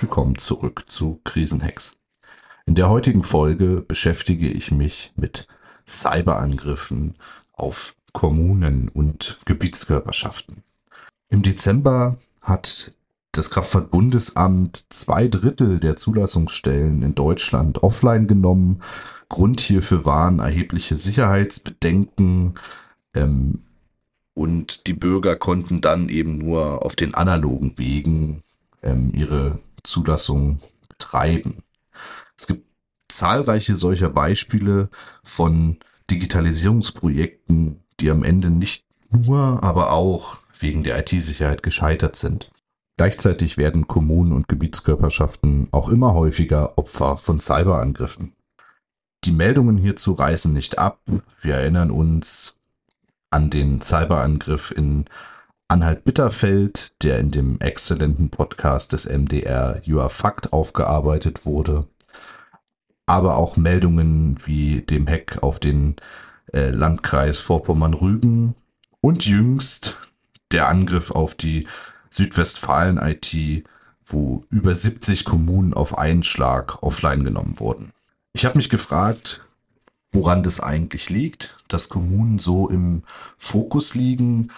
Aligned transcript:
Willkommen 0.00 0.38
zurück 0.38 0.84
zu 0.88 1.20
Krisenhacks. 1.24 2.00
In 2.64 2.74
der 2.74 2.88
heutigen 2.88 3.22
Folge 3.22 3.84
beschäftige 3.86 4.48
ich 4.48 4.70
mich 4.70 5.12
mit 5.14 5.46
Cyberangriffen 5.86 7.16
auf 7.52 7.94
Kommunen 8.14 8.88
und 8.88 9.40
Gebietskörperschaften. 9.44 10.62
Im 11.28 11.42
Dezember 11.42 12.16
hat 12.40 12.92
das 13.32 13.50
Kraftfahrtbundesamt 13.50 14.86
zwei 14.88 15.28
Drittel 15.28 15.78
der 15.78 15.96
Zulassungsstellen 15.96 17.02
in 17.02 17.14
Deutschland 17.14 17.82
offline 17.82 18.26
genommen. 18.26 18.80
Grund 19.28 19.60
hierfür 19.60 20.06
waren 20.06 20.38
erhebliche 20.38 20.96
Sicherheitsbedenken 20.96 22.54
ähm, 23.14 23.64
und 24.32 24.86
die 24.86 24.94
Bürger 24.94 25.36
konnten 25.36 25.82
dann 25.82 26.08
eben 26.08 26.38
nur 26.38 26.86
auf 26.86 26.96
den 26.96 27.12
analogen 27.12 27.76
Wegen 27.76 28.40
ähm, 28.82 29.12
ihre 29.14 29.58
Zulassung 29.84 30.60
betreiben. 30.88 31.58
Es 32.36 32.46
gibt 32.46 32.66
zahlreiche 33.08 33.74
solcher 33.74 34.10
Beispiele 34.10 34.88
von 35.22 35.78
Digitalisierungsprojekten, 36.10 37.82
die 38.00 38.10
am 38.10 38.24
Ende 38.24 38.50
nicht 38.50 38.84
nur, 39.10 39.62
aber 39.62 39.92
auch 39.92 40.38
wegen 40.58 40.82
der 40.82 40.98
IT-Sicherheit 40.98 41.62
gescheitert 41.62 42.16
sind. 42.16 42.50
Gleichzeitig 42.96 43.56
werden 43.56 43.88
Kommunen 43.88 44.32
und 44.32 44.48
Gebietskörperschaften 44.48 45.68
auch 45.72 45.88
immer 45.88 46.12
häufiger 46.14 46.76
Opfer 46.76 47.16
von 47.16 47.40
Cyberangriffen. 47.40 48.34
Die 49.24 49.32
Meldungen 49.32 49.76
hierzu 49.76 50.12
reißen 50.12 50.52
nicht 50.52 50.78
ab. 50.78 51.00
Wir 51.40 51.54
erinnern 51.54 51.90
uns 51.90 52.56
an 53.30 53.50
den 53.50 53.80
Cyberangriff 53.80 54.70
in 54.70 55.06
Anhalt-Bitterfeld, 55.70 57.02
der 57.04 57.20
in 57.20 57.30
dem 57.30 57.60
exzellenten 57.60 58.30
Podcast 58.30 58.92
des 58.92 59.06
MDR 59.08 59.80
You 59.84 60.00
Are 60.00 60.10
Fact 60.10 60.52
aufgearbeitet 60.52 61.46
wurde. 61.46 61.86
Aber 63.06 63.36
auch 63.36 63.56
Meldungen 63.56 64.36
wie 64.44 64.82
dem 64.82 65.06
Hack 65.06 65.38
auf 65.42 65.60
den 65.60 65.94
äh, 66.52 66.70
Landkreis 66.70 67.38
Vorpommern-Rügen 67.38 68.56
und 69.00 69.26
jüngst 69.26 69.96
der 70.50 70.68
Angriff 70.68 71.12
auf 71.12 71.36
die 71.36 71.68
Südwestfalen-IT, 72.10 73.64
wo 74.04 74.44
über 74.50 74.74
70 74.74 75.24
Kommunen 75.24 75.72
auf 75.72 75.96
einen 75.96 76.24
Schlag 76.24 76.82
offline 76.82 77.22
genommen 77.22 77.60
wurden. 77.60 77.92
Ich 78.32 78.44
habe 78.44 78.58
mich 78.58 78.70
gefragt, 78.70 79.44
woran 80.10 80.42
das 80.42 80.58
eigentlich 80.58 81.10
liegt, 81.10 81.56
dass 81.68 81.88
Kommunen 81.88 82.40
so 82.40 82.68
im 82.68 83.02
Fokus 83.36 83.94
liegen, 83.94 84.50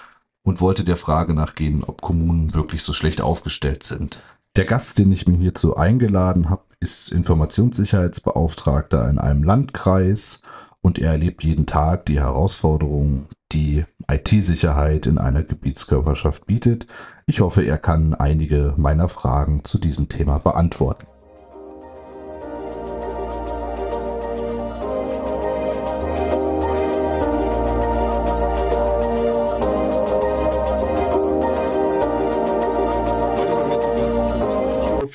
und 0.42 0.60
wollte 0.60 0.84
der 0.84 0.96
Frage 0.96 1.34
nachgehen, 1.34 1.84
ob 1.84 2.02
Kommunen 2.02 2.54
wirklich 2.54 2.82
so 2.82 2.92
schlecht 2.92 3.20
aufgestellt 3.20 3.82
sind. 3.82 4.20
Der 4.56 4.64
Gast, 4.64 4.98
den 4.98 5.12
ich 5.12 5.26
mir 5.26 5.38
hierzu 5.38 5.76
eingeladen 5.76 6.50
habe, 6.50 6.64
ist 6.80 7.10
Informationssicherheitsbeauftragter 7.10 9.08
in 9.08 9.18
einem 9.18 9.44
Landkreis 9.44 10.42
und 10.82 10.98
er 10.98 11.12
erlebt 11.12 11.44
jeden 11.44 11.66
Tag 11.66 12.06
die 12.06 12.20
Herausforderungen, 12.20 13.28
die 13.52 13.84
IT-Sicherheit 14.10 15.06
in 15.06 15.18
einer 15.18 15.42
Gebietskörperschaft 15.42 16.46
bietet. 16.46 16.86
Ich 17.26 17.40
hoffe, 17.40 17.62
er 17.62 17.78
kann 17.78 18.14
einige 18.14 18.74
meiner 18.76 19.08
Fragen 19.08 19.64
zu 19.64 19.78
diesem 19.78 20.08
Thema 20.08 20.38
beantworten. 20.38 21.06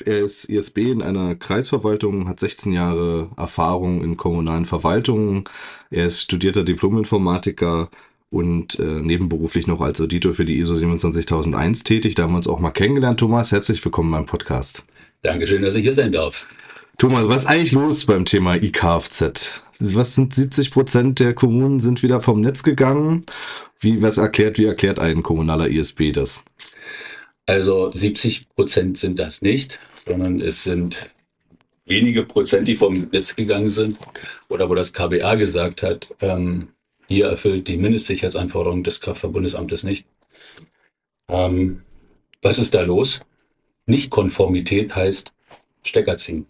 Er 0.08 0.20
ist 0.20 0.46
ISB 0.46 0.90
in 0.90 1.02
einer 1.02 1.34
Kreisverwaltung, 1.34 2.30
hat 2.30 2.40
16 2.40 2.72
Jahre 2.72 3.28
Erfahrung 3.36 4.02
in 4.02 4.16
kommunalen 4.16 4.64
Verwaltungen. 4.64 5.44
Er 5.90 6.06
ist 6.06 6.22
studierter 6.22 6.64
Diplominformatiker 6.64 7.90
und 8.30 8.78
äh, 8.78 8.84
nebenberuflich 8.84 9.66
noch 9.66 9.82
als 9.82 10.00
Auditor 10.00 10.32
für 10.32 10.46
die 10.46 10.56
ISO 10.60 10.76
27001 10.76 11.84
tätig. 11.84 12.14
Da 12.14 12.22
haben 12.22 12.32
wir 12.32 12.38
uns 12.38 12.48
auch 12.48 12.58
mal 12.58 12.70
kennengelernt. 12.70 13.20
Thomas, 13.20 13.52
herzlich 13.52 13.84
willkommen 13.84 14.10
beim 14.10 14.24
Podcast. 14.24 14.82
Dankeschön, 15.20 15.60
dass 15.60 15.74
ich 15.74 15.82
hier 15.82 15.92
sein 15.92 16.12
darf. 16.12 16.46
Thomas, 16.96 17.28
was 17.28 17.42
ist 17.42 17.46
eigentlich 17.46 17.72
los 17.72 18.06
beim 18.06 18.24
Thema 18.24 18.54
IKFZ? 18.54 19.62
Was 19.78 20.14
sind 20.14 20.34
70 20.34 20.70
Prozent 20.70 21.20
der 21.20 21.34
Kommunen 21.34 21.80
sind 21.80 22.02
wieder 22.02 22.22
vom 22.22 22.40
Netz 22.40 22.62
gegangen? 22.62 23.26
Wie, 23.78 24.00
was 24.00 24.16
erklärt, 24.16 24.56
wie 24.56 24.64
erklärt 24.64 25.00
ein 25.00 25.22
kommunaler 25.22 25.68
ISB 25.68 26.12
das? 26.12 26.44
Also 27.44 27.90
70 27.92 28.48
Prozent 28.54 28.96
sind 28.96 29.18
das 29.18 29.42
nicht 29.42 29.78
sondern 30.08 30.40
es 30.40 30.64
sind 30.64 31.10
wenige 31.86 32.24
Prozent, 32.24 32.68
die 32.68 32.76
vom 32.76 33.08
Netz 33.12 33.36
gegangen 33.36 33.70
sind 33.70 33.98
oder 34.48 34.68
wo 34.68 34.74
das 34.74 34.92
KBA 34.92 35.34
gesagt 35.36 35.82
hat, 35.82 36.08
ähm, 36.20 36.68
ihr 37.08 37.26
erfüllt 37.26 37.68
die 37.68 37.78
Mindestsicherheitsanforderungen 37.78 38.84
des 38.84 39.00
Kraftverbundesamtes 39.00 39.84
nicht. 39.84 40.06
Ähm, 41.28 41.82
was 42.42 42.58
ist 42.58 42.74
da 42.74 42.82
los? 42.82 43.20
Nichtkonformität 43.86 44.94
heißt 44.94 45.32
Stecker 45.82 46.18
ziehen. 46.18 46.46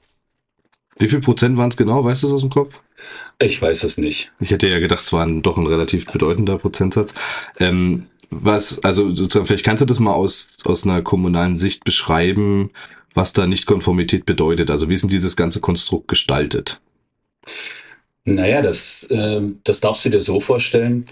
Wie 0.99 1.09
viel 1.09 1.21
Prozent 1.21 1.57
waren 1.57 1.71
es 1.71 1.77
genau? 1.77 2.05
Weißt 2.05 2.25
du 2.25 2.27
es 2.27 2.33
aus 2.33 2.41
dem 2.41 2.51
Kopf? 2.51 2.83
Ich 3.39 3.63
weiß 3.63 3.85
es 3.85 3.99
nicht. 3.99 4.33
Ich 4.41 4.51
hätte 4.51 4.69
ja 4.69 4.81
gedacht, 4.81 5.01
es 5.01 5.13
war 5.13 5.25
ein, 5.25 5.43
doch 5.43 5.57
ein 5.57 5.67
relativ 5.67 6.07
bedeutender 6.07 6.59
Prozentsatz. 6.59 7.15
Ähm, 7.61 8.09
was, 8.31 8.85
also 8.85 9.15
sozusagen, 9.15 9.47
vielleicht 9.47 9.65
kannst 9.65 9.81
du 9.81 9.87
das 9.87 10.01
mal 10.01 10.13
aus, 10.13 10.59
aus 10.65 10.85
einer 10.85 11.03
kommunalen 11.03 11.57
Sicht 11.57 11.85
beschreiben, 11.85 12.71
was 13.15 13.33
da 13.33 13.47
Nichtkonformität 13.47 14.27
bedeutet. 14.27 14.71
Also 14.71 14.89
wie 14.89 14.95
ist 14.95 15.03
denn 15.03 15.11
dieses 15.11 15.37
ganze 15.37 15.61
Konstrukt 15.61 16.09
gestaltet? 16.09 16.81
Naja, 18.25 18.63
das, 18.63 19.05
äh, 19.05 19.41
das 19.65 19.81
darfst 19.81 20.05
du 20.05 20.11
dir 20.11 20.21
so 20.21 20.41
vorstellen. 20.41 21.07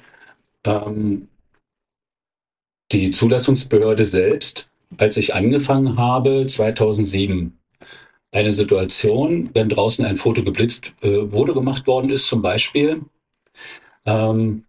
Ähm, 0.64 1.28
die 2.92 3.10
Zulassungsbehörde 3.10 4.04
selbst, 4.04 4.68
als 4.98 5.16
ich 5.16 5.34
angefangen 5.34 5.96
habe, 5.98 6.46
2007, 6.46 7.58
eine 8.32 8.52
Situation, 8.52 9.50
wenn 9.54 9.68
draußen 9.68 10.04
ein 10.04 10.18
Foto 10.18 10.44
geblitzt 10.44 10.92
äh, 11.00 11.32
wurde, 11.32 11.54
gemacht 11.54 11.86
worden 11.86 12.10
ist, 12.10 12.26
zum 12.26 12.42
Beispiel, 12.42 13.00
ähm, 14.04 14.64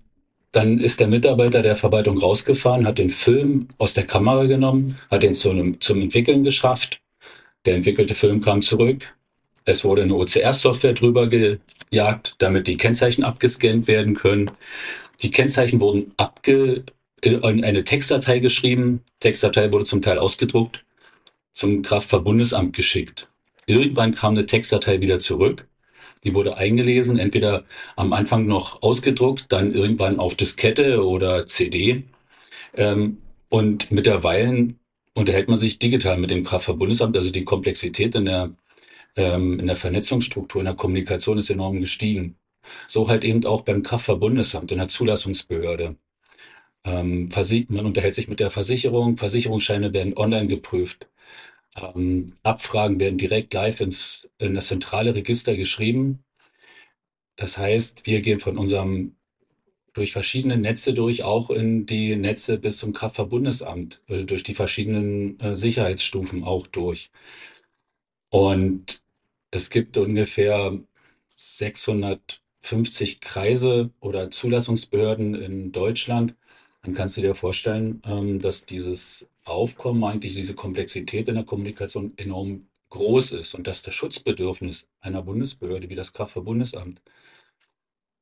dann 0.53 0.79
ist 0.79 1.01
der 1.01 1.07
Mitarbeiter 1.07 1.61
der 1.61 1.75
Verwaltung 1.75 2.17
rausgefahren, 2.17 2.87
hat 2.87 2.97
den 2.97 3.09
Film 3.09 3.67
aus 3.77 3.93
der 3.93 4.07
Kamera 4.07 4.45
genommen, 4.45 4.97
hat 5.11 5.23
den 5.23 5.35
zum, 5.35 5.81
zum 5.81 6.01
Entwickeln 6.01 6.43
geschafft 6.43 7.01
der 7.67 7.75
entwickelte 7.75 8.15
Film 8.15 8.41
kam 8.41 8.61
zurück. 8.61 9.13
Es 9.65 9.83
wurde 9.83 10.03
eine 10.03 10.15
OCR-Software 10.15 10.93
drüber 10.93 11.27
gejagt, 11.27 12.35
damit 12.39 12.65
die 12.67 12.77
Kennzeichen 12.77 13.25
abgescannt 13.25 13.87
werden 13.87 14.15
können. 14.15 14.51
Die 15.21 15.31
Kennzeichen 15.31 15.81
wurden 15.81 16.13
abge 16.15 16.85
in 17.21 17.43
eine 17.43 17.83
Textdatei 17.83 18.39
geschrieben. 18.39 19.01
Textdatei 19.19 19.71
wurde 19.71 19.83
zum 19.83 20.01
Teil 20.01 20.17
ausgedruckt, 20.17 20.85
zum 21.53 21.81
Kraftverbundesamt 21.81 22.73
geschickt. 22.73 23.27
Irgendwann 23.65 24.15
kam 24.15 24.35
eine 24.35 24.45
Textdatei 24.45 25.01
wieder 25.01 25.19
zurück. 25.19 25.67
Die 26.23 26.33
wurde 26.33 26.55
eingelesen, 26.55 27.19
entweder 27.19 27.65
am 27.97 28.13
Anfang 28.13 28.47
noch 28.47 28.81
ausgedruckt, 28.81 29.47
dann 29.49 29.73
irgendwann 29.73 30.19
auf 30.19 30.35
Diskette 30.35 31.05
oder 31.05 31.47
CD. 31.47 32.05
Ähm, 32.75 33.17
und 33.49 33.91
mittlerweile 33.91 34.73
unterhält 35.17 35.49
man 35.49 35.57
sich 35.57 35.79
digital 35.79 36.17
mit 36.17 36.29
dem 36.31 36.43
Kraftverbundesamt. 36.43 37.17
Also 37.17 37.31
die 37.31 37.43
Komplexität 37.43 38.13
in 38.15 38.25
der, 38.25 38.51
ähm, 39.15 39.59
in 39.59 39.67
der 39.67 39.75
Vernetzungsstruktur, 39.75 40.61
in 40.61 40.65
der 40.65 40.75
Kommunikation 40.75 41.39
ist 41.39 41.49
enorm 41.49 41.81
gestiegen. 41.81 42.37
So 42.87 43.09
halt 43.09 43.23
eben 43.23 43.45
auch 43.45 43.61
beim 43.63 43.83
Kraftverbundesamt, 43.83 44.71
in 44.71 44.77
der 44.77 44.89
Zulassungsbehörde. 44.89 45.97
Ähm, 46.85 47.29
man 47.69 47.85
unterhält 47.85 48.15
sich 48.15 48.27
mit 48.27 48.39
der 48.39 48.51
Versicherung, 48.51 49.17
Versicherungsscheine 49.17 49.93
werden 49.93 50.15
online 50.15 50.47
geprüft. 50.47 51.07
Ähm, 51.75 52.33
Abfragen 52.43 52.99
werden 52.99 53.17
direkt 53.17 53.53
live 53.53 53.81
ins, 53.81 54.29
in 54.39 54.55
das 54.55 54.67
zentrale 54.67 55.15
Register 55.15 55.57
geschrieben. 55.57 56.23
Das 57.37 57.57
heißt, 57.57 58.05
wir 58.05 58.21
gehen 58.21 58.39
von 58.39 58.57
unserem 58.57 59.16
durch 59.97 60.11
verschiedene 60.11 60.57
Netze 60.57 60.93
durch, 60.93 61.23
auch 61.23 61.49
in 61.49 61.87
die 61.87 62.15
Netze 62.15 62.59
bis 62.59 62.77
zum 62.77 62.93
Kraftverbundesamt, 62.93 63.99
also 64.07 64.25
durch 64.25 64.43
die 64.43 64.53
verschiedenen 64.53 65.39
äh, 65.39 65.55
Sicherheitsstufen 65.55 66.43
auch 66.43 66.67
durch. 66.67 67.09
Und 68.29 69.01
es 69.49 69.71
gibt 69.71 69.97
ungefähr 69.97 70.79
650 71.35 73.21
Kreise 73.21 73.89
oder 73.99 74.29
Zulassungsbehörden 74.29 75.33
in 75.33 75.71
Deutschland. 75.71 76.35
Dann 76.83 76.93
kannst 76.93 77.17
du 77.17 77.21
dir 77.21 77.33
vorstellen, 77.33 78.03
ähm, 78.05 78.39
dass 78.39 78.67
dieses 78.67 79.27
Aufkommen, 79.45 80.03
eigentlich 80.03 80.35
diese 80.35 80.53
Komplexität 80.53 81.27
in 81.27 81.35
der 81.35 81.43
Kommunikation 81.43 82.13
enorm 82.17 82.67
groß 82.91 83.31
ist 83.31 83.55
und 83.55 83.65
dass 83.65 83.81
das 83.81 83.95
Schutzbedürfnis 83.95 84.87
einer 85.01 85.23
Bundesbehörde 85.23 85.89
wie 85.89 85.95
das 85.95 86.13
Kraftverbundesamt 86.13 87.01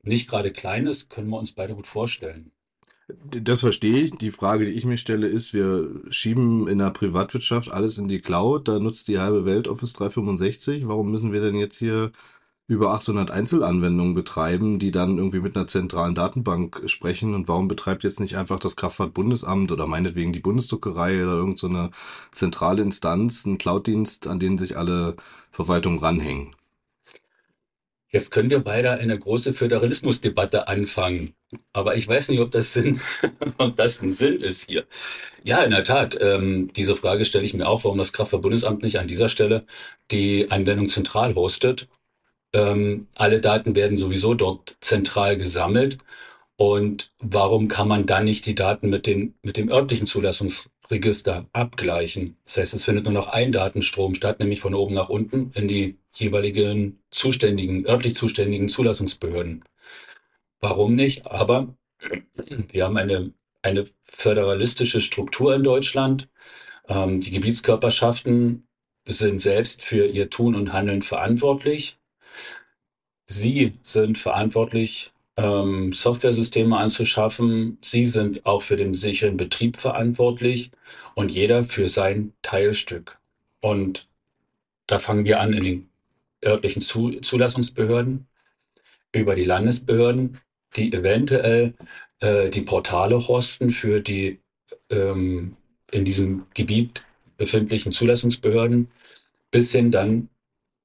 nicht 0.08 0.30
gerade 0.30 0.52
klein 0.52 0.88
ist, 0.88 1.10
können 1.10 1.30
wir 1.30 1.40
uns 1.40 1.54
beide 1.54 1.76
gut 1.76 1.88
vorstellen. 1.88 2.52
Das 3.08 3.60
verstehe 3.60 4.00
ich. 4.00 4.12
Die 4.16 4.32
Frage, 4.32 4.66
die 4.66 4.72
ich 4.72 4.86
mir 4.86 4.98
stelle, 4.98 5.28
ist, 5.28 5.54
wir 5.54 6.02
schieben 6.10 6.68
in 6.68 6.80
der 6.80 6.90
Privatwirtschaft 6.90 7.72
alles 7.72 7.98
in 8.00 8.08
die 8.08 8.20
Cloud, 8.20 8.68
da 8.68 8.80
nutzt 8.80 9.08
die 9.08 9.20
halbe 9.20 9.46
Welt 9.46 9.68
Office 9.68 9.94
365. 9.94 10.88
Warum 10.88 11.12
müssen 11.12 11.32
wir 11.32 11.42
denn 11.42 11.56
jetzt 11.56 11.78
hier 11.78 12.12
über 12.68 12.94
800 12.94 13.30
Einzelanwendungen 13.30 14.16
betreiben, 14.16 14.80
die 14.80 14.90
dann 14.90 15.20
irgendwie 15.20 15.40
mit 15.40 15.56
einer 15.56 15.68
zentralen 15.68 16.16
Datenbank 16.16 16.84
sprechen? 16.88 17.36
Und 17.36 17.48
warum 17.48 17.68
betreibt 17.68 18.04
jetzt 18.04 18.20
nicht 18.20 18.38
einfach 18.38 18.58
das 18.58 18.76
Kraftfahrtbundesamt 18.76 19.72
oder 19.72 19.86
meinetwegen 19.86 20.34
die 20.34 20.40
Bundesdruckerei 20.40 21.24
oder 21.24 21.34
irgendeine 21.34 21.86
so 21.86 21.90
zentrale 22.32 22.82
Instanz, 22.82 23.46
einen 23.46 23.60
Cloud-Dienst, 23.60 24.28
an 24.28 24.40
den 24.40 24.58
sich 24.58 24.78
alle 24.78 25.16
Verwaltungen 25.52 26.00
ranhängen? 26.00 26.56
Jetzt 28.16 28.32
können 28.32 28.50
wir 28.50 28.60
beide 28.60 28.92
eine 28.92 29.20
große 29.20 29.54
Föderalismusdebatte 29.54 30.70
anfangen. 30.70 31.34
Aber 31.74 31.98
ich 31.98 32.08
weiß 32.08 32.30
nicht, 32.30 32.40
ob 32.40 32.50
das 32.50 32.72
Sinn, 32.72 33.02
ob 33.58 33.76
das 33.76 34.02
ein 34.02 34.10
Sinn 34.10 34.40
ist 34.40 34.70
hier. 34.70 34.86
Ja, 35.44 35.62
in 35.66 35.72
der 35.72 35.84
Tat. 35.84 36.18
Ähm, 36.22 36.72
diese 36.78 36.96
Frage 36.96 37.26
stelle 37.26 37.44
ich 37.44 37.54
mir 37.54 37.68
auch, 37.68 37.84
warum 37.84 37.98
das 37.98 38.14
Kraftfahrtbundesamt 38.14 38.84
nicht 38.84 39.00
an 39.00 39.10
dieser 39.10 39.28
Stelle 39.28 39.66
die 40.12 40.50
Anwendung 40.50 40.88
zentral 40.88 41.36
hostet. 41.36 41.90
Ähm, 42.54 43.08
alle 43.16 43.42
Daten 43.42 43.76
werden 43.76 43.98
sowieso 43.98 44.34
dort 44.34 44.78
zentral 44.80 45.36
gesammelt. 45.36 45.98
Und 46.58 47.12
warum 47.20 47.68
kann 47.68 47.88
man 47.88 48.06
dann 48.06 48.26
nicht 48.26 48.46
die 48.46 48.56
Daten 48.56 48.90
mit, 48.90 49.08
den, 49.08 49.36
mit 49.42 49.58
dem 49.58 49.70
örtlichen 49.70 50.08
Zulassungsregister 50.08 51.48
abgleichen? 51.52 52.38
Das 52.46 52.58
heißt, 52.58 52.74
es 52.74 52.86
findet 52.86 53.06
nur 53.06 53.14
noch 53.14 53.28
ein 53.28 53.52
Datenstrom 53.52 54.16
statt, 54.16 54.40
nämlich 54.40 54.62
von 54.62 54.74
oben 54.74 54.96
nach 54.96 55.10
unten 55.10 55.52
in 55.54 55.68
die 55.68 55.98
jeweiligen 56.14 57.00
zuständigen, 57.12 57.86
örtlich 57.86 58.16
zuständigen 58.16 58.70
Zulassungsbehörden. 58.70 59.66
Warum 60.62 60.96
nicht? 60.96 61.26
Aber 61.28 61.76
wir 62.72 62.86
haben 62.86 62.98
eine, 62.98 63.34
eine 63.62 63.86
föderalistische 64.02 65.02
Struktur 65.02 65.56
in 65.56 65.64
Deutschland. 65.64 66.30
Ähm, 66.88 67.20
die 67.20 67.32
Gebietskörperschaften 67.32 68.68
sind 69.06 69.40
selbst 69.40 69.84
für 69.84 70.08
ihr 70.08 70.30
Tun 70.30 70.56
und 70.56 70.72
Handeln 70.72 71.04
verantwortlich. 71.04 71.98
Sie 73.26 73.74
sind 73.82 74.18
verantwortlich, 74.18 75.12
ähm, 75.38 75.94
Softwaresysteme 75.94 76.78
anzuschaffen. 76.78 77.78
Sie 77.82 78.06
sind 78.06 78.46
auch 78.46 78.62
für 78.62 78.78
den 78.78 78.94
sicheren 78.94 79.38
Betrieb 79.38 79.78
verantwortlich 79.78 80.72
und 81.16 81.32
jeder 81.32 81.64
für 81.64 81.90
sein 81.90 82.34
Teilstück. 82.42 83.20
Und 83.62 84.08
da 84.88 85.00
fangen 85.00 85.26
wir 85.26 85.40
an 85.40 85.54
in 85.54 85.64
den 85.64 85.90
örtlichen 86.44 86.82
Zulassungsbehörden, 86.82 88.28
über 89.12 89.36
die 89.36 89.46
Landesbehörden, 89.46 90.40
die 90.76 90.94
eventuell 90.94 91.74
äh, 92.20 92.50
die 92.50 92.62
Portale 92.62 93.28
hosten 93.28 93.72
für 93.72 94.02
die 94.02 94.40
ähm, 94.90 95.56
in 95.92 96.06
diesem 96.06 96.46
Gebiet 96.54 97.04
befindlichen 97.38 97.92
Zulassungsbehörden, 97.92 98.92
bis 99.52 99.72
hin 99.72 99.92
dann 99.92 100.30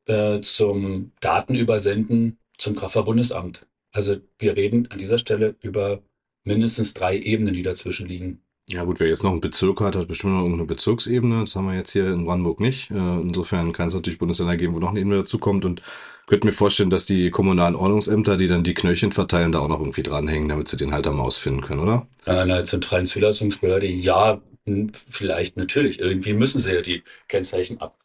äh, 0.06 0.40
zum 0.40 1.12
Datenübersenden 1.20 2.38
zum 2.58 2.76
Kraftfahrtbundesamt. 2.76 3.66
Also 3.92 4.16
wir 4.38 4.56
reden 4.56 4.88
an 4.90 4.98
dieser 4.98 5.18
Stelle 5.18 5.56
über 5.60 6.02
mindestens 6.44 6.94
drei 6.94 7.18
Ebenen, 7.18 7.54
die 7.54 7.62
dazwischen 7.62 8.08
liegen. 8.08 8.42
Ja 8.68 8.84
gut, 8.84 9.00
wer 9.00 9.08
jetzt 9.08 9.24
noch 9.24 9.32
einen 9.32 9.40
Bezirk 9.40 9.80
hat, 9.80 9.96
hat 9.96 10.06
bestimmt 10.06 10.34
noch 10.34 10.42
irgendeine 10.42 10.66
Bezirksebene. 10.66 11.40
Das 11.40 11.56
haben 11.56 11.66
wir 11.66 11.74
jetzt 11.74 11.90
hier 11.90 12.06
in 12.06 12.24
Brandenburg 12.24 12.60
nicht. 12.60 12.92
Äh, 12.92 12.94
insofern 12.94 13.72
kann 13.72 13.88
es 13.88 13.94
natürlich 13.94 14.20
Bundesländer 14.20 14.56
geben, 14.56 14.74
wo 14.74 14.78
noch 14.78 14.90
eine 14.90 15.00
Ebene 15.00 15.16
dazukommt. 15.16 15.64
Und 15.64 15.82
könnte 16.28 16.46
mir 16.46 16.52
vorstellen, 16.52 16.90
dass 16.90 17.04
die 17.04 17.30
kommunalen 17.30 17.74
Ordnungsämter, 17.74 18.36
die 18.36 18.46
dann 18.46 18.62
die 18.62 18.74
Knöllchen 18.74 19.10
verteilen, 19.10 19.50
da 19.50 19.58
auch 19.58 19.68
noch 19.68 19.80
irgendwie 19.80 20.04
dranhängen, 20.04 20.48
damit 20.48 20.68
sie 20.68 20.76
den 20.76 20.92
halt 20.92 21.08
am 21.08 21.16
Maus 21.16 21.36
finden 21.36 21.62
können, 21.62 21.80
oder? 21.80 22.06
An 22.26 22.36
einer 22.36 22.62
zentralen 22.62 23.06
Zulassungsbehörde, 23.06 23.88
ja, 23.88 24.40
vielleicht 25.10 25.56
natürlich. 25.56 25.98
Irgendwie 25.98 26.34
müssen 26.34 26.60
sie 26.60 26.72
ja 26.72 26.82
die 26.82 27.02
Kennzeichen 27.26 27.80
ab. 27.80 27.98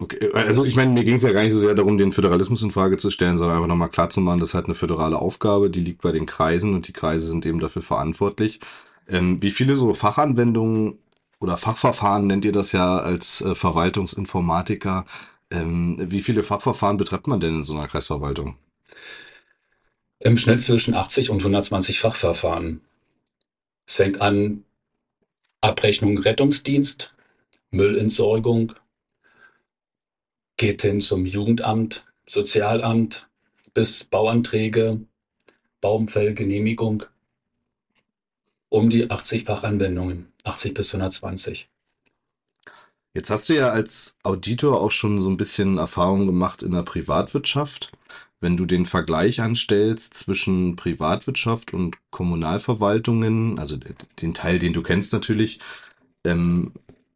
Okay, 0.00 0.30
also 0.32 0.64
ich 0.64 0.76
meine, 0.76 0.92
mir 0.92 1.04
ging 1.04 1.16
es 1.16 1.22
ja 1.24 1.32
gar 1.32 1.42
nicht 1.42 1.52
so 1.52 1.60
sehr 1.60 1.74
darum, 1.74 1.98
den 1.98 2.12
Föderalismus 2.12 2.62
in 2.62 2.70
Frage 2.70 2.96
zu 2.96 3.10
stellen, 3.10 3.36
sondern 3.36 3.58
einfach 3.58 3.68
nochmal 3.68 3.90
klar 3.90 4.08
zu 4.08 4.22
machen, 4.22 4.40
das 4.40 4.50
ist 4.50 4.54
halt 4.54 4.64
eine 4.64 4.74
föderale 4.74 5.18
Aufgabe, 5.18 5.68
die 5.68 5.80
liegt 5.80 6.00
bei 6.00 6.10
den 6.10 6.24
Kreisen 6.24 6.74
und 6.74 6.88
die 6.88 6.94
Kreise 6.94 7.26
sind 7.26 7.44
eben 7.44 7.60
dafür 7.60 7.82
verantwortlich. 7.82 8.60
Ähm, 9.08 9.42
wie 9.42 9.50
viele 9.50 9.76
so 9.76 9.92
Fachanwendungen 9.92 10.98
oder 11.38 11.58
Fachverfahren 11.58 12.26
nennt 12.26 12.46
ihr 12.46 12.52
das 12.52 12.72
ja 12.72 12.96
als 12.96 13.42
äh, 13.42 13.54
Verwaltungsinformatiker? 13.54 15.04
Ähm, 15.50 15.98
wie 16.00 16.22
viele 16.22 16.44
Fachverfahren 16.44 16.96
betreibt 16.96 17.26
man 17.26 17.40
denn 17.40 17.56
in 17.56 17.62
so 17.62 17.74
einer 17.74 17.86
Kreisverwaltung? 17.86 18.56
Im 20.18 20.38
Schnitt 20.38 20.62
zwischen 20.62 20.94
80 20.94 21.28
und 21.28 21.40
120 21.40 22.00
Fachverfahren. 22.00 22.80
Es 23.86 23.96
fängt 23.96 24.22
an 24.22 24.64
Abrechnung 25.60 26.16
Rettungsdienst, 26.16 27.12
Müllentsorgung, 27.70 28.72
geht 30.60 30.82
hin 30.82 31.00
zum 31.00 31.24
Jugendamt, 31.24 32.04
Sozialamt 32.26 33.30
bis 33.72 34.04
Bauanträge, 34.04 35.00
Baumfellgenehmigung 35.80 37.04
um 38.68 38.90
die 38.90 39.10
80 39.10 39.46
Fachanwendungen, 39.46 40.30
80 40.44 40.74
bis 40.74 40.94
120. 40.94 41.70
Jetzt 43.14 43.30
hast 43.30 43.48
du 43.48 43.54
ja 43.54 43.70
als 43.70 44.18
Auditor 44.22 44.82
auch 44.82 44.92
schon 44.92 45.18
so 45.18 45.30
ein 45.30 45.38
bisschen 45.38 45.78
Erfahrung 45.78 46.26
gemacht 46.26 46.62
in 46.62 46.72
der 46.72 46.82
Privatwirtschaft. 46.82 47.90
Wenn 48.38 48.58
du 48.58 48.66
den 48.66 48.84
Vergleich 48.84 49.40
anstellst 49.40 50.12
zwischen 50.12 50.76
Privatwirtschaft 50.76 51.72
und 51.72 51.96
Kommunalverwaltungen, 52.10 53.58
also 53.58 53.78
den 54.20 54.34
Teil, 54.34 54.58
den 54.58 54.74
du 54.74 54.82
kennst 54.82 55.14
natürlich, 55.14 55.58
ähm, 56.24 56.72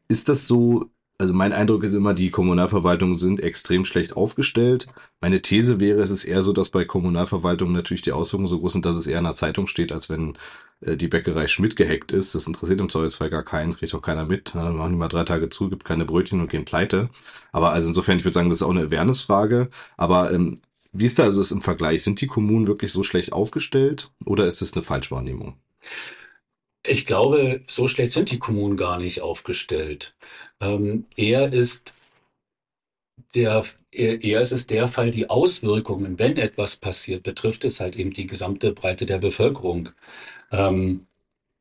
ist 0.09 0.31
das 0.31 0.47
so 0.47 0.91
also 1.19 1.33
mein 1.33 1.53
Eindruck 1.53 1.85
ist 1.85 1.95
immer, 1.95 2.13
die 2.13 2.31
Kommunalverwaltungen 2.31 3.17
sind 3.17 3.41
extrem 3.41 3.85
schlecht 3.85 4.17
aufgestellt. 4.17 4.89
Meine 5.21 5.43
These 5.43 5.79
wäre, 5.79 6.01
es 6.01 6.11
ist 6.11 6.25
eher 6.25 6.43
so, 6.43 6.53
dass 6.53 6.71
bei 6.71 6.85
Kommunalverwaltungen 6.85 7.73
natürlich 7.73 8.03
die 8.03 8.13
Auswirkungen 8.13 8.49
so 8.49 8.59
groß 8.59 8.73
sind, 8.73 8.85
dass 8.85 8.97
es 8.97 9.07
eher 9.07 9.19
in 9.19 9.25
der 9.25 9.37
Zeitung 9.37 9.69
steht, 9.69 9.93
als 9.93 10.11
wenn 10.11 10.37
äh, 10.81 10.97
die 10.97 11.09
Bäckerei 11.09 11.47
Schmidt 11.47 11.77
gehackt 11.77 12.11
ist. 12.11 12.35
Das 12.35 12.49
interessiert 12.49 12.81
im 12.81 12.91
Zweifelsfall 12.91 13.31
gar 13.31 13.45
keinen, 13.45 13.77
kriegt 13.77 13.95
auch 13.95 14.03
keiner 14.03 14.25
mit. 14.25 14.55
Ne? 14.57 14.63
Machen 14.71 14.93
die 14.93 14.99
mal 14.99 15.09
drei 15.09 15.25
Tage 15.25 15.49
zu, 15.49 15.71
gibt 15.71 15.85
keine 15.85 16.05
Brötchen 16.05 16.41
und 16.41 16.51
gehen 16.51 16.65
pleite. 16.65 17.11
Aber 17.53 17.71
also 17.73 17.89
insofern, 17.89 18.19
ich 18.19 18.25
würde 18.25 18.35
sagen, 18.35 18.51
das 18.51 18.59
ist 18.59 18.65
auch 18.65 18.71
eine 18.71 18.87
Awareness-Frage. 18.87 19.71
Aber 19.97 20.33
ähm, 20.33 20.61
wie 20.93 21.07
ist 21.07 21.19
da 21.19 21.25
also 21.25 21.41
das 21.41 21.53
im 21.53 21.63
Vergleich? 21.63 22.03
Sind 22.03 22.21
die 22.21 22.27
Kommunen 22.27 22.67
wirklich 22.67 22.93
so 22.93 23.05
schlecht 23.05 23.33
aufgestellt 23.33 24.11
oder 24.25 24.47
ist 24.47 24.63
es 24.63 24.75
eine 24.75 24.83
Falschwahrnehmung? 24.83 25.59
Ich 26.87 27.07
glaube, 27.07 27.63
so 27.67 27.89
schlecht 27.89 28.13
sind 28.13 28.31
die 28.31 28.39
Kommunen 28.39 28.77
gar 28.77 28.99
nicht 28.99 29.23
aufgestellt. 29.23 30.15
Ähm, 30.61 31.07
eher 31.17 31.53
ist 31.53 31.95
der, 33.35 33.65
eher 33.91 34.41
ist 34.41 34.53
es 34.53 34.67
der 34.67 34.89
Fall, 34.89 35.11
die 35.11 35.31
Auswirkungen, 35.31 36.19
wenn 36.19 36.37
etwas 36.37 36.77
passiert, 36.77 37.23
betrifft 37.23 37.65
es 37.65 37.81
halt 37.81 37.97
eben 37.97 38.13
die 38.13 38.27
gesamte 38.27 38.73
Breite 38.73 39.07
der 39.07 39.19
Bevölkerung. 39.19 39.91
Ähm, 40.53 41.07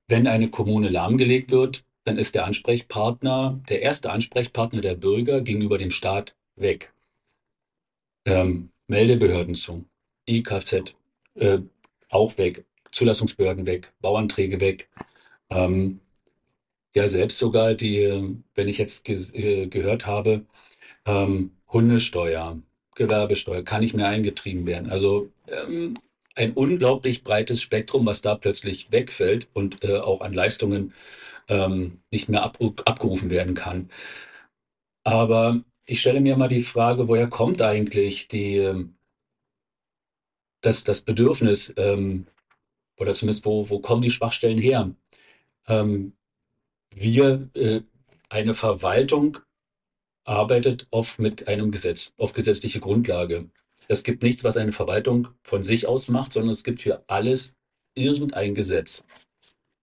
wenn 0.08 0.28
eine 0.28 0.50
Kommune 0.50 0.90
lahmgelegt 0.90 1.52
wird, 1.52 1.86
dann 2.04 2.18
ist 2.18 2.36
der 2.36 2.46
Ansprechpartner, 2.46 3.62
der 3.70 3.82
erste 3.82 4.12
Ansprechpartner 4.12 4.82
der 4.82 4.96
Bürger 4.96 5.42
gegenüber 5.42 5.78
dem 5.78 5.92
Staat 5.92 6.36
weg. 6.56 6.94
Ähm, 8.26 8.72
Meldebehörden 8.88 9.56
zu, 9.56 9.86
IKZ 10.28 10.96
äh, 11.36 11.60
auch 12.10 12.38
weg, 12.38 12.66
Zulassungsbehörden 12.92 13.66
weg, 13.66 13.94
Bauanträge 14.02 14.60
weg. 14.60 14.90
Ähm, 15.50 16.00
ja, 16.96 17.08
selbst 17.08 17.38
sogar 17.40 17.74
die, 17.76 18.44
wenn 18.56 18.68
ich 18.68 18.78
jetzt 18.78 19.06
ge 19.06 19.16
äh, 19.34 19.68
gehört 19.68 20.06
habe, 20.06 20.46
ähm, 21.06 21.52
Hundesteuer, 21.72 22.62
Gewerbesteuer 22.96 23.64
kann 23.64 23.82
nicht 23.82 23.96
mehr 23.96 24.08
eingetrieben 24.10 24.66
werden. 24.66 24.90
Also 24.92 25.32
ähm, 25.48 25.96
ein 26.36 26.54
unglaublich 26.54 27.24
breites 27.24 27.62
Spektrum, 27.62 28.06
was 28.06 28.22
da 28.22 28.36
plötzlich 28.36 28.92
wegfällt 28.92 29.48
und 29.54 29.84
äh, 29.84 30.00
auch 30.00 30.22
an 30.22 30.34
Leistungen 30.34 30.94
ähm, 31.50 32.02
nicht 32.12 32.30
mehr 32.30 32.44
abgerufen 32.44 33.30
werden 33.30 33.56
kann. 33.56 33.90
Aber 35.04 35.64
ich 35.86 36.00
stelle 36.02 36.22
mir 36.22 36.36
mal 36.38 36.48
die 36.48 36.64
Frage, 36.64 37.08
woher 37.08 37.28
kommt 37.28 37.62
eigentlich 37.62 38.28
die, 38.28 38.58
ähm, 38.58 38.96
das, 40.62 40.84
das 40.84 41.02
Bedürfnis, 41.02 41.74
ähm, 41.78 42.28
oder 42.98 43.14
zumindest 43.14 43.46
wo, 43.46 43.70
wo 43.70 43.80
kommen 43.80 44.02
die 44.02 44.12
Schwachstellen 44.12 44.58
her? 44.58 44.94
Ähm, 45.68 46.14
wir, 46.96 47.50
äh, 47.56 47.82
eine 48.30 48.54
Verwaltung 48.54 49.40
arbeitet 50.26 50.88
oft 50.92 51.20
mit 51.20 51.48
einem 51.48 51.72
Gesetz, 51.72 52.14
auf 52.18 52.34
gesetzliche 52.34 52.80
Grundlage. 52.80 53.50
Es 53.88 54.04
gibt 54.04 54.24
nichts, 54.24 54.44
was 54.44 54.58
eine 54.58 54.72
Verwaltung 54.72 55.30
von 55.44 55.64
sich 55.64 55.88
aus 55.88 56.08
macht, 56.08 56.34
sondern 56.34 56.52
es 56.52 56.64
gibt 56.64 56.82
für 56.82 57.04
alles 57.08 57.54
irgendein 57.96 58.56
Gesetz, 58.56 59.06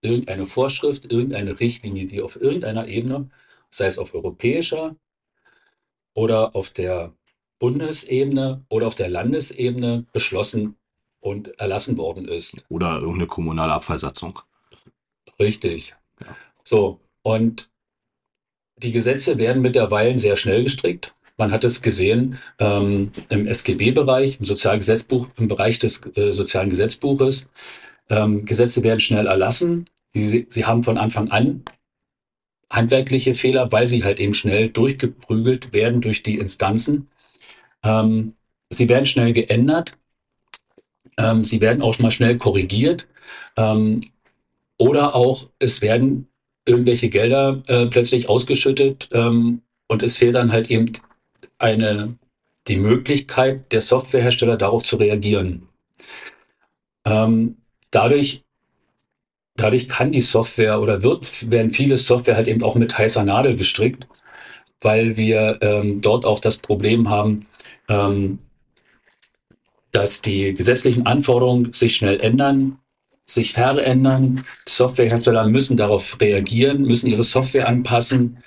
irgendeine 0.02 0.46
Vorschrift, 0.46 1.10
irgendeine 1.12 1.60
Richtlinie, 1.60 2.06
die 2.06 2.22
auf 2.22 2.40
irgendeiner 2.40 2.88
Ebene, 2.88 3.28
sei 3.70 3.86
es 3.86 3.98
auf 3.98 4.14
europäischer 4.14 4.96
oder 6.14 6.56
auf 6.56 6.70
der 6.70 7.14
Bundesebene 7.58 8.64
oder 8.68 8.86
auf 8.86 8.94
der 8.94 9.10
Landesebene 9.10 10.06
beschlossen 10.12 10.76
und 11.20 11.48
erlassen 11.60 11.98
worden 11.98 12.26
ist. 12.26 12.64
Oder 12.70 12.96
irgendeine 12.96 13.26
kommunale 13.26 13.74
Abfallsatzung. 13.74 14.40
Richtig. 15.40 15.94
So, 16.64 17.00
und 17.22 17.70
die 18.76 18.92
Gesetze 18.92 19.38
werden 19.38 19.62
mittlerweile 19.62 20.16
sehr 20.18 20.36
schnell 20.36 20.64
gestrickt. 20.64 21.14
Man 21.36 21.50
hat 21.50 21.64
es 21.64 21.80
gesehen 21.80 22.38
ähm, 22.58 23.10
im 23.30 23.46
SGB-Bereich, 23.46 24.38
im 24.38 24.44
Sozialgesetzbuch, 24.44 25.26
im 25.38 25.48
Bereich 25.48 25.78
des 25.78 26.02
äh, 26.14 26.32
sozialen 26.32 26.68
Gesetzbuches. 26.68 27.46
Ähm, 28.10 28.44
Gesetze 28.44 28.82
werden 28.82 29.00
schnell 29.00 29.26
erlassen. 29.26 29.88
Sie, 30.12 30.46
sie 30.50 30.64
haben 30.66 30.84
von 30.84 30.98
Anfang 30.98 31.30
an 31.30 31.64
handwerkliche 32.70 33.34
Fehler, 33.34 33.72
weil 33.72 33.86
sie 33.86 34.04
halt 34.04 34.20
eben 34.20 34.34
schnell 34.34 34.68
durchgeprügelt 34.68 35.72
werden 35.72 36.02
durch 36.02 36.22
die 36.22 36.38
Instanzen. 36.38 37.08
Ähm, 37.82 38.34
sie 38.68 38.88
werden 38.88 39.06
schnell 39.06 39.32
geändert. 39.32 39.96
Ähm, 41.16 41.44
sie 41.44 41.60
werden 41.60 41.82
auch 41.82 41.98
mal 41.98 42.10
schnell 42.10 42.36
korrigiert. 42.36 43.06
Ähm, 43.56 44.02
oder 44.80 45.14
auch, 45.14 45.50
es 45.58 45.82
werden 45.82 46.26
irgendwelche 46.64 47.10
Gelder 47.10 47.62
äh, 47.66 47.86
plötzlich 47.86 48.30
ausgeschüttet 48.30 49.10
ähm, 49.12 49.60
und 49.88 50.02
es 50.02 50.16
fehlt 50.16 50.34
dann 50.36 50.52
halt 50.52 50.70
eben 50.70 50.90
eine, 51.58 52.16
die 52.66 52.76
Möglichkeit 52.76 53.70
der 53.72 53.82
Softwarehersteller 53.82 54.56
darauf 54.56 54.82
zu 54.82 54.96
reagieren. 54.96 55.68
Ähm, 57.04 57.58
dadurch, 57.90 58.42
dadurch 59.54 59.86
kann 59.86 60.12
die 60.12 60.22
Software 60.22 60.80
oder 60.80 61.02
wird, 61.02 61.50
werden 61.50 61.70
viele 61.70 61.98
Software 61.98 62.36
halt 62.36 62.48
eben 62.48 62.62
auch 62.62 62.74
mit 62.74 62.96
heißer 62.96 63.22
Nadel 63.22 63.56
gestrickt, 63.56 64.06
weil 64.80 65.18
wir 65.18 65.58
ähm, 65.60 66.00
dort 66.00 66.24
auch 66.24 66.40
das 66.40 66.56
Problem 66.56 67.10
haben, 67.10 67.46
ähm, 67.90 68.38
dass 69.92 70.22
die 70.22 70.54
gesetzlichen 70.54 71.04
Anforderungen 71.04 71.74
sich 71.74 71.96
schnell 71.96 72.18
ändern, 72.20 72.78
sich 73.26 73.52
verändern. 73.52 74.44
Softwarehersteller 74.66 75.46
müssen 75.46 75.76
darauf 75.76 76.20
reagieren, 76.20 76.82
müssen 76.82 77.06
ihre 77.08 77.24
Software 77.24 77.68
anpassen. 77.68 78.42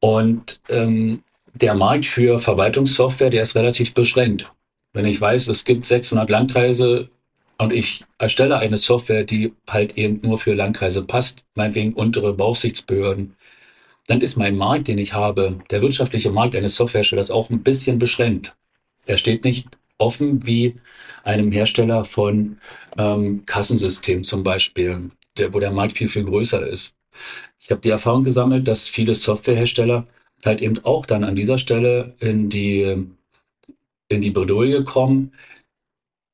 Und 0.00 0.60
ähm, 0.68 1.22
der 1.54 1.74
Markt 1.74 2.06
für 2.06 2.38
Verwaltungssoftware, 2.38 3.30
der 3.30 3.42
ist 3.42 3.54
relativ 3.54 3.94
beschränkt. 3.94 4.50
Wenn 4.92 5.06
ich 5.06 5.20
weiß, 5.20 5.48
es 5.48 5.64
gibt 5.64 5.86
600 5.86 6.28
Landkreise 6.28 7.08
und 7.58 7.72
ich 7.72 8.04
erstelle 8.18 8.58
eine 8.58 8.76
Software, 8.76 9.24
die 9.24 9.52
halt 9.68 9.96
eben 9.96 10.20
nur 10.22 10.38
für 10.38 10.54
Landkreise 10.54 11.02
passt, 11.02 11.44
meinetwegen 11.54 11.92
untere 11.94 12.34
Beaufsichtsbehörden, 12.34 13.36
dann 14.06 14.20
ist 14.20 14.36
mein 14.36 14.56
Markt, 14.56 14.88
den 14.88 14.98
ich 14.98 15.14
habe, 15.14 15.58
der 15.70 15.82
wirtschaftliche 15.82 16.30
Markt 16.30 16.56
eines 16.56 16.74
Softwareherstellers 16.74 17.30
auch 17.30 17.50
ein 17.50 17.62
bisschen 17.62 17.98
beschränkt. 17.98 18.56
Er 19.06 19.16
steht 19.16 19.44
nicht 19.44 19.68
offen 19.98 20.44
wie 20.46 20.80
einem 21.24 21.52
Hersteller 21.52 22.04
von 22.04 22.58
ähm, 22.98 23.44
Kassensystemen 23.46 24.24
zum 24.24 24.42
Beispiel, 24.42 25.10
der, 25.38 25.52
wo 25.54 25.60
der 25.60 25.72
Markt 25.72 25.96
viel, 25.96 26.08
viel 26.08 26.24
größer 26.24 26.66
ist. 26.66 26.94
Ich 27.60 27.70
habe 27.70 27.80
die 27.80 27.90
Erfahrung 27.90 28.24
gesammelt, 28.24 28.66
dass 28.68 28.88
viele 28.88 29.14
Softwarehersteller 29.14 30.06
halt 30.44 30.62
eben 30.62 30.84
auch 30.84 31.06
dann 31.06 31.24
an 31.24 31.36
dieser 31.36 31.58
Stelle 31.58 32.14
in 32.18 32.48
die, 32.48 33.06
in 34.08 34.20
die 34.20 34.30
Bredouille 34.30 34.84
kommen, 34.84 35.32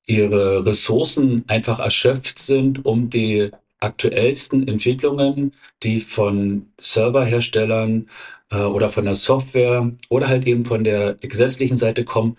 ihre 0.07 0.64
Ressourcen 0.64 1.45
einfach 1.49 1.80
erschöpft 1.80 2.38
sind, 2.38 2.85
um 2.87 3.11
die 3.11 3.50
aktuellsten 3.80 4.66
Entwicklungen, 4.66 5.54
die 5.83 6.00
von 6.00 6.73
Serverherstellern 6.80 8.09
äh, 8.50 8.62
oder 8.62 8.90
von 8.90 9.04
der 9.04 9.14
Software 9.14 9.92
oder 10.09 10.28
halt 10.28 10.47
eben 10.47 10.64
von 10.64 10.83
der 10.85 11.14
gesetzlichen 11.14 11.76
Seite 11.76 12.04
kommen, 12.04 12.37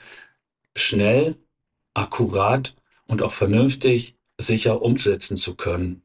schnell, 0.75 1.35
akkurat 1.99 2.75
und 3.07 3.21
auch 3.21 3.31
vernünftig 3.31 4.15
sicher 4.37 4.81
umsetzen 4.81 5.37
zu 5.37 5.55
können. 5.55 6.03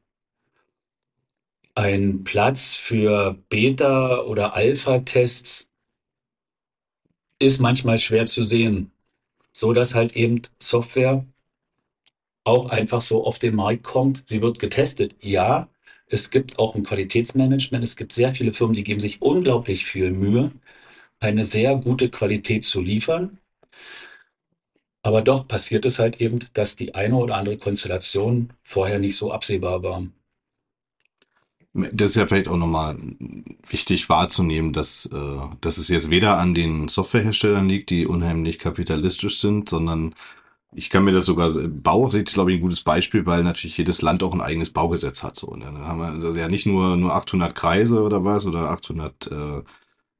Ein 1.73 2.23
Platz 2.23 2.75
für 2.75 3.37
Beta- 3.49 4.21
oder 4.21 4.53
Alpha-Tests 4.53 5.69
ist 7.39 7.59
manchmal 7.59 7.97
schwer 7.97 8.25
zu 8.25 8.43
sehen, 8.43 8.91
so 9.51 9.73
dass 9.73 9.93
halt 9.93 10.15
eben 10.15 10.41
Software 10.61 11.25
auch 12.43 12.69
einfach 12.69 13.01
so 13.01 13.25
auf 13.25 13.39
den 13.39 13.55
Markt 13.55 13.83
kommt. 13.83 14.23
Sie 14.27 14.41
wird 14.41 14.59
getestet, 14.59 15.15
ja. 15.19 15.69
Es 16.07 16.29
gibt 16.29 16.59
auch 16.59 16.75
ein 16.75 16.83
Qualitätsmanagement. 16.83 17.83
Es 17.83 17.95
gibt 17.95 18.13
sehr 18.13 18.33
viele 18.35 18.53
Firmen, 18.53 18.75
die 18.75 18.83
geben 18.83 18.99
sich 18.99 19.21
unglaublich 19.21 19.85
viel 19.85 20.11
Mühe, 20.11 20.51
eine 21.19 21.45
sehr 21.45 21.75
gute 21.77 22.09
Qualität 22.09 22.63
zu 22.63 22.81
liefern. 22.81 23.39
Aber 25.05 25.21
doch 25.21 25.47
passiert 25.47 25.85
es 25.85 25.99
halt 25.99 26.19
eben, 26.19 26.39
dass 26.53 26.75
die 26.75 26.95
eine 26.95 27.15
oder 27.15 27.35
andere 27.35 27.57
Konstellation 27.57 28.49
vorher 28.63 28.97
nicht 28.97 29.15
so 29.15 29.31
absehbar 29.31 29.83
war. 29.83 30.03
Das 31.73 32.09
ist 32.09 32.15
ja 32.15 32.25
vielleicht 32.25 32.47
auch 32.47 32.57
nochmal 32.57 32.97
wichtig 33.69 34.09
wahrzunehmen, 34.09 34.73
dass, 34.73 35.05
äh, 35.05 35.39
dass 35.61 35.77
es 35.77 35.89
jetzt 35.89 36.09
weder 36.09 36.39
an 36.39 36.55
den 36.55 36.87
Softwareherstellern 36.87 37.69
liegt, 37.69 37.91
die 37.91 38.07
unheimlich 38.07 38.57
kapitalistisch 38.57 39.41
sind, 39.41 39.69
sondern 39.69 40.15
ich 40.73 40.89
kann 40.89 41.03
mir 41.03 41.11
das 41.11 41.27
sogar, 41.27 41.51
Bauaufsicht 41.51 42.29
ist 42.29 42.33
glaube 42.33 42.53
ich 42.53 42.57
ein 42.57 42.63
gutes 42.63 42.81
Beispiel, 42.81 43.27
weil 43.27 43.43
natürlich 43.43 43.77
jedes 43.77 44.01
Land 44.01 44.23
auch 44.23 44.33
ein 44.33 44.41
eigenes 44.41 44.71
Baugesetz 44.71 45.21
hat. 45.21 45.35
So, 45.35 45.55
ne? 45.55 45.71
Da 45.71 45.85
haben 45.85 45.99
wir 45.99 46.07
also 46.07 46.33
ja 46.33 46.47
nicht 46.47 46.65
nur, 46.65 46.97
nur 46.97 47.13
800 47.13 47.53
Kreise 47.53 48.01
oder 48.01 48.23
was 48.23 48.47
oder 48.47 48.71
800 48.71 49.31
äh, 49.31 49.61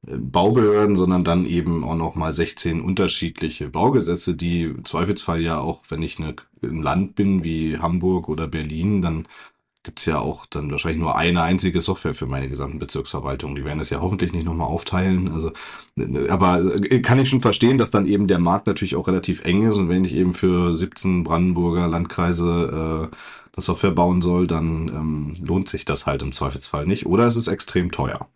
Baubehörden, 0.06 0.96
sondern 0.96 1.24
dann 1.24 1.46
eben 1.46 1.84
auch 1.84 1.96
noch 1.96 2.14
mal 2.14 2.32
16 2.32 2.80
unterschiedliche 2.80 3.68
Baugesetze, 3.68 4.34
die 4.34 4.62
im 4.64 4.84
Zweifelsfall 4.84 5.40
ja 5.40 5.58
auch, 5.58 5.82
wenn 5.88 6.02
ich 6.02 6.18
eine, 6.18 6.34
ein 6.62 6.82
Land 6.82 7.16
bin 7.16 7.44
wie 7.44 7.78
Hamburg 7.78 8.28
oder 8.28 8.46
Berlin, 8.46 9.02
dann 9.02 9.26
gibt's 9.82 10.04
ja 10.04 10.18
auch 10.18 10.46
dann 10.46 10.70
wahrscheinlich 10.70 11.00
nur 11.00 11.16
eine 11.16 11.42
einzige 11.42 11.80
Software 11.80 12.12
für 12.12 12.26
meine 12.26 12.48
gesamten 12.48 12.78
Bezirksverwaltungen. 12.78 13.56
Die 13.56 13.64
werden 13.64 13.78
das 13.78 13.90
ja 13.90 14.00
hoffentlich 14.00 14.32
nicht 14.32 14.44
nochmal 14.44 14.66
aufteilen. 14.66 15.28
Also, 15.28 15.52
aber 16.28 16.76
kann 17.02 17.20
ich 17.20 17.30
schon 17.30 17.40
verstehen, 17.40 17.78
dass 17.78 17.90
dann 17.90 18.06
eben 18.06 18.26
der 18.26 18.40
Markt 18.40 18.66
natürlich 18.66 18.96
auch 18.96 19.06
relativ 19.06 19.44
eng 19.44 19.66
ist 19.68 19.76
und 19.76 19.88
wenn 19.88 20.04
ich 20.04 20.14
eben 20.14 20.34
für 20.34 20.76
17 20.76 21.22
Brandenburger 21.24 21.86
Landkreise 21.88 23.10
äh, 23.12 23.16
eine 23.56 23.62
Software 23.62 23.92
bauen 23.92 24.22
soll, 24.22 24.46
dann 24.46 24.88
ähm, 24.88 25.36
lohnt 25.40 25.68
sich 25.68 25.84
das 25.84 26.06
halt 26.06 26.22
im 26.22 26.32
Zweifelsfall 26.32 26.86
nicht. 26.86 27.06
Oder 27.06 27.26
es 27.26 27.36
ist 27.36 27.48
extrem 27.48 27.90
teuer. 27.92 28.28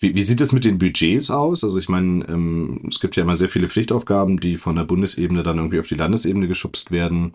Wie, 0.00 0.14
wie 0.14 0.22
sieht 0.22 0.40
es 0.40 0.52
mit 0.52 0.64
den 0.64 0.78
Budgets 0.78 1.30
aus? 1.30 1.62
Also 1.62 1.78
ich 1.78 1.88
meine, 1.90 2.26
ähm, 2.28 2.80
es 2.90 3.00
gibt 3.00 3.16
ja 3.16 3.22
immer 3.22 3.36
sehr 3.36 3.50
viele 3.50 3.68
Pflichtaufgaben, 3.68 4.40
die 4.40 4.56
von 4.56 4.76
der 4.76 4.84
Bundesebene 4.84 5.42
dann 5.42 5.58
irgendwie 5.58 5.78
auf 5.78 5.88
die 5.88 5.94
Landesebene 5.94 6.48
geschubst 6.48 6.90
werden. 6.90 7.34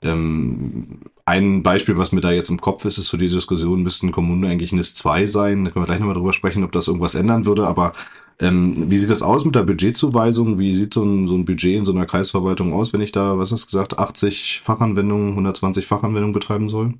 Ähm, 0.00 1.00
ein 1.26 1.62
Beispiel, 1.62 1.98
was 1.98 2.12
mir 2.12 2.22
da 2.22 2.30
jetzt 2.30 2.48
im 2.50 2.60
Kopf 2.60 2.84
ist, 2.86 2.96
ist 2.96 3.10
für 3.10 3.18
die 3.18 3.28
Diskussion, 3.28 3.82
müssten 3.82 4.10
Kommunen 4.10 4.44
eigentlich 4.44 4.72
NIS 4.72 4.94
2 4.94 5.26
sein. 5.26 5.64
Da 5.64 5.70
können 5.70 5.82
wir 5.82 5.86
gleich 5.86 5.98
nochmal 5.98 6.14
drüber 6.14 6.32
sprechen, 6.32 6.64
ob 6.64 6.72
das 6.72 6.88
irgendwas 6.88 7.14
ändern 7.14 7.44
würde. 7.44 7.66
Aber 7.66 7.92
ähm, 8.40 8.90
wie 8.90 8.96
sieht 8.96 9.10
das 9.10 9.22
aus 9.22 9.44
mit 9.44 9.54
der 9.54 9.64
Budgetzuweisung? 9.64 10.58
Wie 10.58 10.72
sieht 10.72 10.94
so 10.94 11.02
ein, 11.02 11.28
so 11.28 11.34
ein 11.34 11.44
Budget 11.44 11.76
in 11.76 11.84
so 11.84 11.92
einer 11.92 12.06
Kreisverwaltung 12.06 12.72
aus, 12.72 12.94
wenn 12.94 13.02
ich 13.02 13.12
da, 13.12 13.36
was 13.36 13.52
hast 13.52 13.64
du 13.64 13.66
gesagt, 13.66 13.98
80 13.98 14.62
Fachanwendungen, 14.64 15.30
120 15.32 15.86
Fachanwendungen 15.86 16.32
betreiben 16.32 16.70
soll? 16.70 16.94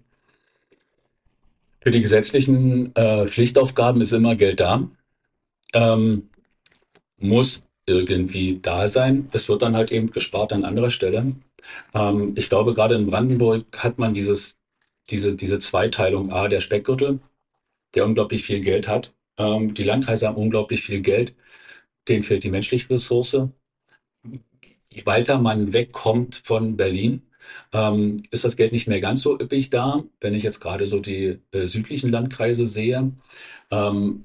Für 1.80 1.92
die 1.92 2.02
gesetzlichen 2.02 2.94
äh, 2.96 3.26
Pflichtaufgaben 3.26 4.02
ist 4.02 4.12
immer 4.12 4.34
Geld 4.34 4.60
da 4.60 4.90
ähm, 5.74 6.30
muss 7.18 7.62
irgendwie 7.86 8.58
da 8.60 8.88
sein. 8.88 9.28
Es 9.32 9.48
wird 9.48 9.62
dann 9.62 9.76
halt 9.76 9.90
eben 9.92 10.10
gespart 10.10 10.52
an 10.52 10.64
anderer 10.64 10.90
Stelle. 10.90 11.34
Ähm, 11.94 12.34
ich 12.36 12.48
glaube, 12.48 12.74
gerade 12.74 12.94
in 12.94 13.06
Brandenburg 13.06 13.64
hat 13.76 13.98
man 13.98 14.14
dieses, 14.14 14.58
diese, 15.10 15.34
diese 15.34 15.58
Zweiteilung 15.58 16.32
A, 16.32 16.48
der 16.48 16.60
Speckgürtel, 16.60 17.20
der 17.94 18.06
unglaublich 18.06 18.44
viel 18.44 18.60
Geld 18.60 18.88
hat. 18.88 19.14
Ähm, 19.38 19.74
die 19.74 19.84
Landkreise 19.84 20.28
haben 20.28 20.36
unglaublich 20.36 20.82
viel 20.82 21.00
Geld. 21.00 21.34
Denen 22.08 22.22
fehlt 22.22 22.44
die 22.44 22.50
menschliche 22.50 22.90
Ressource. 22.90 23.38
Je 24.90 25.06
weiter 25.06 25.38
man 25.38 25.72
wegkommt 25.72 26.42
von 26.44 26.76
Berlin, 26.76 27.22
ähm, 27.72 28.22
ist 28.30 28.44
das 28.44 28.56
Geld 28.56 28.72
nicht 28.72 28.88
mehr 28.88 29.00
ganz 29.00 29.22
so 29.22 29.38
üppig 29.38 29.70
da. 29.70 30.04
Wenn 30.20 30.34
ich 30.34 30.42
jetzt 30.42 30.60
gerade 30.60 30.86
so 30.86 31.00
die 31.00 31.38
äh, 31.52 31.66
südlichen 31.66 32.10
Landkreise 32.10 32.66
sehe, 32.66 33.12
ähm, 33.70 34.24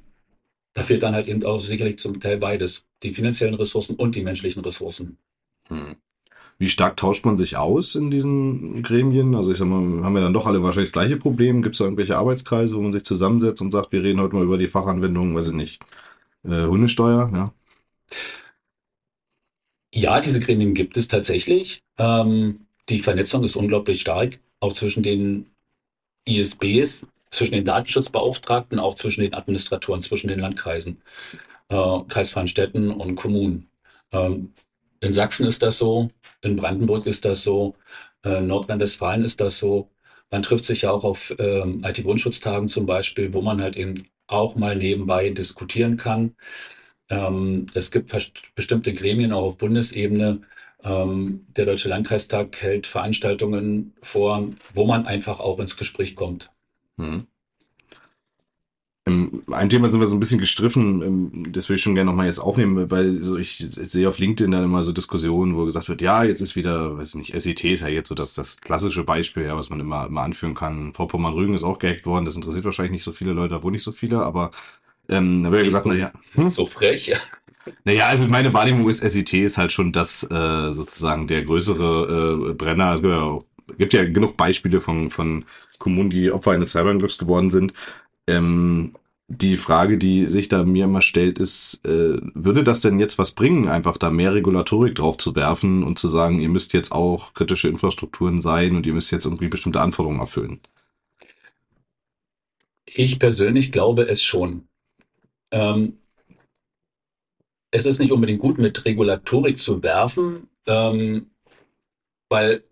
da 0.74 0.84
fehlt 0.84 1.04
dann 1.04 1.14
halt 1.14 1.28
eben 1.28 1.44
auch 1.44 1.60
sicherlich 1.60 2.00
zum 2.00 2.20
Teil 2.20 2.38
beides. 2.38 2.86
Die 3.04 3.14
finanziellen 3.14 3.56
Ressourcen 3.56 3.96
und 3.96 4.16
die 4.16 4.24
menschlichen 4.24 4.64
Ressourcen. 4.64 5.18
Hm. 5.68 5.96
Wie 6.58 6.70
stark 6.70 6.98
tauscht 6.98 7.26
man 7.26 7.38
sich 7.38 7.58
aus 7.58 7.96
in 7.96 8.12
diesen 8.12 8.84
Gremien? 8.84 9.36
Also 9.36 9.52
ich 9.52 9.58
sag 9.58 9.68
mal, 9.68 10.04
haben 10.04 10.14
wir 10.14 10.22
dann 10.22 10.34
doch 10.34 10.46
alle 10.46 10.62
wahrscheinlich 10.64 10.92
das 10.92 10.94
gleiche 10.94 11.18
Problem? 11.18 11.62
Gibt 11.62 11.76
es 11.76 11.80
da 11.80 11.86
irgendwelche 11.86 12.18
Arbeitskreise, 12.18 12.76
wo 12.76 12.82
man 12.82 12.94
sich 12.94 13.04
zusammensetzt 13.04 13.62
und 13.62 13.72
sagt, 13.72 13.92
wir 13.92 14.04
reden 14.04 14.22
heute 14.22 14.36
mal 14.36 14.44
über 14.44 14.58
die 14.58 14.68
Fachanwendungen, 14.68 15.36
weiß 15.36 15.50
ich 15.50 15.54
nicht, 15.54 15.82
äh, 16.44 16.66
Hundesteuer, 16.66 17.30
ja? 17.34 17.54
Ja, 19.94 20.22
diese 20.22 20.40
Gremien 20.40 20.74
gibt 20.74 20.98
es 20.98 21.08
tatsächlich. 21.08 21.84
Ähm, 21.98 22.62
die 22.90 23.00
Vernetzung 23.00 23.44
ist 23.44 23.56
unglaublich 23.56 24.02
stark, 24.02 24.40
auch 24.60 24.74
zwischen 24.74 25.04
den 25.04 25.48
ISBs, 26.26 27.06
zwischen 27.34 27.54
den 27.54 27.66
Datenschutzbeauftragten, 27.66 28.80
auch 28.80 28.96
zwischen 28.96 29.22
den 29.22 29.34
Administratoren, 29.34 30.02
zwischen 30.02 30.28
den 30.28 30.40
Landkreisen, 30.40 31.02
äh, 31.70 32.00
kreisfreien 32.08 32.48
Städten 32.48 32.92
und 32.92 33.16
Kommunen. 33.16 33.70
Ähm, 34.12 34.54
in 35.02 35.14
Sachsen 35.14 35.48
ist 35.48 35.64
das 35.64 35.78
so, 35.78 36.10
in 36.42 36.56
Brandenburg 36.56 37.06
ist 37.06 37.26
das 37.26 37.44
so, 37.44 37.76
äh, 38.24 38.42
Nordrhein-Westfalen 38.42 39.24
ist 39.24 39.42
das 39.42 39.60
so. 39.60 39.90
Man 40.32 40.44
trifft 40.44 40.66
sich 40.66 40.84
ja 40.84 40.92
auch 40.92 41.04
auf 41.04 41.36
ähm, 41.40 41.84
IT-Grundschutztagen 41.86 42.68
zum 42.68 42.86
Beispiel, 42.86 43.34
wo 43.34 43.42
man 43.42 43.62
halt 43.62 43.76
eben 43.76 44.08
auch 44.28 44.56
mal 44.56 44.76
nebenbei 44.76 45.30
diskutieren 45.30 45.98
kann. 45.98 46.36
Ähm, 47.10 47.68
es 47.74 47.92
gibt 47.92 48.12
bestimmte 48.56 48.94
Gremien 48.94 49.34
auch 49.34 49.44
auf 49.44 49.58
Bundesebene. 49.58 50.42
Ähm, 50.84 51.46
der 51.56 51.66
Deutsche 51.66 51.90
Landkreistag 51.90 52.62
hält 52.62 52.88
Veranstaltungen 52.88 53.94
vor, 54.02 54.50
wo 54.74 54.86
man 54.86 55.06
einfach 55.06 55.40
auch 55.40 55.60
ins 55.60 55.78
Gespräch 55.78 56.16
kommt. 56.16 56.52
Mhm. 56.98 57.28
Ein 59.06 59.70
Thema 59.70 59.90
sind 59.90 60.00
wir 60.00 60.08
so 60.08 60.16
ein 60.16 60.22
bisschen 60.22 60.40
gestriffen, 60.40 61.02
ähm, 61.02 61.52
das 61.52 61.68
will 61.68 61.76
ich 61.76 61.82
schon 61.82 61.94
gerne 61.94 62.10
nochmal 62.10 62.28
jetzt 62.28 62.40
aufnehmen, 62.40 62.90
weil 62.90 63.12
so 63.22 63.38
ich 63.38 63.58
sehe 63.58 64.08
auf 64.08 64.18
LinkedIn 64.18 64.50
dann 64.50 64.64
immer 64.64 64.82
so 64.82 64.94
Diskussionen, 64.94 65.58
wo 65.58 65.66
gesagt 65.66 65.90
wird, 65.90 66.02
ja, 66.02 66.24
jetzt 66.24 66.40
ist 66.40 66.56
wieder, 66.56 66.98
weiß 66.98 67.16
nicht, 67.16 67.34
SET 67.38 67.66
ist 67.66 67.82
ja 67.82 67.90
jetzt 67.90 68.08
so 68.08 68.16
das, 68.16 68.34
das 68.34 68.62
klassische 68.62 69.04
Beispiel, 69.04 69.44
ja, 69.44 69.58
was 69.58 69.70
man 69.70 69.82
immer, 69.82 70.08
immer 70.08 70.22
anführen 70.22 70.56
kann. 70.56 70.94
Vorpommern-Rügen 70.94 71.54
ist 71.54 71.64
auch 71.64 71.80
gehackt 71.80 72.06
worden, 72.06 72.24
das 72.24 72.38
interessiert 72.38 72.64
wahrscheinlich 72.64 72.94
nicht 72.94 73.04
so 73.04 73.12
viele 73.12 73.34
Leute, 73.34 73.62
wo 73.62 73.70
nicht 73.70 73.84
so 73.84 73.92
viele, 73.92 74.22
aber 74.22 74.52
ähm, 75.10 75.44
da 75.44 75.52
wird 75.52 75.64
ja 75.64 75.66
gesagt, 75.66 75.86
naja. 75.86 76.14
Hm? 76.36 76.50
So 76.50 76.66
frech. 76.66 77.14
Naja, 77.84 78.08
also 78.08 78.26
meine 78.28 78.54
Wahrnehmung 78.54 78.90
ist, 78.90 79.00
SET 79.00 79.34
ist 79.34 79.58
halt 79.58 79.74
schon 79.74 79.92
das 79.92 80.24
äh, 80.24 80.74
sozusagen 80.74 81.28
der 81.28 81.44
größere 81.44 82.50
äh, 82.52 82.54
Brenner. 82.54 82.94
Es 82.94 83.02
gibt 83.02 83.14
ja, 83.14 83.40
gibt 83.78 83.94
ja 83.94 84.04
genug 84.06 84.38
Beispiele 84.38 84.82
von, 84.82 85.10
von 85.10 85.46
Kommunen, 85.80 86.10
die 86.10 86.32
Opfer 86.32 86.52
eines 86.52 86.72
Cyberangriffs 86.72 87.18
geworden 87.18 87.52
sind. 87.52 87.74
Ähm, 88.28 88.94
die 89.28 89.58
Frage, 89.58 89.98
die 89.98 90.26
sich 90.26 90.50
da 90.50 90.64
mir 90.64 90.86
immer 90.86 91.02
stellt, 91.02 91.40
ist, 91.40 91.82
äh, 91.86 92.18
würde 92.34 92.64
das 92.64 92.82
denn 92.82 93.00
jetzt 93.00 93.18
was 93.18 93.32
bringen, 93.32 93.68
einfach 93.68 93.98
da 93.98 94.12
mehr 94.12 94.34
Regulatorik 94.34 94.96
drauf 94.96 95.18
zu 95.18 95.36
werfen 95.36 95.84
und 95.84 95.98
zu 95.98 96.08
sagen, 96.08 96.40
ihr 96.40 96.50
müsst 96.50 96.74
jetzt 96.74 96.92
auch 96.92 97.34
kritische 97.34 97.70
Infrastrukturen 97.70 98.42
sein 98.42 98.76
und 98.76 98.86
ihr 98.86 98.94
müsst 98.94 99.12
jetzt 99.12 99.26
irgendwie 99.26 99.48
bestimmte 99.48 99.82
Anforderungen 99.82 100.20
erfüllen? 100.20 100.60
Ich 102.86 103.18
persönlich 103.18 103.72
glaube 103.72 104.04
es 104.04 104.22
schon. 104.22 104.68
Ähm, 105.52 105.98
es 107.72 107.86
ist 107.86 108.00
nicht 108.00 108.12
unbedingt 108.12 108.40
gut, 108.40 108.60
mit 108.60 108.86
Regulatorik 108.86 109.58
zu 109.58 109.82
werfen, 109.82 110.48
ähm, 110.68 111.32
weil 112.30 112.64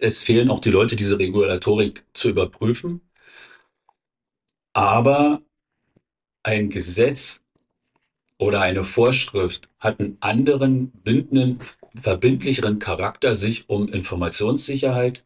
es 0.00 0.22
fehlen 0.22 0.50
auch 0.50 0.60
die 0.60 0.70
Leute, 0.70 0.96
diese 0.96 1.18
Regulatorik 1.18 2.04
zu 2.14 2.30
überprüfen. 2.30 3.00
Aber 4.72 5.42
ein 6.42 6.70
Gesetz 6.70 7.40
oder 8.38 8.62
eine 8.62 8.84
Vorschrift 8.84 9.68
hat 9.78 10.00
einen 10.00 10.16
anderen 10.20 10.90
bindenden, 10.90 11.58
verbindlicheren 11.94 12.78
Charakter, 12.78 13.34
sich 13.34 13.68
um 13.68 13.88
Informationssicherheit 13.88 15.24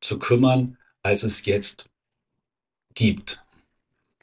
zu 0.00 0.18
kümmern, 0.18 0.78
als 1.02 1.22
es 1.22 1.44
jetzt 1.44 1.88
gibt. 2.94 3.44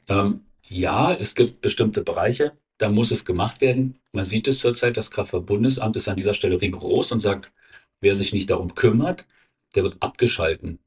Ähm, 0.08 0.44
ja, 0.62 1.14
es 1.14 1.34
gibt 1.34 1.60
bestimmte 1.60 2.02
Bereiche, 2.02 2.52
da 2.78 2.88
muss 2.90 3.10
es 3.10 3.24
gemacht 3.24 3.60
werden. 3.60 3.98
Man 4.12 4.24
sieht 4.24 4.48
es 4.48 4.58
zurzeit, 4.58 4.96
das 4.96 5.10
Kraftfahrtbundesamt 5.10 5.96
ist 5.96 6.08
an 6.08 6.16
dieser 6.16 6.34
Stelle 6.34 6.60
rigoros 6.60 7.12
und 7.12 7.20
sagt, 7.20 7.52
wer 8.00 8.14
sich 8.16 8.32
nicht 8.32 8.50
darum 8.50 8.74
kümmert, 8.74 9.26
der 9.74 9.84
wird 9.84 9.96
abgeschalten. 10.00 10.78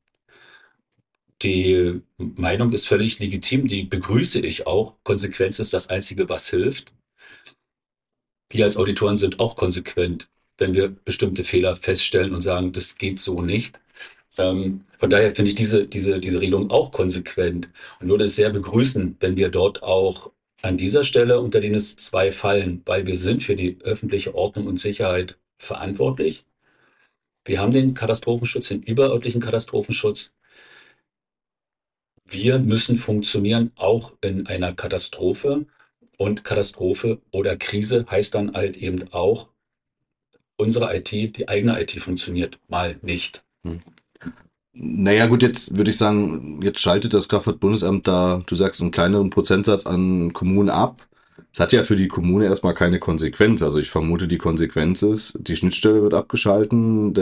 Die 1.41 2.01
Meinung 2.17 2.71
ist 2.71 2.87
völlig 2.87 3.19
legitim, 3.19 3.67
die 3.67 3.83
begrüße 3.83 4.39
ich 4.39 4.67
auch. 4.67 4.95
Konsequenz 5.03 5.59
ist 5.59 5.73
das 5.73 5.89
Einzige, 5.89 6.29
was 6.29 6.49
hilft. 6.49 6.93
Wir 8.49 8.65
als 8.65 8.77
Auditoren 8.77 9.17
sind 9.17 9.39
auch 9.39 9.55
konsequent, 9.55 10.27
wenn 10.57 10.73
wir 10.75 10.89
bestimmte 10.89 11.43
Fehler 11.43 11.75
feststellen 11.75 12.35
und 12.35 12.41
sagen, 12.41 12.73
das 12.73 12.97
geht 12.97 13.19
so 13.19 13.41
nicht. 13.41 13.79
Ähm, 14.37 14.85
von 14.99 15.09
daher 15.09 15.31
finde 15.31 15.49
ich 15.49 15.55
diese, 15.55 15.87
diese, 15.87 16.19
diese 16.19 16.41
Regelung 16.41 16.69
auch 16.69 16.91
konsequent 16.91 17.69
und 17.99 18.09
würde 18.09 18.25
es 18.25 18.35
sehr 18.35 18.51
begrüßen, 18.51 19.17
wenn 19.19 19.35
wir 19.35 19.49
dort 19.49 19.81
auch 19.83 20.31
an 20.61 20.77
dieser 20.77 21.03
Stelle 21.03 21.39
unter 21.39 21.59
den 21.59 21.73
es 21.73 21.95
zwei 21.95 22.31
fallen, 22.31 22.83
weil 22.85 23.07
wir 23.07 23.17
sind 23.17 23.41
für 23.41 23.55
die 23.55 23.77
öffentliche 23.81 24.35
Ordnung 24.35 24.67
und 24.67 24.79
Sicherheit 24.79 25.37
verantwortlich. 25.57 26.45
Wir 27.45 27.59
haben 27.59 27.71
den 27.71 27.93
Katastrophenschutz, 27.93 28.67
den 28.67 28.83
überörtlichen 28.83 29.41
Katastrophenschutz. 29.41 30.33
Wir 32.25 32.59
müssen 32.59 32.97
funktionieren, 32.97 33.71
auch 33.75 34.13
in 34.21 34.47
einer 34.47 34.73
Katastrophe. 34.73 35.65
Und 36.17 36.43
Katastrophe 36.43 37.19
oder 37.31 37.57
Krise 37.57 38.05
heißt 38.09 38.35
dann 38.35 38.53
halt 38.53 38.77
eben 38.77 39.11
auch, 39.11 39.49
unsere 40.55 40.95
IT, 40.95 41.11
die 41.11 41.49
eigene 41.49 41.81
IT 41.81 41.91
funktioniert 41.93 42.59
mal 42.67 42.97
nicht. 43.01 43.43
Hm. 43.63 43.81
Naja, 44.73 45.25
gut, 45.25 45.41
jetzt 45.41 45.75
würde 45.75 45.91
ich 45.91 45.97
sagen, 45.97 46.61
jetzt 46.61 46.79
schaltet 46.79 47.13
das 47.13 47.27
Kraftfahrtbundesamt 47.27 48.07
da, 48.07 48.41
du 48.45 48.55
sagst, 48.55 48.81
einen 48.81 48.91
kleineren 48.91 49.29
Prozentsatz 49.29 49.85
an 49.85 50.31
Kommunen 50.31 50.69
ab. 50.69 51.07
Das 51.51 51.59
hat 51.59 51.73
ja 51.73 51.83
für 51.83 51.95
die 51.97 52.07
Kommune 52.07 52.45
erstmal 52.45 52.73
keine 52.73 52.99
Konsequenz. 52.99 53.61
Also 53.61 53.79
ich 53.79 53.89
vermute, 53.89 54.27
die 54.27 54.37
Konsequenz 54.37 55.01
ist, 55.01 55.37
die 55.41 55.55
Schnittstelle 55.55 56.01
wird 56.01 56.13
abgeschalten, 56.13 57.13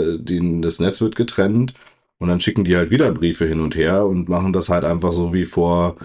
das 0.62 0.80
Netz 0.80 1.02
wird 1.02 1.16
getrennt 1.16 1.74
und 2.20 2.28
dann 2.30 2.40
schicken 2.40 2.64
die 2.64 2.76
halt 2.78 2.92
wieder 2.92 3.12
Briefe 3.12 3.46
hin 3.48 3.62
und 3.62 3.76
her 3.76 4.06
und 4.06 4.30
machen 4.30 4.54
das 4.54 4.70
halt 4.70 4.84
einfach 4.86 5.12
so 5.12 5.34
wie 5.34 5.46
vor 5.46 5.98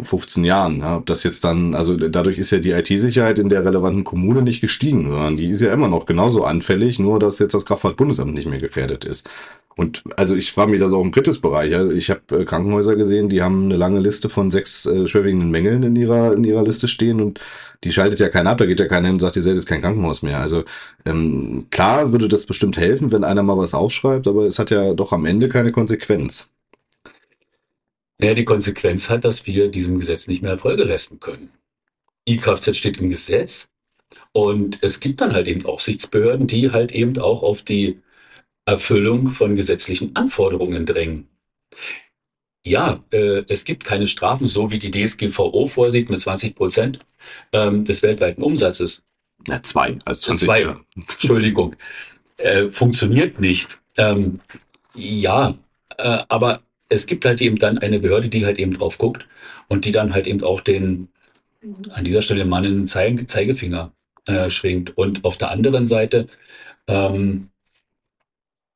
15 0.00 0.44
Jahren. 0.44 0.80
Ja, 0.80 0.96
ob 0.96 1.06
das 1.06 1.22
jetzt 1.24 1.44
dann, 1.44 1.74
also 1.74 1.96
dadurch 1.96 2.38
ist 2.38 2.50
ja 2.50 2.58
die 2.58 2.70
IT-Sicherheit 2.70 3.38
in 3.38 3.48
der 3.48 3.64
relevanten 3.64 4.04
Kommune 4.04 4.42
nicht 4.42 4.60
gestiegen, 4.60 5.06
sondern 5.10 5.36
die 5.36 5.48
ist 5.48 5.60
ja 5.60 5.72
immer 5.72 5.88
noch 5.88 6.06
genauso 6.06 6.44
anfällig, 6.44 6.98
nur 6.98 7.18
dass 7.18 7.38
jetzt 7.38 7.54
das 7.54 7.66
Kraftfahrtbundesamt 7.66 8.34
nicht 8.34 8.48
mehr 8.48 8.60
gefährdet 8.60 9.04
ist. 9.04 9.28
Und 9.78 10.04
also 10.16 10.34
ich 10.34 10.52
frage 10.52 10.70
mich 10.70 10.80
das 10.80 10.94
auch 10.94 11.02
im 11.02 11.12
Kritisbereich. 11.12 11.74
Also 11.74 11.92
ich 11.92 12.08
habe 12.08 12.20
äh, 12.40 12.44
Krankenhäuser 12.46 12.96
gesehen, 12.96 13.28
die 13.28 13.42
haben 13.42 13.66
eine 13.66 13.76
lange 13.76 14.00
Liste 14.00 14.30
von 14.30 14.50
sechs 14.50 14.86
äh, 14.86 15.06
schwerwiegenden 15.06 15.50
Mängeln 15.50 15.82
in 15.82 15.96
ihrer 15.96 16.32
in 16.32 16.44
ihrer 16.44 16.64
Liste 16.64 16.88
stehen 16.88 17.20
und 17.20 17.40
die 17.84 17.92
schaltet 17.92 18.18
ja 18.20 18.30
keiner 18.30 18.50
ab, 18.50 18.58
da 18.58 18.64
geht 18.64 18.80
ja 18.80 18.88
keiner 18.88 19.08
hin 19.08 19.16
und 19.16 19.20
sagt, 19.20 19.36
ihr 19.36 19.42
seid 19.42 19.54
jetzt 19.54 19.66
kein 19.66 19.82
Krankenhaus 19.82 20.22
mehr. 20.22 20.40
Also 20.40 20.64
ähm, 21.04 21.66
klar 21.70 22.12
würde 22.12 22.28
das 22.28 22.46
bestimmt 22.46 22.78
helfen, 22.78 23.12
wenn 23.12 23.22
einer 23.22 23.42
mal 23.42 23.58
was 23.58 23.74
aufschreibt, 23.74 24.26
aber 24.26 24.46
es 24.46 24.58
hat 24.58 24.70
ja 24.70 24.94
doch 24.94 25.12
am 25.12 25.26
Ende 25.26 25.50
keine 25.50 25.72
Konsequenz. 25.72 26.48
Ja, 28.20 28.34
die 28.34 28.44
Konsequenz 28.44 29.10
hat, 29.10 29.24
dass 29.24 29.46
wir 29.46 29.68
diesem 29.68 29.98
Gesetz 29.98 30.26
nicht 30.26 30.42
mehr 30.42 30.58
Folge 30.58 30.84
leisten 30.84 31.20
können. 31.20 31.50
E-Kfz 32.26 32.76
steht 32.76 32.98
im 32.98 33.10
Gesetz 33.10 33.68
und 34.32 34.82
es 34.82 35.00
gibt 35.00 35.20
dann 35.20 35.32
halt 35.32 35.48
eben 35.48 35.64
Aufsichtsbehörden, 35.66 36.46
die 36.46 36.72
halt 36.72 36.92
eben 36.92 37.18
auch 37.18 37.42
auf 37.42 37.62
die 37.62 38.00
Erfüllung 38.64 39.28
von 39.28 39.54
gesetzlichen 39.54 40.16
Anforderungen 40.16 40.86
drängen. 40.86 41.28
Ja, 42.64 43.04
äh, 43.12 43.44
es 43.48 43.64
gibt 43.64 43.84
keine 43.84 44.08
Strafen, 44.08 44.46
so 44.46 44.72
wie 44.72 44.80
die 44.80 44.90
DSGVO 44.90 45.66
vorsieht, 45.68 46.10
mit 46.10 46.20
20 46.20 46.56
Prozent 46.56 46.98
ähm, 47.52 47.84
des 47.84 48.02
weltweiten 48.02 48.42
Umsatzes. 48.42 49.04
Ja, 49.46 49.62
zwei, 49.62 49.96
also 50.04 50.20
20. 50.22 50.46
Zwei, 50.46 50.76
Entschuldigung. 50.96 51.76
Äh, 52.38 52.70
funktioniert 52.70 53.40
nicht. 53.40 53.80
Ähm, 53.96 54.40
ja, 54.94 55.54
äh, 55.96 56.18
aber 56.28 56.62
es 56.88 57.06
gibt 57.06 57.24
halt 57.24 57.40
eben 57.40 57.56
dann 57.56 57.78
eine 57.78 57.98
Behörde, 57.98 58.28
die 58.28 58.46
halt 58.46 58.58
eben 58.58 58.74
drauf 58.74 58.98
guckt 58.98 59.26
und 59.68 59.84
die 59.84 59.92
dann 59.92 60.14
halt 60.14 60.26
eben 60.26 60.42
auch 60.42 60.60
den, 60.60 61.08
an 61.90 62.04
dieser 62.04 62.22
Stelle 62.22 62.44
mal 62.44 62.64
einen 62.64 62.86
Zeige, 62.86 63.26
Zeigefinger 63.26 63.92
äh, 64.26 64.50
schwingt. 64.50 64.96
Und 64.96 65.24
auf 65.24 65.38
der 65.38 65.50
anderen 65.50 65.86
Seite, 65.86 66.26
ähm, 66.86 67.50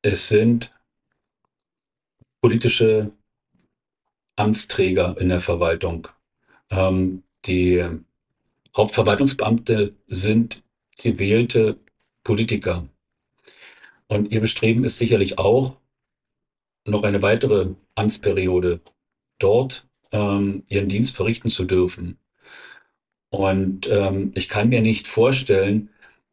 es 0.03 0.29
sind 0.29 0.73
politische 2.40 3.12
Amtsträger 4.37 5.16
in 5.18 5.29
der 5.29 5.40
Verwaltung. 5.40 6.09
Ähm, 6.70 7.23
die 7.46 7.85
Hauptverwaltungsbeamte 8.77 9.94
sind 10.07 10.62
gewählte 10.96 11.79
Politiker. 12.25 12.88
Und 14.09 14.33
ihr 14.33 14.40
Bestreben 14.40 14.85
ist 14.85 14.99
sicherlich 14.99 15.38
auch, 15.38 15.80
noch 16.87 17.03
eine 17.03 17.23
weitere 17.23 17.69
Amtsperiode 17.95 18.81
dort 19.38 19.87
ähm, 20.12 20.64
ihren 20.69 20.88
Dienst 20.88 21.16
verrichten 21.16 21.51
zu 21.51 21.64
dürfen. 21.64 22.19
Und 23.31 23.88
ähm, 23.90 24.33
ich 24.35 24.49
kann 24.49 24.69
mir 24.69 24.83
nicht 24.83 25.07
vorstellen, 25.09 25.90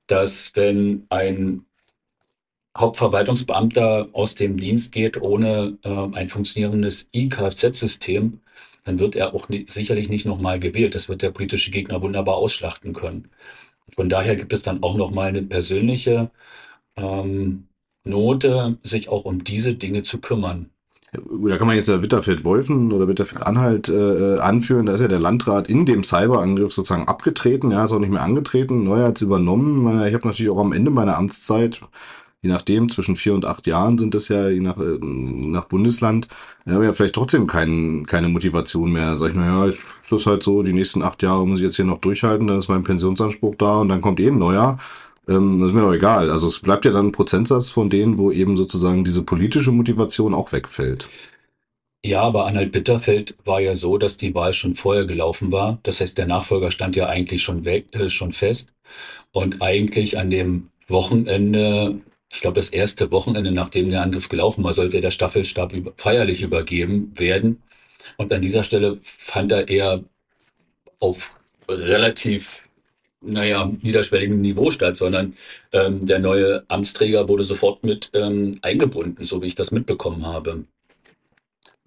dass 0.08 0.56
wenn 0.56 1.06
ein 1.10 1.66
Hauptverwaltungsbeamter 2.78 4.10
aus 4.14 4.36
dem 4.36 4.58
Dienst 4.58 4.92
geht 4.92 5.22
ohne 5.22 5.78
äh, 5.84 6.08
ein 6.14 6.30
funktionierendes 6.30 7.10
IKZ-System, 7.14 8.42
dann 8.84 9.00
wird 9.00 9.16
er 9.16 9.34
auch 9.34 9.50
nie, 9.50 9.66
sicherlich 9.68 10.10
nicht 10.10 10.26
nochmal 10.26 10.60
gewählt. 10.60 10.96
Das 10.96 11.10
wird 11.10 11.22
der 11.22 11.32
politische 11.32 11.72
Gegner 11.72 12.02
wunderbar 12.02 12.36
ausschlachten 12.38 12.94
können. 12.94 13.30
Von 13.96 14.10
daher 14.10 14.36
gibt 14.36 14.54
es 14.54 14.64
dann 14.64 14.84
auch 14.84 14.96
nochmal 14.96 15.30
eine 15.30 15.44
persönliche 15.44 16.32
ähm, 16.98 17.67
Note, 18.10 18.78
sich 18.84 19.10
auch 19.10 19.26
um 19.26 19.43
diese 19.43 19.76
Dinge 19.76 20.04
zu 20.04 20.20
kümmern. 20.20 20.70
Da 21.13 21.58
kann 21.58 21.67
man 21.67 21.78
jetzt 21.78 21.88
ja 21.88 22.02
Witterfeld-Wolfen 22.02 22.91
oder 22.91 23.08
Witterfeld-Anhalt 23.08 23.89
äh, 23.89 24.39
anführen. 24.39 24.88
Da 24.88 24.93
ist 24.93 25.02
ja 25.02 25.08
der 25.08 25.20
Landrat 25.20 25.70
in 25.70 25.86
dem 25.86 26.04
Cyberangriff 26.04 26.74
sozusagen 26.74 27.08
abgetreten. 27.08 27.72
Ja, 27.72 27.86
ist 27.86 27.93
auch 27.93 28.00
nicht 28.00 28.12
mehr 28.12 28.22
angetreten. 28.22 28.84
Neuer 28.84 29.08
hat 29.08 29.22
übernommen. 29.22 29.88
Ich 30.06 30.13
habe 30.13 30.28
natürlich 30.28 30.52
auch 30.52 30.60
am 30.60 30.74
Ende 30.74 30.91
meiner 30.91 31.17
Amtszeit 31.17 31.82
je 32.41 32.50
nachdem, 32.50 32.89
zwischen 32.89 33.15
vier 33.15 33.34
und 33.34 33.46
acht 33.46 33.67
Jahren 33.67 33.98
sind 33.98 34.13
es 34.15 34.28
ja, 34.30 34.50
je 34.50 34.60
nach, 34.60 34.78
äh, 34.78 34.98
nach 35.02 35.65
Bundesland, 35.65 36.28
haben 36.65 36.84
ja 36.84 36.93
vielleicht 36.93 37.15
trotzdem 37.15 37.48
kein, 37.48 38.06
keine 38.06 38.30
Motivation 38.30 38.91
mehr. 38.91 39.15
Sag 39.15 39.30
ich, 39.30 39.36
naja, 39.36 39.65
ist 39.67 39.80
das 40.10 40.26
halt 40.26 40.43
so, 40.43 40.63
die 40.63 40.74
nächsten 40.74 41.04
acht 41.04 41.24
Jahre 41.24 41.48
muss 41.48 41.60
ich 41.60 41.65
jetzt 41.65 41.78
hier 41.78 41.86
noch 41.86 42.00
durchhalten, 42.00 42.48
dann 42.48 42.60
ist 42.60 42.70
mein 42.70 42.84
Pensionsanspruch 42.84 43.56
da 43.56 43.78
und 43.78 43.89
dann 43.89 44.02
kommt 44.02 44.20
eh 44.20 44.28
ein 44.28 44.38
neuer. 44.38 44.78
Ähm, 45.28 45.60
das 45.60 45.70
ist 45.70 45.76
mir 45.76 45.82
doch 45.82 45.94
egal. 45.94 46.32
Also 46.32 46.48
es 46.48 46.60
bleibt 46.60 46.86
ja 46.86 46.92
dann 46.92 47.08
ein 47.08 47.12
Prozentsatz 47.12 47.70
von 47.70 47.90
denen, 47.90 48.18
wo 48.18 48.32
eben 48.32 48.58
sozusagen 48.58 49.04
diese 49.04 49.24
politische 49.24 49.72
Motivation 49.72 50.34
auch 50.34 50.52
wegfällt. 50.52 51.08
Ja, 52.06 52.22
aber 52.22 52.46
Anhalt-Bitterfeld 52.46 53.36
war 53.44 53.60
ja 53.60 53.76
so, 53.76 53.98
dass 53.98 54.18
die 54.18 54.34
Wahl 54.34 54.54
schon 54.54 54.76
vorher 54.76 55.06
gelaufen 55.06 55.52
war. 55.52 55.80
Das 55.84 56.00
heißt, 56.00 56.18
der 56.18 56.28
Nachfolger 56.28 56.72
stand 56.72 56.96
ja 56.96 57.08
eigentlich 57.08 57.44
schon 57.44 57.66
weg, 57.66 57.88
äh, 57.94 58.10
schon 58.10 58.32
fest. 58.32 58.72
Und 59.32 59.62
eigentlich 59.62 60.18
an 60.18 60.30
dem 60.32 60.70
Wochenende, 60.88 62.00
ich 62.32 62.42
glaube, 62.42 62.56
das 62.60 62.70
erste 62.70 63.12
Wochenende, 63.12 63.52
nachdem 63.52 63.90
der 63.90 64.04
Angriff 64.04 64.30
gelaufen 64.30 64.63
war, 64.63 64.74
sollte 64.74 65.02
der 65.02 65.12
Staffelstab 65.12 65.74
über, 65.74 65.94
feierlich 65.98 66.42
übergeben 66.42 67.12
werden. 67.18 67.62
Und 68.18 68.32
an 68.34 68.42
dieser 68.42 68.63
Stelle 68.63 69.00
fand 69.02 69.52
er 69.52 69.68
eher 69.68 70.04
auf 71.00 71.40
relativ, 71.68 72.67
naja, 73.22 73.72
niederschwelligem 73.82 74.42
Niveau 74.42 74.72
statt, 74.72 74.98
sondern 74.98 75.34
ähm, 75.72 76.06
der 76.06 76.20
neue 76.20 76.64
Amtsträger 76.68 77.28
wurde 77.28 77.44
sofort 77.44 77.84
mit 77.84 78.10
ähm, 78.14 78.58
eingebunden, 78.62 79.26
so 79.26 79.42
wie 79.42 79.48
ich 79.48 79.56
das 79.56 79.72
mitbekommen 79.72 80.26
habe. 80.26 80.66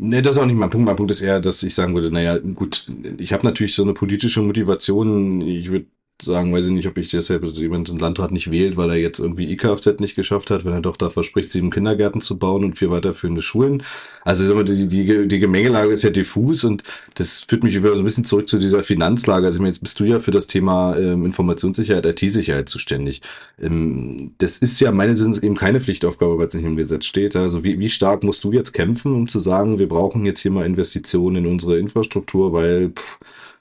Nee, 0.03 0.23
das 0.23 0.37
ist 0.37 0.43
auch 0.43 0.47
nicht 0.47 0.57
mein 0.57 0.71
Punkt. 0.71 0.87
Mein 0.87 0.97
Punkt 0.97 1.11
ist 1.11 1.21
eher, 1.21 1.41
dass 1.41 1.63
ich 1.63 1.75
sagen 1.75 1.95
würde, 1.95 2.11
naja, 2.11 2.39
gut, 2.39 2.91
ich 3.19 3.35
habe 3.35 3.47
natürlich 3.47 3.75
so 3.75 3.83
eine 3.83 3.93
politische 3.93 4.41
Motivation. 4.41 5.43
Ich 5.43 5.71
würde 5.71 5.87
sagen, 6.23 6.53
weiß 6.53 6.67
ich 6.67 6.71
nicht, 6.73 6.87
ob 6.87 6.99
ich 6.99 7.11
deshalb 7.11 7.45
jemand 7.45 7.89
im 7.89 7.99
Landrat 7.99 8.33
nicht 8.33 8.51
wählt, 8.51 8.77
weil 8.77 8.91
er 8.91 8.97
jetzt 8.97 9.19
irgendwie 9.19 9.51
IKFZ 9.53 10.01
nicht 10.01 10.17
geschafft 10.17 10.51
hat, 10.51 10.65
wenn 10.65 10.73
er 10.73 10.81
doch 10.81 10.97
da 10.97 11.11
verspricht, 11.11 11.51
sieben 11.51 11.71
Kindergärten 11.71 12.21
zu 12.21 12.39
bauen 12.39 12.65
und 12.65 12.75
vier 12.75 12.91
weiterführende 12.91 13.43
Schulen. 13.43 13.83
Also 14.23 14.63
die, 14.63 14.89
die, 14.89 15.29
die 15.29 15.39
Gemengelage 15.39 15.93
ist 15.93 16.03
ja 16.03 16.11
diffus 16.11 16.65
und 16.65 16.83
das 17.15 17.41
führt 17.41 17.65
mich 17.65 17.77
wieder 17.77 17.95
so 17.95 18.03
ein 18.03 18.05
bisschen 18.05 18.25
zurück 18.25 18.49
zu 18.49 18.59
dieser 18.59 18.83
Finanzlage. 18.83 19.47
Also 19.47 19.57
ich 19.57 19.61
meine, 19.61 19.71
jetzt 19.71 19.81
bist 19.81 19.99
du 19.99 20.05
ja 20.05 20.21
für 20.21 20.31
das 20.31 20.47
Thema 20.47 20.97
ähm, 20.97 21.25
Informationssicherheit, 21.25 22.07
IT-Sicherheit 22.07 22.69
zuständig. 22.69 23.23
Ähm, 23.61 24.33
das 24.39 24.59
ist 24.59 24.81
ja 24.81 24.93
meines 24.93 25.19
Wissens 25.19 25.43
eben 25.43 25.57
keine 25.57 25.81
Pflichtaufgabe, 25.81 26.39
weil 26.39 26.49
es 26.49 26.55
nicht 26.55 26.65
im 26.65 26.77
Gesetz 26.77 27.07
steht. 27.07 27.37
Also 27.37 27.65
wie, 27.65 27.79
wie 27.79 27.89
stark 27.89 28.23
musst 28.23 28.45
du 28.45 28.53
jetzt 28.53 28.73
kämpfen, 28.73 29.15
um 29.15 29.29
zu 29.29 29.39
sagen, 29.39 29.79
wir 29.79 29.89
brauchen 29.89 30.25
jetzt 30.27 30.41
hier 30.41 30.51
mal 30.51 30.67
Investitionen 30.67 31.45
in 31.45 31.47
unsere 31.47 31.79
Infrastruktur, 31.79 32.53
weil 32.53 32.91
pff, 32.91 33.19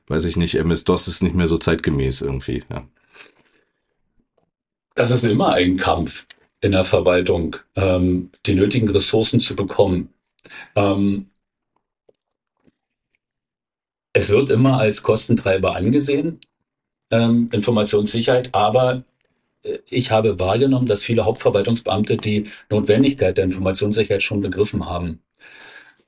weiß 0.09 0.25
ich 0.25 0.37
nicht, 0.37 0.55
MS-DOS 0.55 1.07
ist 1.07 1.23
nicht 1.23 1.35
mehr 1.35 1.47
so 1.47 1.57
zeitgemäß 1.57 2.21
irgendwie. 2.21 2.63
Ja. 2.69 2.87
Das 4.95 5.11
ist 5.11 5.23
immer 5.23 5.53
ein 5.53 5.77
Kampf 5.77 6.25
in 6.61 6.73
der 6.73 6.83
Verwaltung, 6.83 7.55
ähm, 7.75 8.31
die 8.45 8.55
nötigen 8.55 8.89
Ressourcen 8.89 9.39
zu 9.39 9.55
bekommen. 9.55 10.13
Ähm, 10.75 11.29
es 14.13 14.29
wird 14.29 14.49
immer 14.49 14.79
als 14.79 15.03
Kostentreiber 15.03 15.75
angesehen, 15.75 16.39
ähm, 17.11 17.49
Informationssicherheit, 17.53 18.53
aber 18.53 19.03
äh, 19.63 19.79
ich 19.85 20.11
habe 20.11 20.39
wahrgenommen, 20.39 20.87
dass 20.87 21.03
viele 21.03 21.25
Hauptverwaltungsbeamte 21.25 22.17
die 22.17 22.49
Notwendigkeit 22.69 23.37
der 23.37 23.45
Informationssicherheit 23.45 24.23
schon 24.23 24.41
begriffen 24.41 24.89
haben. 24.89 25.21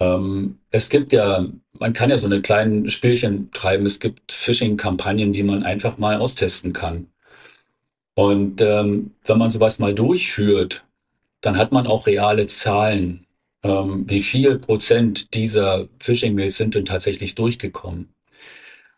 Ähm, 0.01 0.57
es 0.71 0.89
gibt 0.89 1.13
ja, 1.13 1.45
man 1.79 1.93
kann 1.93 2.09
ja 2.09 2.17
so 2.17 2.25
eine 2.25 2.41
kleinen 2.41 2.89
Spielchen 2.89 3.51
treiben. 3.51 3.85
Es 3.85 3.99
gibt 3.99 4.31
Phishing-Kampagnen, 4.31 5.31
die 5.31 5.43
man 5.43 5.63
einfach 5.63 5.97
mal 5.99 6.17
austesten 6.17 6.73
kann. 6.73 7.07
Und 8.15 8.61
ähm, 8.61 9.11
wenn 9.25 9.37
man 9.37 9.51
sowas 9.51 9.79
mal 9.79 9.93
durchführt, 9.93 10.83
dann 11.41 11.57
hat 11.57 11.71
man 11.71 11.87
auch 11.87 12.07
reale 12.07 12.47
Zahlen. 12.47 13.27
Ähm, 13.63 14.05
wie 14.09 14.21
viel 14.23 14.57
Prozent 14.57 15.33
dieser 15.35 15.87
Phishing-Mails 15.99 16.57
sind 16.57 16.75
denn 16.75 16.85
tatsächlich 16.85 17.35
durchgekommen? 17.35 18.09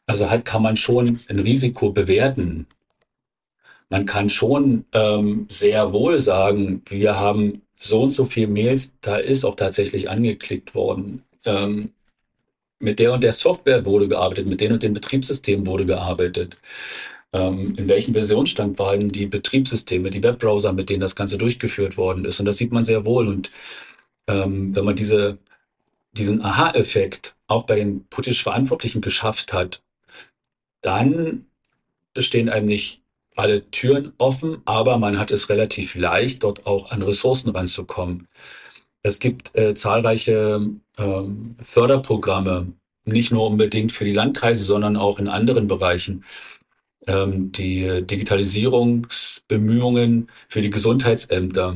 Also 0.08 0.30
hat, 0.30 0.46
kann 0.46 0.62
man 0.64 0.78
schon 0.78 1.20
ein 1.30 1.40
Risiko 1.40 1.92
bewerten. 1.92 2.68
Man 3.90 4.06
kann 4.06 4.30
schon 4.30 4.86
ähm, 4.94 5.48
sehr 5.50 5.92
wohl 5.94 6.18
sagen, 6.18 6.82
wir 6.88 7.20
haben 7.20 7.63
so 7.84 8.02
und 8.02 8.12
so 8.12 8.24
viel 8.24 8.48
Mails, 8.48 8.92
da 9.02 9.18
ist 9.18 9.44
auch 9.44 9.56
tatsächlich 9.56 10.10
angeklickt 10.10 10.74
worden. 10.74 11.24
Ähm, 11.46 11.92
mit 12.80 13.00
der 13.00 13.14
und 13.14 13.24
der 13.24 13.34
Software 13.34 13.86
wurde 13.86 14.08
gearbeitet, 14.08 14.48
mit 14.48 14.62
den 14.62 14.74
und 14.74 14.84
den 14.84 14.94
Betriebssystemen 14.94 15.68
wurde 15.68 15.86
gearbeitet. 15.86 16.58
Ähm, 17.34 17.76
in 17.78 17.88
welchem 17.90 18.14
Versionsstand 18.14 18.80
waren 18.80 19.10
die 19.10 19.26
Betriebssysteme, 19.26 20.12
die 20.12 20.24
Webbrowser, 20.24 20.72
mit 20.74 20.90
denen 20.90 21.02
das 21.02 21.16
Ganze 21.16 21.38
durchgeführt 21.38 21.98
worden 21.98 22.26
ist. 22.26 22.40
Und 22.40 22.46
das 22.46 22.58
sieht 22.58 22.72
man 22.72 22.86
sehr 22.86 23.06
wohl. 23.06 23.28
Und 23.28 23.52
ähm, 24.28 24.76
wenn 24.76 24.86
man 24.86 24.96
diese, 24.96 25.38
diesen 26.14 26.42
Aha-Effekt 26.42 27.36
auch 27.48 27.64
bei 27.64 27.76
den 27.76 28.06
politisch 28.08 28.44
Verantwortlichen 28.44 29.02
geschafft 29.02 29.52
hat, 29.52 29.82
dann 30.82 31.46
stehen 32.18 32.50
einem 32.50 32.68
nicht 32.68 33.03
alle 33.36 33.70
Türen 33.72 34.14
offen, 34.18 34.62
aber 34.66 34.98
man 34.98 35.18
hat 35.20 35.32
es 35.32 35.50
relativ 35.50 35.96
leicht, 35.96 36.44
dort 36.44 36.66
auch 36.66 36.92
an 36.92 37.02
Ressourcen 37.02 37.50
ranzukommen. 37.50 38.28
Es 39.02 39.20
gibt 39.20 39.56
äh, 39.56 39.74
zahlreiche 39.74 40.70
ähm, 40.98 41.56
Förderprogramme, 41.62 42.74
nicht 43.06 43.32
nur 43.32 43.48
unbedingt 43.48 43.92
für 43.92 44.06
die 44.06 44.14
Landkreise, 44.14 44.64
sondern 44.64 44.96
auch 44.98 45.20
in 45.20 45.28
anderen 45.28 45.68
Bereichen. 45.68 46.24
Ähm, 47.08 47.52
die 47.52 48.06
Digitalisierungsbemühungen 48.06 50.30
für 50.48 50.62
die 50.62 50.70
Gesundheitsämter 50.70 51.76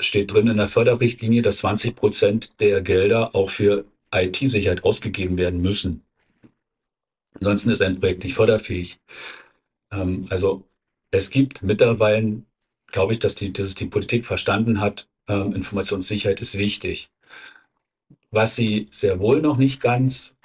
steht 0.00 0.32
drin 0.32 0.48
in 0.48 0.56
der 0.56 0.68
Förderrichtlinie, 0.68 1.42
dass 1.42 1.58
20 1.58 1.94
Prozent 1.94 2.60
der 2.60 2.82
Gelder 2.82 3.34
auch 3.34 3.50
für 3.50 3.84
IT-Sicherheit 4.12 4.84
ausgegeben 4.84 5.38
werden 5.38 5.60
müssen. 5.60 6.02
Ansonsten 7.34 7.70
ist 7.70 7.82
ein 7.82 8.00
Projekt 8.00 8.24
nicht 8.24 8.34
förderfähig. 8.34 8.98
Ähm, 9.92 10.26
also 10.30 10.64
es 11.10 11.30
gibt 11.30 11.62
mittlerweile, 11.62 12.42
glaube 12.88 13.12
ich, 13.12 13.18
dass 13.18 13.34
die, 13.34 13.52
dass 13.52 13.74
die 13.74 13.86
Politik 13.86 14.26
verstanden 14.26 14.80
hat, 14.80 15.08
ähm, 15.28 15.52
Informationssicherheit 15.52 16.40
ist 16.40 16.58
wichtig. 16.58 17.10
Was 18.30 18.56
sie 18.56 18.88
sehr 18.90 19.18
wohl 19.20 19.40
noch 19.40 19.56
nicht 19.56 19.80
ganz, 19.80 20.36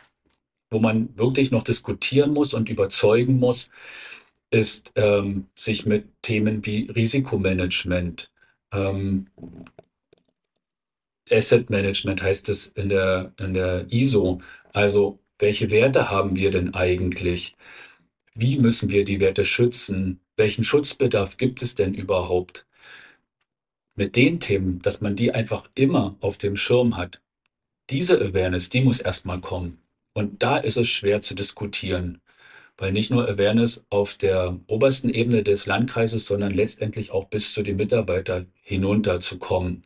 wo 0.69 0.79
man 0.79 1.15
wirklich 1.17 1.51
noch 1.51 1.63
diskutieren 1.63 2.33
muss 2.33 2.53
und 2.53 2.69
überzeugen 2.69 3.37
muss, 3.39 3.69
ist 4.51 4.91
ähm, 4.95 5.47
sich 5.55 5.85
mit 5.85 6.07
Themen 6.21 6.65
wie 6.65 6.89
Risikomanagement, 6.91 8.31
ähm, 8.73 9.27
Asset 11.29 11.69
Management 11.69 12.21
heißt 12.21 12.49
es 12.49 12.67
in 12.67 12.89
der, 12.89 13.33
in 13.39 13.53
der 13.53 13.91
ISO. 13.91 14.41
Also 14.73 15.19
welche 15.39 15.69
Werte 15.71 16.09
haben 16.11 16.35
wir 16.35 16.51
denn 16.51 16.73
eigentlich? 16.73 17.55
Wie 18.35 18.59
müssen 18.59 18.89
wir 18.89 19.05
die 19.05 19.19
Werte 19.19 19.45
schützen? 19.45 20.19
Welchen 20.37 20.63
Schutzbedarf 20.63 21.37
gibt 21.37 21.61
es 21.61 21.75
denn 21.75 21.93
überhaupt? 21.93 22.65
Mit 23.95 24.15
den 24.15 24.39
Themen, 24.39 24.81
dass 24.81 25.01
man 25.01 25.15
die 25.15 25.31
einfach 25.31 25.69
immer 25.75 26.15
auf 26.19 26.37
dem 26.37 26.57
Schirm 26.57 26.97
hat. 26.97 27.21
Diese 27.89 28.19
Awareness, 28.19 28.69
die 28.69 28.81
muss 28.81 28.99
erstmal 28.99 29.39
kommen. 29.39 29.79
Und 30.13 30.43
da 30.43 30.57
ist 30.57 30.77
es 30.77 30.89
schwer 30.89 31.21
zu 31.21 31.35
diskutieren, 31.35 32.21
weil 32.77 32.91
nicht 32.91 33.11
nur 33.11 33.27
Awareness 33.29 33.85
auf 33.89 34.15
der 34.15 34.59
obersten 34.67 35.09
Ebene 35.09 35.43
des 35.43 35.65
Landkreises, 35.65 36.25
sondern 36.25 36.53
letztendlich 36.53 37.11
auch 37.11 37.25
bis 37.25 37.53
zu 37.53 37.63
den 37.63 37.77
Mitarbeitern 37.77 38.51
hinunter 38.61 39.19
zu 39.19 39.37
kommen. 39.39 39.85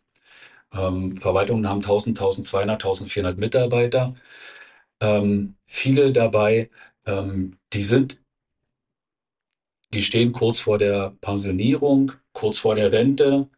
Ähm, 0.74 1.18
Verwaltungen 1.18 1.68
haben 1.68 1.82
1000, 1.82 2.20
1200, 2.20 2.84
1400 2.84 3.38
Mitarbeiter. 3.38 4.16
Ähm, 5.02 5.56
viele 5.66 6.12
dabei, 6.14 6.70
ähm, 7.06 7.58
die 7.74 7.84
sind 7.84 8.19
die 9.94 10.04
stehen 10.04 10.32
kurz 10.32 10.60
vor 10.60 10.78
der 10.78 11.16
Pensionierung, 11.22 12.12
kurz 12.34 12.60
vor 12.60 12.76
der 12.76 12.92
Rente. 12.92 13.50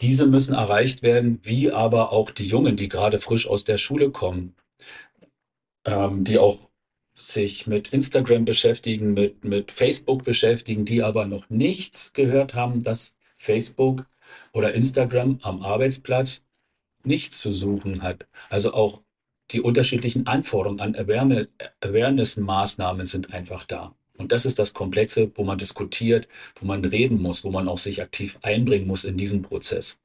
Diese 0.00 0.26
müssen 0.26 0.54
erreicht 0.54 1.02
werden, 1.02 1.40
wie 1.42 1.70
aber 1.70 2.12
auch 2.12 2.30
die 2.30 2.46
Jungen, 2.46 2.76
die 2.76 2.88
gerade 2.88 3.20
frisch 3.20 3.46
aus 3.46 3.64
der 3.64 3.78
Schule 3.78 4.10
kommen, 4.10 4.56
ähm, 5.84 6.24
die 6.24 6.38
auch 6.38 6.70
sich 7.14 7.66
mit 7.66 7.92
Instagram 7.92 8.44
beschäftigen, 8.44 9.12
mit, 9.12 9.44
mit 9.44 9.72
Facebook 9.72 10.24
beschäftigen, 10.24 10.84
die 10.84 11.02
aber 11.02 11.26
noch 11.26 11.50
nichts 11.50 12.12
gehört 12.12 12.54
haben, 12.54 12.82
dass 12.82 13.18
Facebook 13.36 14.06
oder 14.52 14.74
Instagram 14.74 15.38
am 15.42 15.62
Arbeitsplatz 15.62 16.44
nichts 17.04 17.40
zu 17.40 17.52
suchen 17.52 18.02
hat. 18.02 18.26
Also 18.48 18.72
auch 18.72 19.02
die 19.50 19.60
unterschiedlichen 19.60 20.26
Anforderungen 20.26 20.80
an 20.80 20.96
Awareness-Maßnahmen 20.96 23.06
sind 23.06 23.32
einfach 23.32 23.64
da. 23.64 23.94
Und 24.16 24.32
das 24.32 24.44
ist 24.44 24.58
das 24.58 24.74
Komplexe, 24.74 25.30
wo 25.34 25.44
man 25.44 25.58
diskutiert, 25.58 26.28
wo 26.56 26.66
man 26.66 26.84
reden 26.84 27.22
muss, 27.22 27.42
wo 27.42 27.50
man 27.50 27.68
auch 27.68 27.78
sich 27.78 28.02
aktiv 28.02 28.38
einbringen 28.42 28.86
muss 28.86 29.04
in 29.04 29.16
diesen 29.16 29.42
Prozess. 29.42 29.98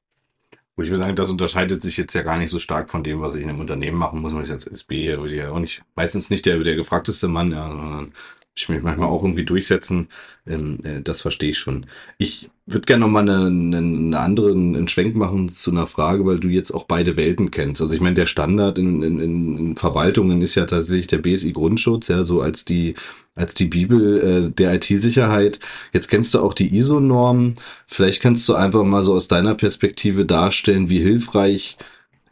Und 0.74 0.84
ich 0.84 0.90
würde 0.90 1.02
sagen, 1.02 1.16
das 1.16 1.30
unterscheidet 1.30 1.82
sich 1.82 1.96
jetzt 1.96 2.14
ja 2.14 2.22
gar 2.22 2.38
nicht 2.38 2.50
so 2.50 2.58
stark 2.58 2.90
von 2.90 3.02
dem, 3.02 3.20
was 3.20 3.34
ich 3.34 3.42
in 3.42 3.48
einem 3.48 3.60
Unternehmen 3.60 3.96
machen 3.96 4.20
muss. 4.20 4.32
Und 4.32 4.44
ich 4.44 4.50
als 4.50 4.66
SB 4.66 5.16
würde 5.18 5.36
ja 5.36 5.50
auch 5.50 5.58
nicht, 5.58 5.82
meistens 5.94 6.28
nicht 6.28 6.44
der, 6.44 6.58
der 6.58 6.76
gefragteste 6.76 7.28
Mann, 7.28 7.52
ja, 7.52 7.68
sondern 7.68 8.12
ich 8.56 8.68
mich 8.70 8.82
manchmal 8.82 9.08
auch 9.08 9.22
irgendwie 9.22 9.44
durchsetzen. 9.44 10.08
Ähm, 10.46 10.78
äh, 10.82 11.02
das 11.02 11.20
verstehe 11.20 11.50
ich 11.50 11.58
schon. 11.58 11.86
Ich 12.16 12.48
würde 12.64 12.86
gerne 12.86 13.04
nochmal 13.04 13.28
eine, 13.28 13.46
eine, 13.46 13.76
eine 13.76 14.18
andere, 14.18 14.50
einen 14.50 14.88
Schwenk 14.88 15.14
machen 15.14 15.50
zu 15.50 15.70
einer 15.70 15.86
Frage, 15.86 16.24
weil 16.24 16.40
du 16.40 16.48
jetzt 16.48 16.72
auch 16.72 16.84
beide 16.84 17.16
Welten 17.16 17.50
kennst. 17.50 17.82
Also 17.82 17.94
ich 17.94 18.00
meine, 18.00 18.14
der 18.14 18.26
Standard 18.26 18.78
in, 18.78 19.02
in, 19.02 19.20
in 19.20 19.76
Verwaltungen 19.76 20.40
ist 20.40 20.54
ja 20.54 20.64
tatsächlich 20.64 21.06
der 21.06 21.18
BSI 21.18 21.52
Grundschutz, 21.52 22.08
ja, 22.08 22.24
so 22.24 22.40
als 22.40 22.64
die, 22.64 22.94
als 23.34 23.54
die 23.54 23.66
Bibel 23.66 24.20
äh, 24.20 24.50
der 24.50 24.74
IT-Sicherheit. 24.74 25.60
Jetzt 25.92 26.08
kennst 26.08 26.34
du 26.34 26.40
auch 26.40 26.54
die 26.54 26.74
ISO-Normen. 26.74 27.56
Vielleicht 27.86 28.22
kannst 28.22 28.48
du 28.48 28.54
einfach 28.54 28.84
mal 28.84 29.04
so 29.04 29.14
aus 29.14 29.28
deiner 29.28 29.54
Perspektive 29.54 30.24
darstellen, 30.24 30.88
wie 30.88 31.00
hilfreich 31.00 31.76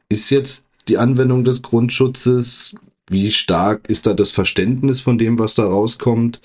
ist 0.08 0.30
jetzt 0.30 0.66
die 0.88 0.98
Anwendung 0.98 1.44
des 1.44 1.62
Grundschutzes? 1.62 2.74
Wie 3.10 3.30
stark 3.30 3.88
ist 3.88 4.06
da 4.06 4.14
das 4.14 4.30
Verständnis 4.30 5.00
von 5.00 5.18
dem, 5.18 5.38
was 5.38 5.54
da 5.54 5.64
rauskommt? 5.64 6.40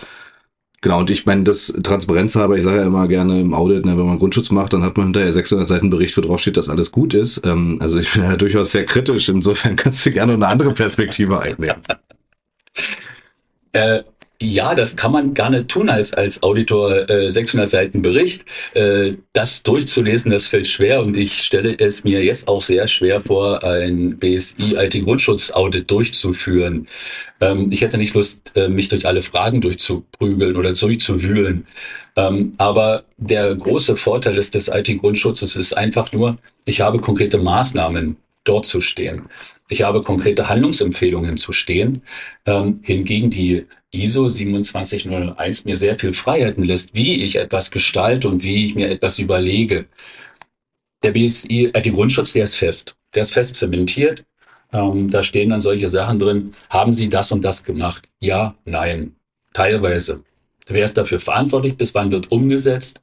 Genau, 0.82 1.00
und 1.00 1.10
ich 1.10 1.26
meine, 1.26 1.44
das 1.44 1.74
Transparenz 1.84 2.36
habe, 2.36 2.58
ich 2.58 2.64
sage 2.64 2.78
ja 2.78 2.86
immer 2.86 3.08
gerne 3.10 3.42
im 3.42 3.54
Audit, 3.54 3.86
ne, 3.86 3.98
wenn 3.98 4.06
man 4.06 4.18
Grundschutz 4.18 4.50
macht, 4.50 4.72
dann 4.72 4.84
hat 4.84 4.96
man 4.96 5.08
hinterher 5.08 5.34
600 5.34 5.68
Seiten 5.68 5.90
Bericht, 5.90 6.16
wo 6.18 6.22
drauf 6.22 6.40
steht, 6.40 6.56
dass 6.56 6.70
alles 6.70 6.92
gut 6.92 7.14
ist. 7.14 7.46
Ähm, 7.46 7.78
also 7.82 8.00
ich 8.00 8.14
bin 8.14 8.24
ja 8.24 8.36
durchaus 8.38 8.72
sehr 8.72 8.86
kritisch. 8.86 9.28
Insofern 9.28 9.76
kannst 9.78 10.06
du 10.06 10.12
gerne 10.12 10.34
eine 10.34 10.48
andere 10.48 10.74
Perspektive 10.74 11.40
einnehmen. 11.40 11.82
äh, 13.74 14.04
ja, 14.42 14.74
das 14.74 14.96
kann 14.96 15.12
man 15.12 15.34
gerne 15.34 15.68
tun 15.68 15.90
als, 15.90 16.14
als 16.14 16.42
Auditor, 16.44 17.10
äh, 17.10 17.30
600 17.30 17.70
Seiten 17.70 18.02
Bericht. 18.02 18.46
Äh, 18.74 19.14
das 19.34 19.64
durchzulesen, 19.64 20.32
das 20.32 20.48
fällt 20.48 20.68
schwer 20.68 21.02
und 21.02 21.18
ich 21.18 21.42
stelle 21.42 21.78
es 21.78 22.06
mir 22.06 22.24
jetzt 22.24 22.48
auch 22.48 22.62
sehr 22.62 22.88
schwer 22.88 23.20
vor, 23.20 23.64
ein 23.64 24.18
BSI 24.18 24.76
IT-Grundschutz-Audit 24.78 25.92
durchzuführen. 25.92 26.88
Ähm, 27.42 27.68
ich 27.70 27.82
hätte 27.82 27.98
nicht 27.98 28.14
Lust, 28.14 28.54
äh, 28.56 28.70
mich 28.70 28.88
durch 28.88 29.06
alle 29.06 29.22
Fragen 29.22 29.60
durchzuprügeln 29.60 30.56
oder 30.56 30.74
durchzuwühlen. 30.74 31.66
Ähm, 32.16 32.54
aber 32.58 33.04
der 33.18 33.54
große 33.56 33.98
Vorteil 33.98 34.36
des, 34.36 34.52
des 34.52 34.70
IT-Grundschutzes 34.70 35.58
ist 35.58 35.76
einfach 35.76 36.14
nur, 36.14 36.38
ich 36.64 36.80
habe 36.80 37.00
konkrete 37.00 37.40
Maßnahmen 37.40 38.16
dort 38.46 38.66
zu 38.66 38.80
stehen. 38.80 39.24
Ich 39.68 39.84
habe 39.84 40.02
konkrete 40.02 40.50
Handlungsempfehlungen 40.50 41.38
zu 41.38 41.54
stehen, 41.54 42.02
ähm, 42.46 42.80
hingegen 42.84 43.30
die 43.30 43.66
ISO 43.92 44.28
27001 44.28 45.66
mir 45.66 45.78
sehr 45.78 45.96
viel 45.98 46.14
Freiheiten 46.14 46.64
lässt, 46.64 46.96
wie 46.96 47.24
ich 47.24 47.38
etwas 47.38 47.72
gestalte 47.72 48.28
und 48.28 48.44
wie 48.44 48.66
ich 48.66 48.76
mir 48.76 48.90
etwas 48.90 49.20
überlege. 49.20 49.88
Der 51.04 51.12
BSI, 51.12 51.72
äh, 51.74 51.82
der 51.82 51.92
Grundschutz, 51.92 52.34
der 52.34 52.44
ist 52.44 52.56
fest. 52.56 52.96
Der 53.14 53.24
ist 53.24 53.34
fest 53.34 53.56
zementiert. 53.56 54.24
Ähm, 54.72 55.10
da 55.10 55.24
stehen 55.24 55.50
dann 55.50 55.62
solche 55.62 55.90
Sachen 55.90 56.20
drin. 56.20 56.52
Haben 56.70 56.94
Sie 56.94 57.10
das 57.10 57.32
und 57.32 57.42
das 57.44 57.64
gemacht? 57.64 58.08
Ja, 58.20 58.56
nein. 58.66 59.16
Teilweise. 59.54 60.24
Wer 60.68 60.86
ist 60.86 60.98
dafür 60.98 61.20
verantwortlich? 61.20 61.76
Bis 61.76 61.96
wann 61.96 62.12
wird 62.12 62.32
umgesetzt? 62.32 63.02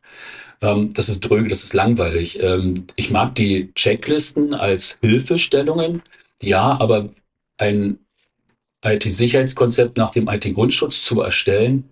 Ähm, 0.63 0.93
das 0.95 1.09
ist 1.09 1.21
dröge, 1.21 1.49
das 1.49 1.65
ist 1.65 1.75
langweilig. 1.75 2.41
Ähm, 2.41 2.87
ich 2.95 3.11
mag 3.11 3.35
die 3.35 3.73
Checklisten 3.75 4.55
als 4.55 4.99
Hilfestellungen. 5.01 6.03
Ja, 6.41 6.79
aber 6.81 7.09
ein 7.59 7.99
IT-Sicherheitskonzept 8.87 9.97
nach 9.97 10.11
dem 10.11 10.29
IT-Grundschutz 10.29 11.03
zu 11.05 11.21
erstellen, 11.21 11.91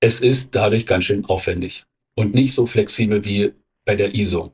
es 0.00 0.20
ist 0.20 0.54
dadurch 0.54 0.86
ganz 0.86 1.04
schön 1.04 1.24
aufwendig 1.26 1.84
und 2.14 2.34
nicht 2.34 2.54
so 2.54 2.66
flexibel 2.66 3.24
wie 3.24 3.52
bei 3.84 3.96
der 3.96 4.14
ISO. 4.14 4.52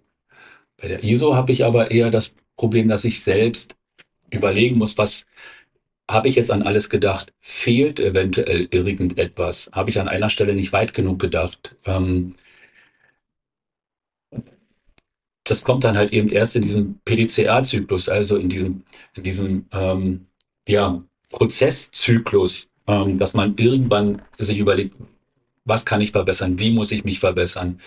Bei 0.77 0.89
der 0.89 1.05
ISO 1.05 1.35
habe 1.35 1.53
ich 1.53 1.65
aber 1.65 1.91
eher 1.91 2.11
das 2.11 2.35
Problem, 2.57 2.89
dass 2.89 3.05
ich 3.05 3.23
selbst 3.23 3.77
überlegen 4.31 4.79
muss, 4.79 4.99
was 4.99 5.27
habe 6.11 6.29
ich 6.29 6.37
jetzt 6.37 6.51
an 6.51 6.63
alles 6.63 6.89
gedacht? 6.91 7.33
Fehlt 7.41 7.99
eventuell 8.01 8.69
irgendetwas? 8.71 9.71
Habe 9.73 9.91
ich 9.91 10.01
an 10.01 10.09
einer 10.09 10.31
Stelle 10.31 10.55
nicht 10.55 10.73
weit 10.73 10.95
genug 10.95 11.19
gedacht? 11.19 11.75
Ähm, 11.85 12.37
das 15.45 15.65
kommt 15.65 15.85
dann 15.85 15.97
halt 15.97 16.13
eben 16.13 16.29
erst 16.29 16.57
in 16.57 16.63
diesem 16.63 17.01
PDCA-Zyklus, 17.05 18.09
also 18.09 18.37
in 18.37 18.49
diesem, 18.49 18.85
in 19.15 19.23
diesem 19.23 19.67
ähm, 19.73 20.27
ja, 20.69 21.03
Prozesszyklus, 21.31 22.69
ähm, 22.87 23.19
dass 23.19 23.35
man 23.35 23.55
irgendwann 23.57 24.23
sich 24.39 24.59
überlegt, 24.59 24.95
was 25.65 25.85
kann 25.85 26.01
ich 26.01 26.13
verbessern, 26.13 26.59
wie 26.59 26.71
muss 26.71 26.93
ich 26.93 27.05
mich 27.05 27.21
verbessern. 27.21 27.81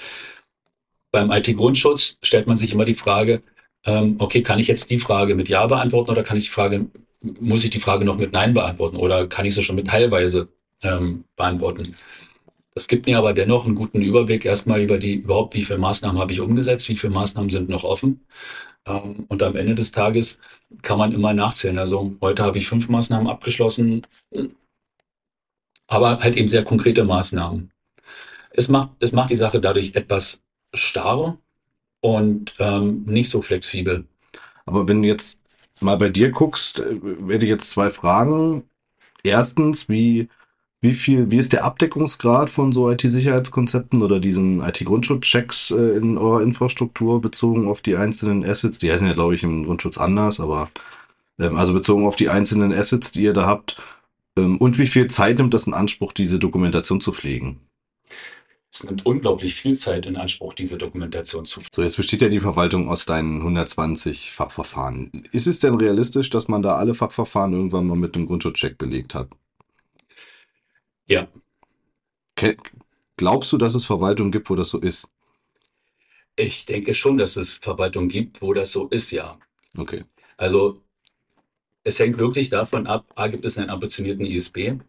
Beim 1.11 1.31
IT-Grundschutz 1.31 2.17
stellt 2.21 2.47
man 2.47 2.57
sich 2.57 2.73
immer 2.73 2.85
die 2.85 2.95
Frage, 2.95 3.41
ähm, 3.85 4.15
okay, 4.19 4.41
kann 4.41 4.59
ich 4.59 4.67
jetzt 4.67 4.89
die 4.89 4.99
Frage 4.99 5.35
mit 5.35 5.49
Ja 5.49 5.65
beantworten 5.65 6.11
oder 6.11 6.23
kann 6.23 6.37
ich 6.37 6.45
die 6.45 6.51
Frage, 6.51 6.87
muss 7.21 7.63
ich 7.63 7.69
die 7.69 7.79
Frage 7.79 8.05
noch 8.05 8.17
mit 8.17 8.33
Nein 8.33 8.53
beantworten 8.53 8.97
oder 8.97 9.27
kann 9.27 9.45
ich 9.45 9.55
sie 9.55 9.63
schon 9.63 9.77
mit 9.77 9.87
teilweise 9.87 10.49
ähm, 10.83 11.23
beantworten? 11.35 11.95
Das 12.79 12.87
gibt 12.87 13.07
mir 13.07 13.17
aber 13.17 13.33
dennoch 13.33 13.65
einen 13.65 13.75
guten 13.75 14.01
Überblick 14.01 14.45
erstmal 14.45 14.79
über 14.79 14.97
die, 14.97 15.15
überhaupt, 15.15 15.53
wie 15.53 15.63
viele 15.63 15.79
Maßnahmen 15.79 16.17
habe 16.17 16.31
ich 16.31 16.39
umgesetzt, 16.39 16.87
wie 16.87 16.95
viele 16.95 17.11
Maßnahmen 17.11 17.49
sind 17.49 17.67
noch 17.67 17.83
offen. 17.83 18.25
Ähm, 18.85 19.25
und 19.27 19.43
am 19.43 19.57
Ende 19.57 19.75
des 19.75 19.91
Tages 19.91 20.39
kann 20.81 20.97
man 20.97 21.11
immer 21.11 21.33
nachzählen. 21.33 21.77
Also 21.77 22.15
heute 22.21 22.41
habe 22.41 22.57
ich 22.57 22.69
fünf 22.69 22.87
Maßnahmen 22.87 23.27
abgeschlossen, 23.27 24.07
aber 25.87 26.19
halt 26.19 26.37
eben 26.37 26.47
sehr 26.47 26.63
konkrete 26.63 27.03
Maßnahmen. 27.03 27.69
Es 28.51 28.69
macht, 28.69 28.91
es 28.99 29.11
macht 29.11 29.31
die 29.31 29.35
Sache 29.35 29.59
dadurch 29.59 29.95
etwas 29.95 30.41
starr 30.73 31.37
und 31.99 32.53
ähm, 32.59 33.03
nicht 33.03 33.29
so 33.29 33.41
flexibel. 33.41 34.05
Aber 34.65 34.87
wenn 34.87 35.01
du 35.01 35.09
jetzt 35.09 35.41
mal 35.81 35.97
bei 35.97 36.07
dir 36.07 36.31
guckst, 36.31 36.79
äh, 36.79 36.97
werde 37.27 37.43
ich 37.43 37.49
jetzt 37.49 37.71
zwei 37.71 37.91
Fragen. 37.91 38.63
Erstens, 39.21 39.89
wie 39.89 40.29
wie 40.81 40.93
viel, 40.93 41.29
wie 41.29 41.37
ist 41.37 41.51
der 41.51 41.65
Abdeckungsgrad 41.65 42.49
von 42.49 42.71
so 42.71 42.89
IT-Sicherheitskonzepten 42.89 44.01
oder 44.01 44.19
diesen 44.19 44.61
IT-Grundschutzchecks 44.61 45.71
äh, 45.71 45.97
in 45.97 46.17
eurer 46.17 46.41
Infrastruktur 46.41 47.21
bezogen 47.21 47.67
auf 47.67 47.81
die 47.81 47.97
einzelnen 47.97 48.45
Assets? 48.45 48.79
Die 48.79 48.91
heißen 48.91 49.05
ja, 49.05 49.13
glaube 49.13 49.35
ich, 49.35 49.43
im 49.43 49.63
Grundschutz 49.63 49.97
anders, 49.97 50.39
aber 50.39 50.69
ähm, 51.37 51.57
also 51.57 51.73
bezogen 51.73 52.05
auf 52.05 52.15
die 52.15 52.29
einzelnen 52.29 52.71
Assets, 52.73 53.11
die 53.11 53.23
ihr 53.23 53.33
da 53.33 53.45
habt. 53.45 53.81
Ähm, 54.37 54.57
und 54.57 54.77
wie 54.77 54.87
viel 54.87 55.07
Zeit 55.07 55.37
nimmt 55.37 55.53
das 55.53 55.67
in 55.67 55.73
Anspruch, 55.73 56.13
diese 56.13 56.39
Dokumentation 56.39 57.01
zu 57.01 57.11
pflegen? 57.11 57.59
Es 58.71 58.83
nimmt 58.83 59.05
unglaublich 59.05 59.55
viel 59.55 59.75
Zeit 59.75 60.05
in 60.05 60.15
Anspruch, 60.15 60.53
diese 60.53 60.77
Dokumentation 60.77 61.45
zu 61.45 61.59
pflegen. 61.59 61.75
So, 61.75 61.81
jetzt 61.81 61.97
besteht 61.97 62.21
ja 62.21 62.29
die 62.29 62.39
Verwaltung 62.39 62.87
aus 62.87 63.05
deinen 63.05 63.37
120 63.39 64.31
Fachverfahren. 64.31 65.11
Ist 65.31 65.47
es 65.47 65.59
denn 65.59 65.73
realistisch, 65.73 66.29
dass 66.29 66.47
man 66.47 66.61
da 66.61 66.75
alle 66.75 66.93
Fachverfahren 66.93 67.51
irgendwann 67.51 67.87
mal 67.87 67.97
mit 67.97 68.15
einem 68.15 68.27
Grundschutzcheck 68.27 68.77
belegt 68.77 69.15
hat? 69.15 69.29
Ja. 71.09 71.27
Glaubst 73.17 73.51
du, 73.51 73.57
dass 73.57 73.75
es 73.75 73.83
Verwaltungen 73.83 74.31
gibt, 74.31 74.49
wo 74.49 74.55
das 74.55 74.69
so 74.69 74.79
ist? 74.79 75.11
Ich 76.35 76.65
denke 76.65 76.93
schon, 76.93 77.17
dass 77.17 77.35
es 77.35 77.57
Verwaltungen 77.57 78.07
gibt, 78.07 78.41
wo 78.41 78.53
das 78.53 78.71
so 78.71 78.87
ist, 78.87 79.11
ja. 79.11 79.37
Okay. 79.75 80.05
Also 80.37 80.81
es 81.83 81.99
hängt 81.99 82.17
wirklich 82.17 82.49
davon 82.49 82.87
ab, 82.87 83.11
A, 83.15 83.27
gibt 83.27 83.43
es 83.43 83.57
einen 83.57 83.69
ambitionierten 83.69 84.25
ISB 84.25 84.79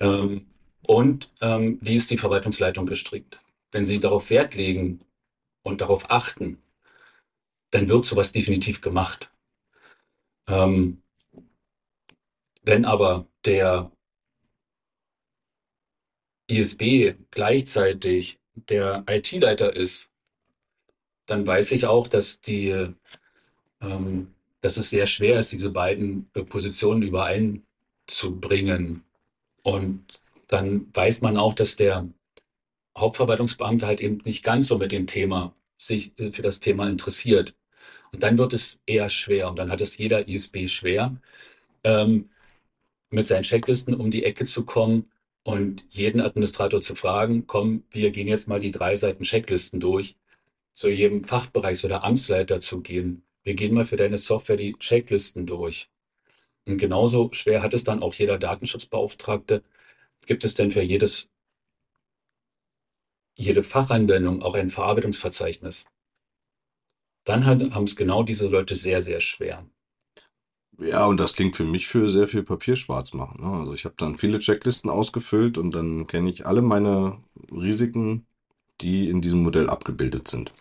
ähm, 0.00 0.46
und 0.82 1.30
ähm, 1.40 1.78
wie 1.80 1.96
ist 1.96 2.10
die 2.10 2.18
Verwaltungsleitung 2.18 2.86
gestrickt. 2.86 3.40
Wenn 3.70 3.84
sie 3.84 4.00
darauf 4.00 4.30
Wert 4.30 4.54
legen 4.54 5.04
und 5.62 5.80
darauf 5.80 6.10
achten, 6.10 6.62
dann 7.70 7.88
wird 7.88 8.04
sowas 8.04 8.32
definitiv 8.32 8.80
gemacht. 8.80 9.30
Ähm, 10.48 11.02
wenn 12.62 12.84
aber 12.84 13.28
der 13.44 13.93
ISB 16.46 17.14
gleichzeitig 17.30 18.38
der 18.54 19.04
IT-Leiter 19.08 19.74
ist, 19.74 20.10
dann 21.26 21.46
weiß 21.46 21.72
ich 21.72 21.86
auch, 21.86 22.06
dass 22.06 22.40
die, 22.40 22.94
ähm, 23.80 24.34
dass 24.60 24.76
es 24.76 24.90
sehr 24.90 25.06
schwer 25.06 25.38
ist, 25.38 25.52
diese 25.52 25.70
beiden 25.70 26.28
äh, 26.34 26.42
Positionen 26.42 27.02
übereinzubringen. 27.02 29.04
Und 29.62 30.04
dann 30.48 30.88
weiß 30.92 31.22
man 31.22 31.38
auch, 31.38 31.54
dass 31.54 31.76
der 31.76 32.08
Hauptverwaltungsbeamte 32.96 33.86
halt 33.86 34.00
eben 34.00 34.18
nicht 34.24 34.44
ganz 34.44 34.68
so 34.68 34.78
mit 34.78 34.92
dem 34.92 35.06
Thema 35.06 35.54
sich 35.78 36.18
äh, 36.18 36.30
für 36.30 36.42
das 36.42 36.60
Thema 36.60 36.88
interessiert. 36.88 37.54
Und 38.12 38.22
dann 38.22 38.38
wird 38.38 38.52
es 38.52 38.78
eher 38.86 39.10
schwer. 39.10 39.48
Und 39.48 39.58
dann 39.58 39.70
hat 39.70 39.80
es 39.80 39.96
jeder 39.96 40.28
ISB 40.28 40.68
schwer, 40.68 41.16
ähm, 41.82 42.30
mit 43.10 43.28
seinen 43.28 43.44
Checklisten 43.44 43.94
um 43.94 44.10
die 44.10 44.24
Ecke 44.24 44.44
zu 44.44 44.64
kommen 44.64 45.10
und 45.44 45.84
jeden 45.90 46.20
Administrator 46.20 46.80
zu 46.80 46.94
fragen, 46.94 47.46
komm, 47.46 47.84
wir 47.90 48.10
gehen 48.10 48.26
jetzt 48.26 48.48
mal 48.48 48.60
die 48.60 48.70
drei 48.70 48.96
Seiten 48.96 49.24
Checklisten 49.24 49.78
durch, 49.78 50.16
zu 50.72 50.88
jedem 50.88 51.22
Fachbereich 51.22 51.84
oder 51.84 52.02
Amtsleiter 52.02 52.60
zu 52.60 52.80
gehen. 52.80 53.24
Wir 53.44 53.54
gehen 53.54 53.74
mal 53.74 53.84
für 53.84 53.96
deine 53.96 54.18
Software 54.18 54.56
die 54.56 54.74
Checklisten 54.78 55.46
durch. 55.46 55.90
Und 56.66 56.78
genauso 56.78 57.30
schwer 57.32 57.62
hat 57.62 57.74
es 57.74 57.84
dann 57.84 58.02
auch 58.02 58.14
jeder 58.14 58.38
Datenschutzbeauftragte. 58.38 59.62
Gibt 60.26 60.44
es 60.44 60.54
denn 60.54 60.70
für 60.70 60.82
jedes, 60.82 61.28
jede 63.36 63.62
Fachanwendung 63.62 64.42
auch 64.42 64.54
ein 64.54 64.70
Verarbeitungsverzeichnis? 64.70 65.84
Dann 67.24 67.44
haben 67.44 67.84
es 67.84 67.96
genau 67.96 68.22
diese 68.22 68.48
Leute 68.48 68.76
sehr, 68.76 69.02
sehr 69.02 69.20
schwer. 69.20 69.68
Ja, 70.78 71.06
und 71.06 71.18
das 71.18 71.34
klingt 71.34 71.56
für 71.56 71.64
mich 71.64 71.86
für 71.86 72.10
sehr 72.10 72.26
viel 72.28 72.42
Papier 72.42 72.76
schwarz 72.76 73.12
machen. 73.14 73.42
Ne? 73.42 73.48
Also 73.58 73.74
ich 73.74 73.84
habe 73.84 73.94
dann 73.98 74.18
viele 74.18 74.38
Checklisten 74.40 74.90
ausgefüllt 74.90 75.56
und 75.58 75.72
dann 75.74 76.06
kenne 76.06 76.30
ich 76.30 76.46
alle 76.46 76.62
meine 76.62 77.18
Risiken, 77.50 78.26
die 78.80 79.08
in 79.08 79.20
diesem 79.20 79.42
Modell 79.42 79.70
abgebildet 79.70 80.28
sind. 80.28 80.52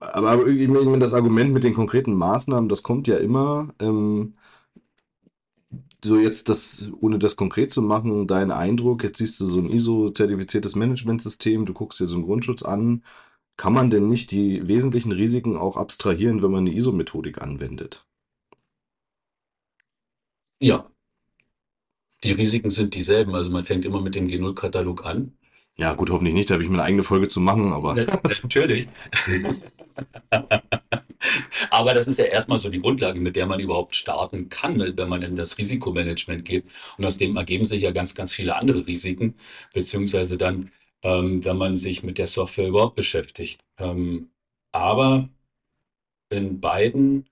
Aber 0.00 0.46
ich 0.46 0.68
meine, 0.68 0.98
das 0.98 1.14
Argument 1.14 1.52
mit 1.52 1.64
den 1.64 1.74
konkreten 1.74 2.14
Maßnahmen, 2.14 2.68
das 2.68 2.82
kommt 2.82 3.08
ja 3.08 3.16
immer. 3.16 3.74
Ähm, 3.80 4.34
so 6.04 6.18
jetzt 6.18 6.48
das, 6.48 6.88
ohne 7.00 7.18
das 7.18 7.36
konkret 7.36 7.72
zu 7.72 7.82
machen, 7.82 8.26
dein 8.26 8.50
Eindruck, 8.50 9.02
jetzt 9.04 9.18
siehst 9.18 9.40
du 9.40 9.46
so 9.46 9.58
ein 9.60 9.70
ISO-zertifiziertes 9.70 10.76
Managementsystem, 10.76 11.66
du 11.66 11.72
guckst 11.74 12.00
dir 12.00 12.06
so 12.06 12.16
einen 12.16 12.24
Grundschutz 12.26 12.62
an. 12.62 13.04
Kann 13.56 13.72
man 13.74 13.90
denn 13.90 14.08
nicht 14.08 14.30
die 14.30 14.68
wesentlichen 14.68 15.12
Risiken 15.12 15.56
auch 15.56 15.76
abstrahieren, 15.76 16.42
wenn 16.42 16.52
man 16.52 16.60
eine 16.66 16.74
ISO-Methodik 16.76 17.42
anwendet? 17.42 18.07
Ja, 20.60 20.90
die 22.24 22.32
Risiken 22.32 22.70
sind 22.70 22.94
dieselben. 22.94 23.34
Also 23.34 23.50
man 23.50 23.64
fängt 23.64 23.84
immer 23.84 24.00
mit 24.00 24.14
dem 24.14 24.28
G0-Katalog 24.28 25.04
an. 25.06 25.32
Ja, 25.76 25.94
gut, 25.94 26.10
hoffentlich 26.10 26.34
nicht, 26.34 26.50
da 26.50 26.54
habe 26.54 26.64
ich 26.64 26.68
mir 26.68 26.76
eine 26.76 26.84
eigene 26.84 27.04
Folge 27.04 27.28
zu 27.28 27.40
machen, 27.40 27.72
aber. 27.72 27.94
Natürlich. 27.94 28.88
Aber 31.70 31.94
das 31.94 32.06
ist 32.08 32.18
ja 32.18 32.26
erstmal 32.26 32.58
so 32.58 32.68
die 32.68 32.80
Grundlage, 32.80 33.20
mit 33.20 33.36
der 33.36 33.46
man 33.46 33.60
überhaupt 33.60 33.94
starten 33.96 34.48
kann, 34.48 34.78
wenn 34.78 35.08
man 35.08 35.22
in 35.22 35.36
das 35.36 35.58
Risikomanagement 35.58 36.44
geht. 36.44 36.64
Und 36.96 37.04
aus 37.04 37.18
dem 37.18 37.36
ergeben 37.36 37.64
sich 37.64 37.82
ja 37.82 37.90
ganz, 37.90 38.14
ganz 38.14 38.32
viele 38.32 38.56
andere 38.56 38.86
Risiken, 38.86 39.34
beziehungsweise 39.74 40.38
dann, 40.38 40.70
ähm, 41.02 41.44
wenn 41.44 41.56
man 41.56 41.76
sich 41.76 42.02
mit 42.02 42.18
der 42.18 42.26
Software 42.28 42.68
überhaupt 42.68 42.96
beschäftigt. 42.96 43.60
Ähm, 43.78 44.30
aber 44.72 45.28
in 46.30 46.60
beiden, 46.60 47.28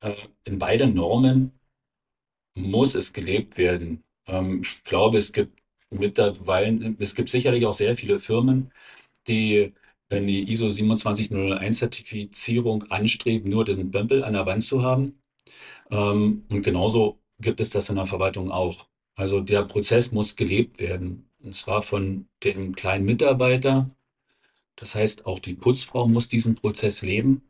äh, 0.00 0.14
in 0.44 0.58
beiden 0.58 0.94
Normen 0.94 1.52
muss 2.54 2.94
es 2.94 3.12
gelebt 3.12 3.58
werden. 3.58 4.04
Ähm, 4.26 4.62
ich 4.62 4.84
glaube, 4.84 5.18
es 5.18 5.32
gibt 5.32 5.60
mittlerweile, 5.90 6.96
es 6.98 7.14
gibt 7.14 7.30
sicherlich 7.30 7.66
auch 7.66 7.72
sehr 7.72 7.96
viele 7.96 8.20
Firmen, 8.20 8.72
die 9.28 9.72
wenn 10.08 10.26
die 10.26 10.50
ISO 10.52 10.70
27001 10.70 11.78
Zertifizierung 11.78 12.84
anstrebt, 12.90 13.46
nur 13.46 13.64
den 13.64 13.90
Bömpel 13.90 14.24
an 14.24 14.34
der 14.34 14.46
Wand 14.46 14.62
zu 14.62 14.82
haben. 14.82 15.18
Ähm, 15.90 16.44
und 16.50 16.62
genauso 16.62 17.18
gibt 17.40 17.60
es 17.60 17.70
das 17.70 17.90
in 17.90 17.96
der 17.96 18.06
Verwaltung 18.06 18.50
auch. 18.50 18.88
Also 19.16 19.40
der 19.40 19.64
Prozess 19.64 20.12
muss 20.12 20.36
gelebt 20.36 20.80
werden. 20.80 21.30
Und 21.42 21.54
zwar 21.54 21.82
von 21.82 22.28
dem 22.44 22.74
kleinen 22.74 23.04
Mitarbeiter. 23.04 23.88
Das 24.76 24.94
heißt, 24.94 25.26
auch 25.26 25.38
die 25.40 25.54
Putzfrau 25.54 26.08
muss 26.08 26.28
diesen 26.28 26.54
Prozess 26.56 27.02
leben. 27.02 27.42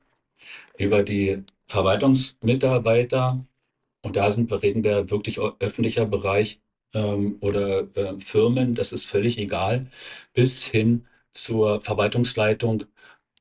Über 0.78 1.02
die 1.02 1.44
Verwaltungsmitarbeiter. 1.68 3.44
Und 4.04 4.16
da 4.16 4.30
sind 4.30 4.52
reden 4.52 4.84
wir 4.84 5.10
wirklich 5.10 5.40
öffentlicher 5.60 6.04
Bereich 6.06 6.60
ähm, 6.92 7.38
oder 7.40 7.88
äh, 7.96 8.20
Firmen. 8.20 8.74
Das 8.74 8.92
ist 8.92 9.06
völlig 9.06 9.38
egal. 9.38 9.90
Bis 10.34 10.64
hin 10.64 11.06
zur 11.32 11.80
Verwaltungsleitung 11.80 12.84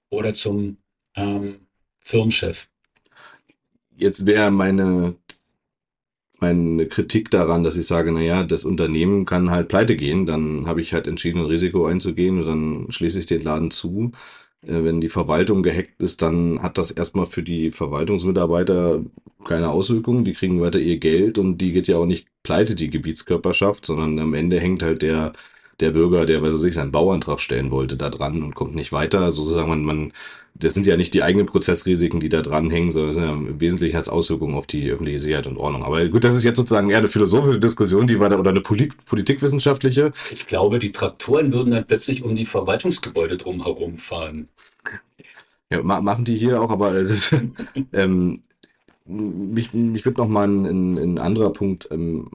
oder 0.09 0.33
zum 0.33 0.77
ähm, 1.15 1.67
Firmenchef. 1.99 2.69
Jetzt 3.95 4.25
wäre 4.25 4.51
meine, 4.51 5.17
meine 6.39 6.87
Kritik 6.87 7.29
daran, 7.29 7.63
dass 7.63 7.75
ich 7.77 7.85
sage, 7.85 8.11
naja, 8.13 8.43
das 8.43 8.63
Unternehmen 8.65 9.25
kann 9.25 9.51
halt 9.51 9.67
pleite 9.67 9.95
gehen, 9.97 10.25
dann 10.25 10.65
habe 10.65 10.81
ich 10.81 10.93
halt 10.93 11.07
entschieden, 11.07 11.39
ein 11.39 11.45
Risiko 11.45 11.85
einzugehen 11.85 12.39
und 12.39 12.47
dann 12.47 12.91
schließe 12.91 13.19
ich 13.19 13.25
den 13.25 13.43
Laden 13.43 13.69
zu. 13.71 14.11
Äh, 14.65 14.83
wenn 14.83 15.01
die 15.01 15.09
Verwaltung 15.09 15.63
gehackt 15.63 16.01
ist, 16.01 16.21
dann 16.21 16.61
hat 16.61 16.77
das 16.77 16.91
erstmal 16.91 17.25
für 17.25 17.43
die 17.43 17.71
Verwaltungsmitarbeiter 17.71 19.01
keine 19.43 19.69
Auswirkungen. 19.69 20.25
Die 20.25 20.33
kriegen 20.33 20.61
weiter 20.61 20.79
ihr 20.79 20.97
Geld 20.97 21.37
und 21.37 21.57
die 21.59 21.71
geht 21.71 21.87
ja 21.87 21.97
auch 21.97 22.05
nicht 22.05 22.27
pleite, 22.43 22.75
die 22.75 22.89
Gebietskörperschaft, 22.89 23.85
sondern 23.85 24.19
am 24.19 24.33
Ende 24.33 24.59
hängt 24.59 24.83
halt 24.83 25.01
der 25.01 25.33
der 25.79 25.91
Bürger, 25.91 26.25
der, 26.25 26.41
was 26.41 26.53
weiß 26.53 26.63
ich, 26.65 26.75
seinen 26.75 26.91
Bauantrag 26.91 27.39
stellen 27.39 27.71
wollte, 27.71 27.97
da 27.97 28.09
dran 28.09 28.43
und 28.43 28.55
kommt 28.55 28.75
nicht 28.75 28.91
weiter. 28.91 29.31
Sozusagen, 29.31 29.69
man, 29.69 29.83
man, 29.83 30.13
das 30.55 30.73
sind 30.73 30.85
ja 30.85 30.97
nicht 30.97 31.13
die 31.13 31.23
eigenen 31.23 31.47
Prozessrisiken, 31.47 32.19
die 32.19 32.29
da 32.29 32.41
dranhängen, 32.41 32.91
sondern 32.91 33.09
das 33.09 33.15
sind 33.15 33.25
ja 33.25 33.33
im 33.33 33.59
Wesentlichen 33.59 33.97
als 33.97 34.09
Auswirkungen 34.09 34.55
auf 34.55 34.67
die 34.67 34.89
öffentliche 34.89 35.19
Sicherheit 35.19 35.47
und 35.47 35.57
Ordnung. 35.57 35.83
Aber 35.83 36.07
gut, 36.07 36.23
das 36.23 36.35
ist 36.35 36.43
jetzt 36.43 36.57
sozusagen 36.57 36.89
eher 36.89 36.99
eine 36.99 37.09
philosophische 37.09 37.59
Diskussion, 37.59 38.07
die 38.07 38.19
war 38.19 38.29
da, 38.29 38.37
oder 38.37 38.51
eine 38.51 38.61
Polit 38.61 38.93
politikwissenschaftliche. 39.05 40.13
Ich 40.31 40.45
glaube, 40.45 40.79
die 40.79 40.91
Traktoren 40.91 41.51
würden 41.51 41.71
dann 41.71 41.87
plötzlich 41.87 42.23
um 42.23 42.35
die 42.35 42.45
Verwaltungsgebäude 42.45 43.37
drumherum 43.37 43.97
fahren. 43.97 44.47
Ja, 45.71 45.81
machen 45.81 46.25
die 46.25 46.37
hier 46.37 46.61
auch, 46.61 46.69
aber 46.69 46.93
es 46.95 47.09
ist, 47.09 47.43
ähm, 47.93 48.43
mich, 49.05 49.73
mich 49.73 50.05
würde 50.05 50.21
noch 50.21 50.27
mal 50.27 50.47
ein, 50.47 50.65
ein, 50.65 50.97
ein 50.97 51.17
anderer 51.17 51.51
Punkt 51.51 51.87
ähm, 51.91 52.29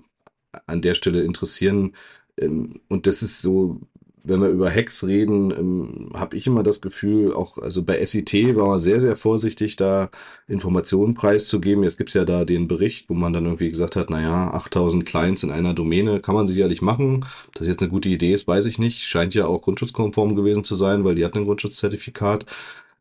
an 0.66 0.82
der 0.82 0.94
Stelle 0.94 1.22
interessieren. 1.22 1.94
Ähm, 2.36 2.80
und 2.88 3.06
das 3.06 3.22
ist 3.22 3.40
so, 3.40 3.80
wenn 4.28 4.40
wir 4.40 4.48
über 4.48 4.70
Hacks 4.70 5.04
reden, 5.04 5.50
ähm, 5.50 6.10
habe 6.14 6.36
ich 6.36 6.46
immer 6.46 6.62
das 6.62 6.80
Gefühl, 6.80 7.32
auch 7.32 7.58
also 7.58 7.82
bei 7.82 8.04
SIT 8.04 8.32
war 8.56 8.66
man 8.68 8.78
sehr, 8.78 9.00
sehr 9.00 9.16
vorsichtig, 9.16 9.76
da 9.76 10.10
Informationen 10.46 11.14
preiszugeben. 11.14 11.84
Jetzt 11.84 11.98
gibt's 11.98 12.14
ja 12.14 12.24
da 12.24 12.44
den 12.44 12.68
Bericht, 12.68 13.08
wo 13.08 13.14
man 13.14 13.32
dann 13.32 13.44
irgendwie 13.44 13.70
gesagt 13.70 13.96
hat, 13.96 14.10
naja, 14.10 14.50
8000 14.52 15.04
Clients 15.06 15.42
in 15.42 15.50
einer 15.50 15.74
Domäne 15.74 16.20
kann 16.20 16.34
man 16.34 16.46
sicherlich 16.46 16.82
machen. 16.82 17.24
Ob 17.48 17.54
das 17.54 17.66
jetzt 17.66 17.82
eine 17.82 17.90
gute 17.90 18.08
Idee 18.08 18.32
ist, 18.32 18.46
weiß 18.46 18.66
ich 18.66 18.78
nicht. 18.78 19.04
Scheint 19.04 19.34
ja 19.34 19.46
auch 19.46 19.62
grundschutzkonform 19.62 20.36
gewesen 20.36 20.64
zu 20.64 20.74
sein, 20.74 21.04
weil 21.04 21.14
die 21.14 21.24
hat 21.24 21.34
ein 21.34 21.44
Grundschutzzertifikat. 21.44 22.46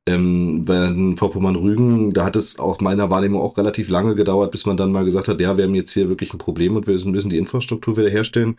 Ähm, 0.08 0.64
bei 0.64 1.16
Vorpommern-Rügen, 1.18 2.14
da 2.14 2.24
hat 2.24 2.38
es 2.38 2.60
aus 2.60 2.80
meiner 2.80 3.10
Wahrnehmung 3.10 3.42
auch 3.42 3.58
relativ 3.58 3.90
lange 3.90 4.16
gedauert, 4.16 4.52
bis 4.52 4.66
man 4.66 4.78
dann 4.78 4.94
mal 4.94 5.04
gesagt 5.04 5.28
hat, 5.28 5.42
ja, 5.42 5.58
wir 5.58 5.66
haben 5.66 5.76
jetzt 5.76 5.92
hier 5.92 6.08
wirklich 6.08 6.34
ein 6.34 6.38
Problem 6.38 6.78
und 6.78 6.88
wir 6.88 6.94
müssen 7.06 7.30
die 7.30 7.38
Infrastruktur 7.38 7.98
wieder 7.98 8.10
herstellen. 8.10 8.56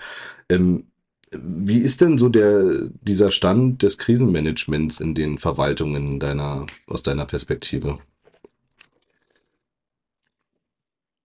Ähm, 0.50 0.85
wie 1.33 1.79
ist 1.79 2.01
denn 2.01 2.19
so 2.19 2.29
der, 2.29 2.88
dieser 3.03 3.31
Stand 3.31 3.83
des 3.83 3.99
Krisenmanagements 3.99 5.01
in 5.01 5.14
den 5.14 5.38
Verwaltungen 5.38 6.21
deiner, 6.21 6.67
aus 6.87 7.03
deiner 7.03 7.27
Perspektive? 7.27 7.99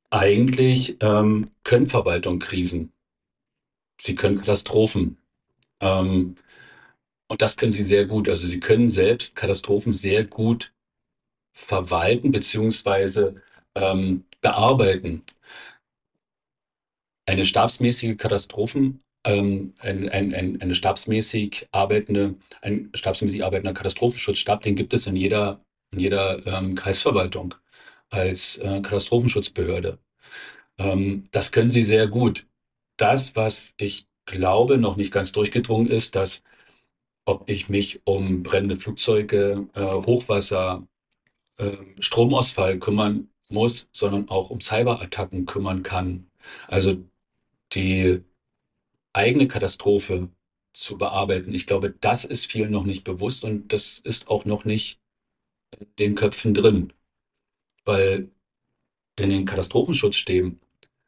Eigentlich 0.10 0.98
ähm, 1.00 1.50
können 1.64 1.88
Verwaltungen 1.88 2.40
Krisen. 2.40 2.92
Sie 4.00 4.16
können 4.16 4.38
Katastrophen. 4.38 5.18
Ähm, 5.80 6.36
und 7.28 7.42
das 7.42 7.58
können 7.58 7.72
sie 7.72 7.84
sehr 7.84 8.06
gut. 8.06 8.30
Also 8.30 8.46
sie 8.46 8.60
können 8.60 8.90
selbst 8.90 9.36
Katastrophen 9.36 9.94
sehr 9.94 10.24
gut 10.24 10.74
verwalten 11.52 12.32
beziehungsweise 12.32 13.42
ähm, 13.76 14.26
bearbeiten. 14.42 15.24
Eine 17.26 17.46
stabsmäßige 17.46 18.18
Katastrophen, 18.18 19.02
ähm, 19.26 19.74
ein, 19.80 20.10
ein, 20.10 20.34
ein, 20.34 20.62
eine 20.62 20.76
stabsmäßig 20.76 21.68
arbeitende, 21.72 22.36
ein 22.62 22.90
stabsmäßig 22.94 23.44
arbeitender 23.44 23.74
Katastrophenschutzstab, 23.74 24.62
den 24.62 24.76
gibt 24.76 24.94
es 24.94 25.08
in 25.08 25.16
jeder, 25.16 25.64
in 25.92 26.00
jeder 26.00 26.46
ähm, 26.48 26.76
Kreisverwaltung 26.76 27.56
als 28.10 28.58
äh, 28.58 28.82
Katastrophenschutzbehörde. 28.82 30.00
Ähm, 30.78 31.26
das 31.32 31.52
können 31.52 31.70
sie 31.70 31.84
sehr 31.84 32.08
gut. 32.08 32.48
Das, 32.98 33.36
was 33.36 33.74
ich 33.78 34.08
glaube, 34.26 34.78
noch 34.78 34.98
nicht 34.98 35.12
ganz 35.12 35.32
durchgedrungen 35.32 35.88
ist, 35.88 36.16
dass 36.16 36.44
ob 37.26 37.50
ich 37.50 37.70
mich 37.70 38.02
um 38.06 38.44
brennende 38.44 38.78
Flugzeuge, 38.78 39.68
äh, 39.76 39.82
Hochwasser, 39.82 40.88
äh, 41.58 41.78
Stromausfall 42.00 42.80
kümmern 42.80 43.30
muss, 43.50 43.88
sondern 43.94 44.30
auch 44.30 44.50
um 44.50 44.62
Cyberattacken 44.62 45.46
kümmern 45.46 45.84
kann. 45.84 46.30
Also 46.68 46.98
die 47.74 48.24
eigene 49.14 49.48
Katastrophe 49.48 50.30
zu 50.74 50.98
bearbeiten. 50.98 51.54
Ich 51.54 51.68
glaube, 51.68 51.92
das 51.92 52.26
ist 52.26 52.52
vielen 52.52 52.72
noch 52.72 52.86
nicht 52.86 53.04
bewusst 53.04 53.44
und 53.44 53.72
das 53.74 54.00
ist 54.00 54.28
auch 54.28 54.46
noch 54.46 54.66
nicht 54.66 55.00
in 55.80 55.88
den 56.00 56.16
Köpfen 56.16 56.54
drin, 56.54 56.94
weil 57.86 58.32
in 59.20 59.30
den 59.30 59.46
Katastrophenschutz 59.46 60.16
stehen. 60.16 60.60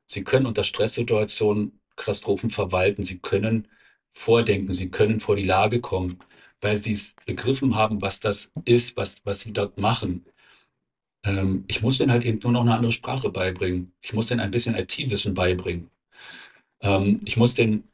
Sie 0.07 0.23
können 0.23 0.45
unter 0.45 0.63
Stresssituationen 0.63 1.79
Katastrophen 1.95 2.49
verwalten. 2.49 3.03
Sie 3.03 3.19
können 3.19 3.67
vordenken, 4.11 4.73
sie 4.73 4.89
können 4.91 5.19
vor 5.19 5.35
die 5.35 5.43
Lage 5.45 5.81
kommen, 5.81 6.19
weil 6.61 6.77
sie 6.77 6.93
es 6.93 7.15
begriffen 7.25 7.75
haben, 7.75 8.01
was 8.01 8.19
das 8.19 8.51
ist, 8.65 8.97
was, 8.97 9.25
was 9.25 9.41
sie 9.41 9.53
dort 9.53 9.79
machen. 9.79 10.25
Ähm, 11.23 11.65
ich 11.67 11.81
muss 11.81 11.97
denen 11.97 12.11
halt 12.11 12.23
eben 12.23 12.39
nur 12.43 12.51
noch 12.51 12.61
eine 12.61 12.75
andere 12.75 12.91
Sprache 12.91 13.29
beibringen. 13.29 13.93
Ich 14.01 14.13
muss 14.13 14.27
denen 14.27 14.41
ein 14.41 14.51
bisschen 14.51 14.75
IT-Wissen 14.75 15.33
beibringen. 15.33 15.89
Ähm, 16.81 17.21
ich 17.25 17.37
muss 17.37 17.55
denen 17.55 17.89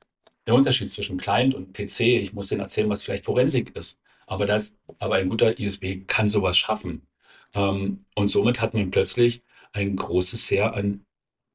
den 0.48 0.56
Unterschied 0.56 0.90
zwischen 0.90 1.18
Client 1.18 1.54
und 1.54 1.74
PC, 1.74 2.02
ich 2.02 2.34
muss 2.34 2.48
denen 2.48 2.62
erzählen, 2.62 2.90
was 2.90 3.04
vielleicht 3.04 3.26
Forensik 3.26 3.76
ist. 3.76 4.00
Aber 4.28 4.46
das, 4.46 4.76
aber 5.00 5.16
ein 5.16 5.30
guter 5.30 5.60
ISB 5.60 6.06
kann 6.08 6.30
sowas 6.30 6.58
schaffen. 6.58 7.08
Ähm, 7.54 8.06
und 8.16 8.30
somit 8.30 8.62
hat 8.62 8.74
man 8.74 8.92
plötzlich 8.92 9.44
ein 9.74 9.96
großes 9.96 10.50
Heer 10.50 10.76
an 10.76 11.06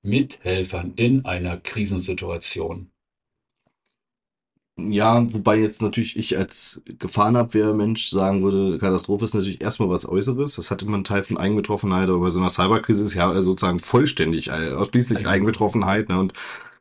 Mithelfern 0.03 0.93
in 0.97 1.25
einer 1.25 1.57
Krisensituation. 1.57 2.91
Ja, 4.79 5.33
wobei 5.33 5.57
jetzt 5.57 5.81
natürlich 5.81 6.19
ich 6.19 6.37
als 6.37 6.83
Gefahrenabwehrmensch 6.99 8.11
sagen 8.11 8.43
würde, 8.43 8.77
Katastrophe 8.77 9.25
ist 9.25 9.33
natürlich 9.35 9.63
erstmal 9.63 9.89
was 9.89 10.07
Äußeres. 10.07 10.57
Das 10.57 10.71
hat 10.71 10.83
immer 10.83 10.95
einen 10.97 11.05
Teil 11.05 11.23
von 11.23 11.39
Eigenbetroffenheit, 11.39 12.11
aber 12.11 12.21
bei 12.21 12.29
so 12.29 12.39
einer 12.39 12.51
Cyberkrise 12.51 13.03
ist 13.03 13.15
ja 13.15 13.41
sozusagen 13.41 13.79
vollständig, 13.79 14.49
äh, 14.49 14.73
ausschließlich 14.73 15.27
Eigenbetroffenheit. 15.27 16.11
Ne? 16.11 16.21
Und 16.21 16.35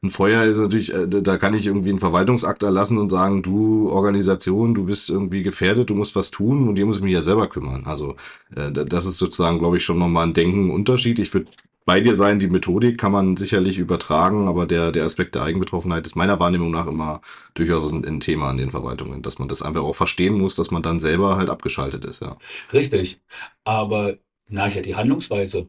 ein 0.04 0.10
Feuer 0.10 0.44
ist 0.46 0.58
natürlich, 0.58 0.94
äh, 0.94 1.08
da 1.08 1.38
kann 1.38 1.54
ich 1.54 1.68
irgendwie 1.68 1.90
einen 1.90 2.00
Verwaltungsakt 2.00 2.64
erlassen 2.64 2.98
und 2.98 3.10
sagen, 3.10 3.44
du 3.44 3.90
Organisation, 3.90 4.74
du 4.76 4.86
bist 4.86 5.10
irgendwie 5.10 5.44
gefährdet, 5.44 5.90
du 5.90 5.96
musst 5.96 6.16
was 6.16 6.32
tun 6.32 6.68
und 6.68 6.76
dir 6.76 6.86
muss 6.86 6.98
ich 6.98 7.04
mich 7.04 7.14
ja 7.14 7.22
selber 7.22 7.48
kümmern. 7.48 7.86
Also 7.86 8.16
äh, 8.56 8.72
das 8.72 9.06
ist 9.06 9.18
sozusagen, 9.18 9.60
glaube 9.60 9.78
ich, 9.78 9.84
schon 9.84 10.00
nochmal 10.00 10.28
ein 10.28 10.34
Denken 10.34 10.72
Unterschied. 10.72 11.20
Ich 11.20 11.34
würde 11.34 11.48
bei 11.86 12.02
dir 12.02 12.16
sein, 12.16 12.40
die 12.40 12.48
Methodik 12.48 12.98
kann 12.98 13.12
man 13.12 13.38
sicherlich 13.38 13.78
übertragen, 13.78 14.48
aber 14.48 14.66
der, 14.66 14.92
der 14.92 15.06
Aspekt 15.06 15.36
der 15.36 15.44
Eigenbetroffenheit 15.44 16.06
ist 16.06 16.16
meiner 16.16 16.40
Wahrnehmung 16.40 16.72
nach 16.72 16.88
immer 16.88 17.22
durchaus 17.54 17.92
ein, 17.92 18.04
ein 18.04 18.20
Thema 18.20 18.50
an 18.50 18.58
den 18.58 18.72
Verwaltungen, 18.72 19.22
dass 19.22 19.38
man 19.38 19.48
das 19.48 19.62
einfach 19.62 19.84
auch 19.84 19.96
verstehen 19.96 20.38
muss, 20.40 20.56
dass 20.56 20.72
man 20.72 20.82
dann 20.82 21.00
selber 21.00 21.38
halt 21.38 21.50
abgeschaltet 21.50 22.04
ist, 22.04 22.22
ja. 22.22 22.38
Richtig. 22.74 23.22
Aber 23.64 24.18
nachher 24.50 24.82
die 24.82 24.96
Handlungsweise, 24.96 25.68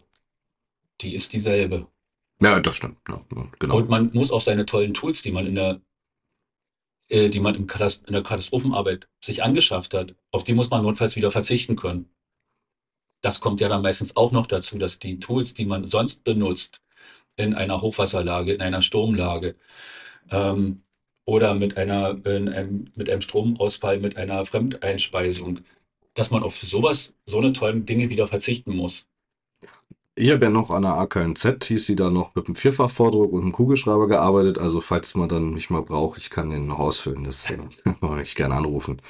die 1.03 1.15
ist 1.15 1.35
dieselbe. 1.35 1.87
Ja, 2.41 2.61
das 2.61 2.77
stimmt. 2.77 2.99
Ja, 3.09 3.25
genau. 3.59 3.77
Und 3.77 3.89
man 3.89 4.11
muss 4.13 4.31
auch 4.31 4.41
seine 4.41 4.67
tollen 4.67 4.95
Tools, 4.95 5.23
die 5.23 5.33
man 5.33 5.47
in 5.47 5.55
der, 5.55 5.81
äh, 7.09 7.29
die 7.31 7.41
man 7.41 7.55
im 7.55 7.67
Katast 7.67 8.07
in 8.07 8.13
der 8.13 8.23
Katastrophenarbeit 8.23 9.09
sich 9.25 9.43
angeschafft 9.43 9.95
hat, 9.95 10.15
auf 10.33 10.45
die 10.45 10.55
muss 10.55 10.71
man 10.71 10.83
notfalls 10.83 11.17
wieder 11.17 11.31
verzichten 11.31 11.77
können 11.77 12.11
das 13.27 13.41
kommt 13.41 13.61
ja 13.61 13.69
dann 13.69 13.83
meistens 13.83 14.17
auch 14.17 14.33
noch 14.33 14.47
dazu, 14.47 14.79
dass 14.79 14.99
die 15.01 15.19
Tools, 15.19 15.53
die 15.55 15.67
man 15.67 15.87
sonst 15.87 16.23
benutzt, 16.25 16.81
in 17.37 17.55
einer 17.55 17.83
Hochwasserlage, 17.83 18.53
in 18.55 18.63
einer 18.63 18.83
Sturmlage 18.83 19.57
ähm, 20.31 20.85
oder 21.27 21.55
mit 21.55 21.77
einer 21.77 22.21
einem, 22.25 22.91
mit 22.95 23.11
einem 23.11 23.21
Stromausfall, 23.21 23.99
mit 23.99 24.17
einer 24.17 24.47
Fremdeinspeisung, 24.47 25.61
dass 26.15 26.31
man 26.31 26.43
auf 26.45 26.57
sowas, 26.59 27.15
so 27.27 27.39
eine 27.39 27.53
tollen 27.53 27.85
Dinge 27.85 28.11
wieder 28.11 28.29
verzichten 28.29 28.77
muss. 28.77 29.09
Ich 30.19 30.31
habe 30.31 30.47
ja 30.47 30.51
noch 30.51 30.71
an 30.71 30.83
der 30.83 30.95
AKNZ, 30.95 31.65
hieß 31.65 31.85
sie 31.85 31.95
da 31.95 32.09
noch 32.09 32.35
mit 32.35 32.47
einem 32.47 32.57
Vierfachvordruck 32.57 33.33
und 33.33 33.43
einem 33.43 33.53
Kugelschreiber 33.53 34.09
gearbeitet. 34.09 34.59
Also 34.59 34.81
falls 34.81 35.15
man 35.15 35.29
dann 35.29 35.53
nicht 35.53 35.69
mal 35.69 35.83
braucht, 35.83 36.19
ich 36.19 36.31
kann 36.31 36.49
den 36.49 36.67
noch 36.67 36.79
ausfüllen. 36.79 37.25
Das 37.25 37.45
kann 38.01 38.21
ich 38.23 38.35
gerne 38.35 38.55
anrufen. 38.55 39.03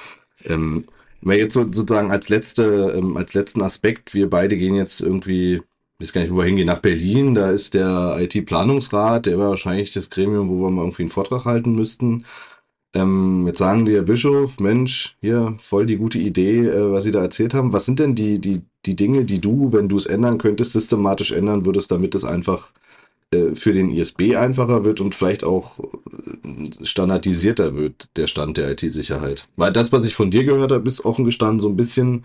Ähm, 0.44 0.84
weil 1.22 1.38
jetzt 1.38 1.54
so, 1.54 1.62
sozusagen 1.62 2.10
als 2.10 2.28
letzte, 2.28 2.94
ähm, 2.96 3.16
als 3.16 3.34
letzten 3.34 3.62
Aspekt, 3.62 4.14
wir 4.14 4.28
beide 4.28 4.56
gehen 4.56 4.74
jetzt 4.74 5.00
irgendwie, 5.00 5.62
ich 5.98 6.08
weiß 6.08 6.12
gar 6.12 6.20
nicht, 6.22 6.32
wo 6.32 6.38
wir 6.38 6.44
hingehen, 6.44 6.66
nach 6.66 6.80
Berlin, 6.80 7.34
da 7.34 7.50
ist 7.50 7.74
der 7.74 8.16
IT-Planungsrat, 8.20 9.26
der 9.26 9.38
wäre 9.38 9.50
wahrscheinlich 9.50 9.92
das 9.92 10.10
Gremium, 10.10 10.48
wo 10.48 10.60
wir 10.62 10.70
mal 10.70 10.82
irgendwie 10.82 11.04
einen 11.04 11.10
Vortrag 11.10 11.44
halten 11.44 11.76
müssten. 11.76 12.26
Ähm, 12.94 13.46
jetzt 13.46 13.58
sagen 13.58 13.86
die 13.86 13.94
Herr 13.94 14.02
Bischof, 14.02 14.58
Mensch, 14.58 15.16
hier, 15.20 15.56
voll 15.60 15.86
die 15.86 15.96
gute 15.96 16.18
Idee, 16.18 16.66
äh, 16.66 16.92
was 16.92 17.04
Sie 17.04 17.12
da 17.12 17.22
erzählt 17.22 17.54
haben. 17.54 17.72
Was 17.72 17.86
sind 17.86 17.98
denn 18.00 18.14
die, 18.14 18.40
die, 18.40 18.62
die 18.86 18.96
Dinge, 18.96 19.24
die 19.24 19.40
du, 19.40 19.72
wenn 19.72 19.88
du 19.88 19.96
es 19.96 20.06
ändern 20.06 20.38
könntest, 20.38 20.72
systematisch 20.72 21.32
ändern 21.32 21.66
würdest, 21.66 21.90
damit 21.90 22.14
es 22.14 22.24
einfach 22.24 22.72
äh, 23.32 23.54
für 23.54 23.72
den 23.72 23.90
ISB 23.90 24.36
einfacher 24.36 24.84
wird 24.84 25.00
und 25.00 25.14
vielleicht 25.14 25.44
auch 25.44 25.78
äh, 25.80 26.84
standardisierter 26.84 27.74
wird, 27.74 28.08
der 28.16 28.26
Stand 28.26 28.56
der 28.56 28.70
IT-Sicherheit. 28.70 29.48
Weil 29.56 29.72
das, 29.72 29.92
was 29.92 30.04
ich 30.04 30.14
von 30.14 30.30
dir 30.30 30.44
gehört 30.44 30.72
habe, 30.72 30.86
ist 30.88 31.04
offen 31.04 31.24
gestanden 31.24 31.60
so 31.60 31.68
ein 31.68 31.76
bisschen, 31.76 32.24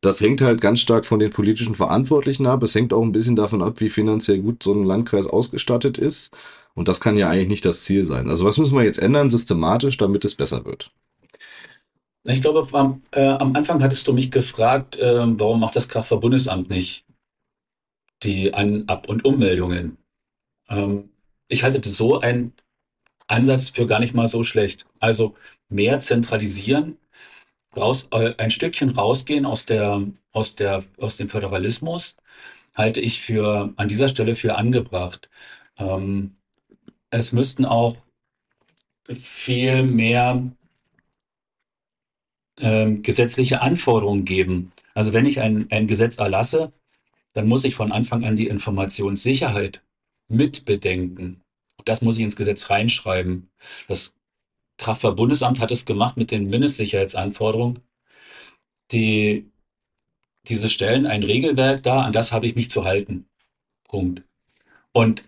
das 0.00 0.20
hängt 0.20 0.40
halt 0.40 0.60
ganz 0.60 0.80
stark 0.80 1.06
von 1.06 1.20
den 1.20 1.30
politischen 1.30 1.74
Verantwortlichen 1.74 2.46
ab. 2.46 2.62
Es 2.62 2.74
hängt 2.74 2.92
auch 2.92 3.02
ein 3.02 3.12
bisschen 3.12 3.36
davon 3.36 3.62
ab, 3.62 3.80
wie 3.80 3.88
finanziell 3.88 4.40
gut 4.40 4.62
so 4.62 4.72
ein 4.74 4.84
Landkreis 4.84 5.26
ausgestattet 5.26 5.98
ist. 5.98 6.36
Und 6.74 6.88
das 6.88 7.00
kann 7.00 7.16
ja 7.16 7.30
eigentlich 7.30 7.48
nicht 7.48 7.64
das 7.64 7.84
Ziel 7.84 8.04
sein. 8.04 8.28
Also 8.28 8.44
was 8.44 8.58
müssen 8.58 8.76
wir 8.76 8.84
jetzt 8.84 8.98
ändern, 8.98 9.30
systematisch, 9.30 9.96
damit 9.96 10.24
es 10.24 10.34
besser 10.34 10.64
wird? 10.64 10.90
Ich 12.26 12.40
glaube, 12.40 12.66
am, 12.72 13.02
äh, 13.12 13.20
am 13.26 13.54
Anfang 13.54 13.82
hattest 13.82 14.08
du 14.08 14.14
mich 14.14 14.30
gefragt, 14.30 14.96
äh, 14.96 15.38
warum 15.38 15.60
macht 15.60 15.76
das 15.76 15.88
Kraftverbundesamt 15.88 16.70
nicht 16.70 17.04
die 18.22 18.54
An-, 18.54 18.84
Ab- 18.88 19.08
und 19.08 19.24
Ummeldungen? 19.26 19.98
Ähm, 20.68 21.10
ich 21.48 21.64
halte 21.64 21.86
so 21.88 22.20
einen 22.20 22.54
Ansatz 23.26 23.70
für 23.70 23.86
gar 23.86 24.00
nicht 24.00 24.14
mal 24.14 24.28
so 24.28 24.42
schlecht. 24.42 24.86
Also 25.00 25.36
mehr 25.68 26.00
zentralisieren, 26.00 26.98
raus, 27.76 28.08
äh, 28.12 28.34
ein 28.38 28.50
Stückchen 28.50 28.90
rausgehen 28.90 29.46
aus 29.46 29.66
der, 29.66 30.02
aus 30.32 30.56
der, 30.56 30.82
aus 30.98 31.18
dem 31.18 31.28
Föderalismus, 31.28 32.16
halte 32.74 33.00
ich 33.00 33.20
für 33.20 33.74
an 33.76 33.88
dieser 33.88 34.08
Stelle 34.08 34.36
für 34.36 34.56
angebracht. 34.56 35.28
Ähm, 35.78 36.36
es 37.10 37.32
müssten 37.32 37.66
auch 37.66 37.98
viel 39.12 39.82
mehr 39.84 40.42
ähm, 42.58 43.02
gesetzliche 43.02 43.60
Anforderungen 43.62 44.24
geben. 44.24 44.72
Also 44.94 45.12
wenn 45.12 45.26
ich 45.26 45.40
ein, 45.40 45.66
ein 45.70 45.86
Gesetz 45.86 46.18
erlasse, 46.18 46.72
dann 47.32 47.48
muss 47.48 47.64
ich 47.64 47.74
von 47.74 47.92
Anfang 47.92 48.24
an 48.24 48.36
die 48.36 48.46
Informationssicherheit 48.46 49.82
mitbedenken. 50.28 51.42
Das 51.84 52.00
muss 52.00 52.16
ich 52.16 52.24
ins 52.24 52.36
Gesetz 52.36 52.70
reinschreiben. 52.70 53.50
Das 53.88 54.14
Kraftfahrtbundesamt 54.78 55.60
hat 55.60 55.70
es 55.70 55.84
gemacht 55.84 56.16
mit 56.16 56.30
den 56.30 56.48
Mindestsicherheitsanforderungen. 56.48 57.80
Die, 58.92 59.50
diese 60.46 60.70
stellen 60.70 61.06
ein 61.06 61.22
Regelwerk 61.22 61.82
dar, 61.82 62.04
an 62.04 62.12
das 62.12 62.32
habe 62.32 62.46
ich 62.46 62.54
mich 62.54 62.70
zu 62.70 62.84
halten. 62.84 63.26
Punkt. 63.88 64.22
Und 64.92 65.24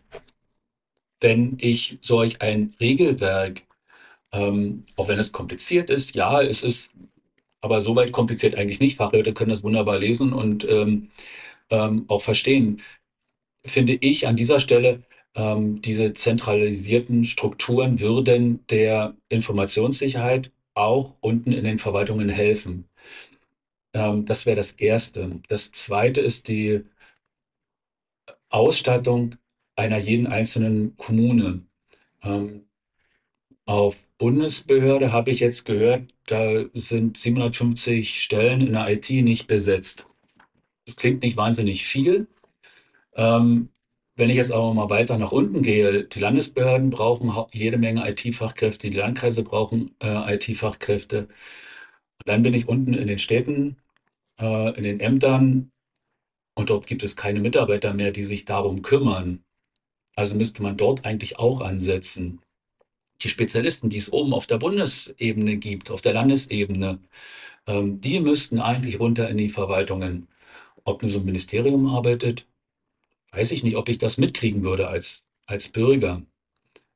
wenn 1.20 1.56
ich 1.60 1.98
solch 2.02 2.42
ein 2.42 2.72
Regelwerk, 2.80 3.62
ähm, 4.32 4.84
auch 4.96 5.08
wenn 5.08 5.18
es 5.18 5.32
kompliziert 5.32 5.90
ist, 5.90 6.14
ja, 6.14 6.42
es 6.42 6.62
ist 6.62 6.90
aber 7.60 7.80
soweit 7.82 8.12
kompliziert 8.12 8.54
eigentlich 8.56 8.80
nicht. 8.80 8.96
Fachleute 8.96 9.34
können 9.34 9.50
das 9.50 9.64
wunderbar 9.64 9.98
lesen 9.98 10.32
und 10.32 10.66
ähm, 10.68 11.10
ähm, 11.70 12.04
auch 12.08 12.22
verstehen 12.22 12.82
finde 13.66 13.94
ich 13.94 14.26
an 14.26 14.36
dieser 14.36 14.60
Stelle, 14.60 15.02
ähm, 15.34 15.80
diese 15.82 16.12
zentralisierten 16.14 17.24
Strukturen 17.24 18.00
würden 18.00 18.64
der 18.68 19.16
Informationssicherheit 19.28 20.52
auch 20.74 21.16
unten 21.20 21.52
in 21.52 21.64
den 21.64 21.78
Verwaltungen 21.78 22.28
helfen. 22.28 22.88
Ähm, 23.94 24.24
das 24.24 24.46
wäre 24.46 24.56
das 24.56 24.72
Erste. 24.72 25.40
Das 25.48 25.72
Zweite 25.72 26.20
ist 26.20 26.48
die 26.48 26.82
Ausstattung 28.48 29.36
einer 29.76 29.98
jeden 29.98 30.26
einzelnen 30.26 30.96
Kommune. 30.96 31.66
Ähm, 32.22 32.66
auf 33.66 34.05
Bundesbehörde 34.18 35.12
habe 35.12 35.30
ich 35.30 35.40
jetzt 35.40 35.64
gehört, 35.64 36.10
da 36.26 36.64
sind 36.74 37.16
750 37.18 38.22
Stellen 38.22 38.60
in 38.62 38.72
der 38.72 38.88
IT 38.90 39.10
nicht 39.10 39.46
besetzt. 39.46 40.06
Das 40.86 40.96
klingt 40.96 41.22
nicht 41.22 41.36
wahnsinnig 41.36 41.86
viel, 41.86 42.28
ähm, 43.16 43.70
wenn 44.16 44.30
ich 44.30 44.36
jetzt 44.36 44.52
aber 44.52 44.74
mal 44.74 44.90
weiter 44.90 45.18
nach 45.18 45.32
unten 45.32 45.62
gehe, 45.62 46.04
die 46.04 46.20
Landesbehörden 46.20 46.90
brauchen 46.90 47.32
jede 47.52 47.78
Menge 47.78 48.08
IT-Fachkräfte, 48.08 48.90
die 48.90 48.96
Landkreise 48.96 49.42
brauchen 49.44 49.94
äh, 50.02 50.34
IT-Fachkräfte. 50.36 51.28
Dann 52.26 52.42
bin 52.42 52.54
ich 52.54 52.68
unten 52.68 52.94
in 52.94 53.06
den 53.08 53.18
Städten, 53.18 53.78
äh, 54.40 54.76
in 54.76 54.84
den 54.84 55.00
Ämtern 55.00 55.72
und 56.56 56.70
dort 56.70 56.86
gibt 56.86 57.04
es 57.04 57.16
keine 57.16 57.40
Mitarbeiter 57.40 57.94
mehr, 57.94 58.12
die 58.12 58.24
sich 58.24 58.44
darum 58.46 58.82
kümmern. 58.82 59.44
Also 60.16 60.36
müsste 60.38 60.62
man 60.62 60.76
dort 60.78 61.04
eigentlich 61.06 61.38
auch 61.38 61.60
ansetzen. 61.62 62.40
Die 63.22 63.28
Spezialisten, 63.28 63.88
die 63.90 63.98
es 63.98 64.12
oben 64.12 64.34
auf 64.34 64.46
der 64.46 64.58
Bundesebene 64.58 65.56
gibt, 65.56 65.90
auf 65.90 66.02
der 66.02 66.12
Landesebene, 66.12 67.00
ähm, 67.66 68.00
die 68.00 68.20
müssten 68.20 68.60
eigentlich 68.60 69.00
runter 69.00 69.28
in 69.28 69.38
die 69.38 69.48
Verwaltungen. 69.48 70.28
Ob 70.84 71.02
nur 71.02 71.10
so 71.10 71.18
ein 71.20 71.24
Ministerium 71.24 71.86
arbeitet, 71.88 72.46
weiß 73.32 73.52
ich 73.52 73.64
nicht, 73.64 73.76
ob 73.76 73.88
ich 73.88 73.98
das 73.98 74.18
mitkriegen 74.18 74.62
würde 74.62 74.88
als, 74.88 75.26
als 75.46 75.68
Bürger. 75.68 76.22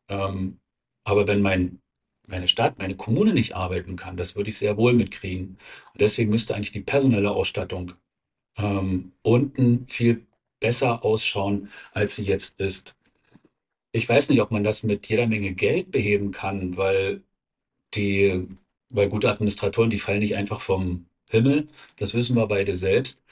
Ähm, 0.09 0.61
aber 1.05 1.27
wenn 1.27 1.43
mein, 1.43 1.81
meine 2.27 2.49
Stadt, 2.49 2.79
meine 2.79 2.97
Kommune 2.97 3.33
nicht 3.35 3.57
arbeiten 3.57 3.97
kann, 3.97 4.17
das 4.17 4.37
würde 4.37 4.51
ich 4.51 4.59
sehr 4.59 4.77
wohl 4.77 4.93
mitkriegen. 4.93 5.59
Und 5.93 6.01
deswegen 6.01 6.31
müsste 6.31 6.55
eigentlich 6.55 6.73
die 6.73 6.81
personelle 6.81 7.31
Ausstattung 7.33 7.95
ähm, 8.57 9.13
unten 9.23 9.87
viel 9.89 10.27
besser 10.61 11.05
ausschauen, 11.05 11.71
als 11.93 12.17
sie 12.17 12.25
jetzt 12.25 12.61
ist. 12.61 12.95
Ich 13.93 14.09
weiß 14.09 14.29
nicht, 14.29 14.41
ob 14.41 14.51
man 14.51 14.65
das 14.65 14.83
mit 14.83 15.09
jeder 15.09 15.27
Menge 15.27 15.53
Geld 15.55 15.91
beheben 15.91 16.31
kann, 16.31 16.77
weil 16.77 17.23
die, 17.95 18.49
weil 18.91 19.09
gute 19.09 19.31
Administratoren, 19.31 19.91
die 19.91 19.99
fallen 19.99 20.21
nicht 20.21 20.37
einfach 20.37 20.61
vom 20.61 21.07
Himmel. 21.29 21.69
Das 21.97 22.15
wissen 22.15 22.37
wir 22.37 22.47
beide 22.49 22.77
selbst. 22.77 23.23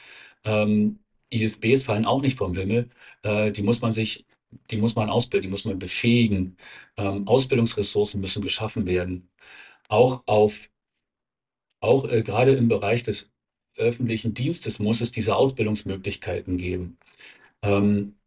Ähm, 0.44 1.00
ISBs 1.30 1.84
fallen 1.84 2.06
auch 2.06 2.22
nicht 2.22 2.36
vom 2.38 2.54
Himmel. 2.56 2.90
Äh, 3.22 3.52
die 3.52 3.62
muss 3.62 3.82
man 3.82 3.92
sich, 3.92 4.26
die 4.70 4.78
muss 4.78 4.96
man 4.96 5.10
ausbilden, 5.10 5.48
die 5.48 5.52
muss 5.52 5.64
man 5.64 5.78
befähigen. 5.78 6.56
Ähm, 6.96 7.28
Ausbildungsressourcen 7.28 8.20
müssen 8.20 8.42
geschaffen 8.42 8.86
werden. 8.86 9.30
Auch 9.88 10.22
auf, 10.26 10.70
auch 11.80 12.04
äh, 12.08 12.22
gerade 12.22 12.52
im 12.54 12.68
Bereich 12.68 13.02
des 13.02 13.30
öffentlichen 13.76 14.34
Dienstes 14.34 14.78
muss 14.80 15.00
es 15.00 15.12
diese 15.12 15.36
Ausbildungsmöglichkeiten 15.36 16.56
geben. 16.58 16.98
Ähm, 17.62 18.17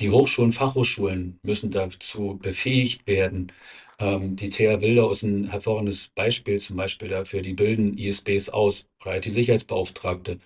die 0.00 0.10
Hochschulen, 0.10 0.52
Fachhochschulen 0.52 1.38
müssen 1.42 1.70
dazu 1.70 2.38
befähigt 2.40 3.06
werden, 3.06 3.52
Ähm, 4.00 4.36
die 4.36 4.50
TH 4.50 4.80
Wilder 4.80 5.10
ist 5.10 5.22
ein 5.22 5.50
hervorragendes 5.50 6.08
Beispiel 6.14 6.58
zum 6.60 6.76
Beispiel 6.76 7.08
dafür. 7.08 7.42
Die 7.42 7.54
bilden 7.54 7.96
ISBs 7.98 8.48
aus 8.48 8.86
oder 9.02 9.16
IT-Sicherheitsbeauftragte. 9.18 10.40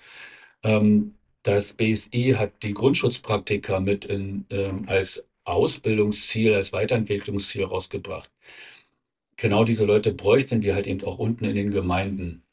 Ähm, 0.64 1.16
das 1.44 1.74
BSI 1.74 2.34
hat 2.38 2.62
die 2.62 2.74
Grundschutzpraktika 2.74 3.80
mit 3.80 4.04
in, 4.06 4.46
ähm, 4.50 4.84
als 4.88 5.24
Ausbildungsziel, 5.44 6.54
als 6.54 6.72
Weiterentwicklungsziel 6.72 7.64
rausgebracht. 7.64 8.30
Genau 9.38 9.64
diese 9.64 9.86
Leute 9.86 10.12
bräuchten 10.12 10.60
wir 10.62 10.74
halt 10.74 10.86
eben 10.86 11.02
auch 11.04 11.18
unten 11.18 11.46
in 11.46 11.54
den 11.54 11.70
Gemeinden. 11.70 12.44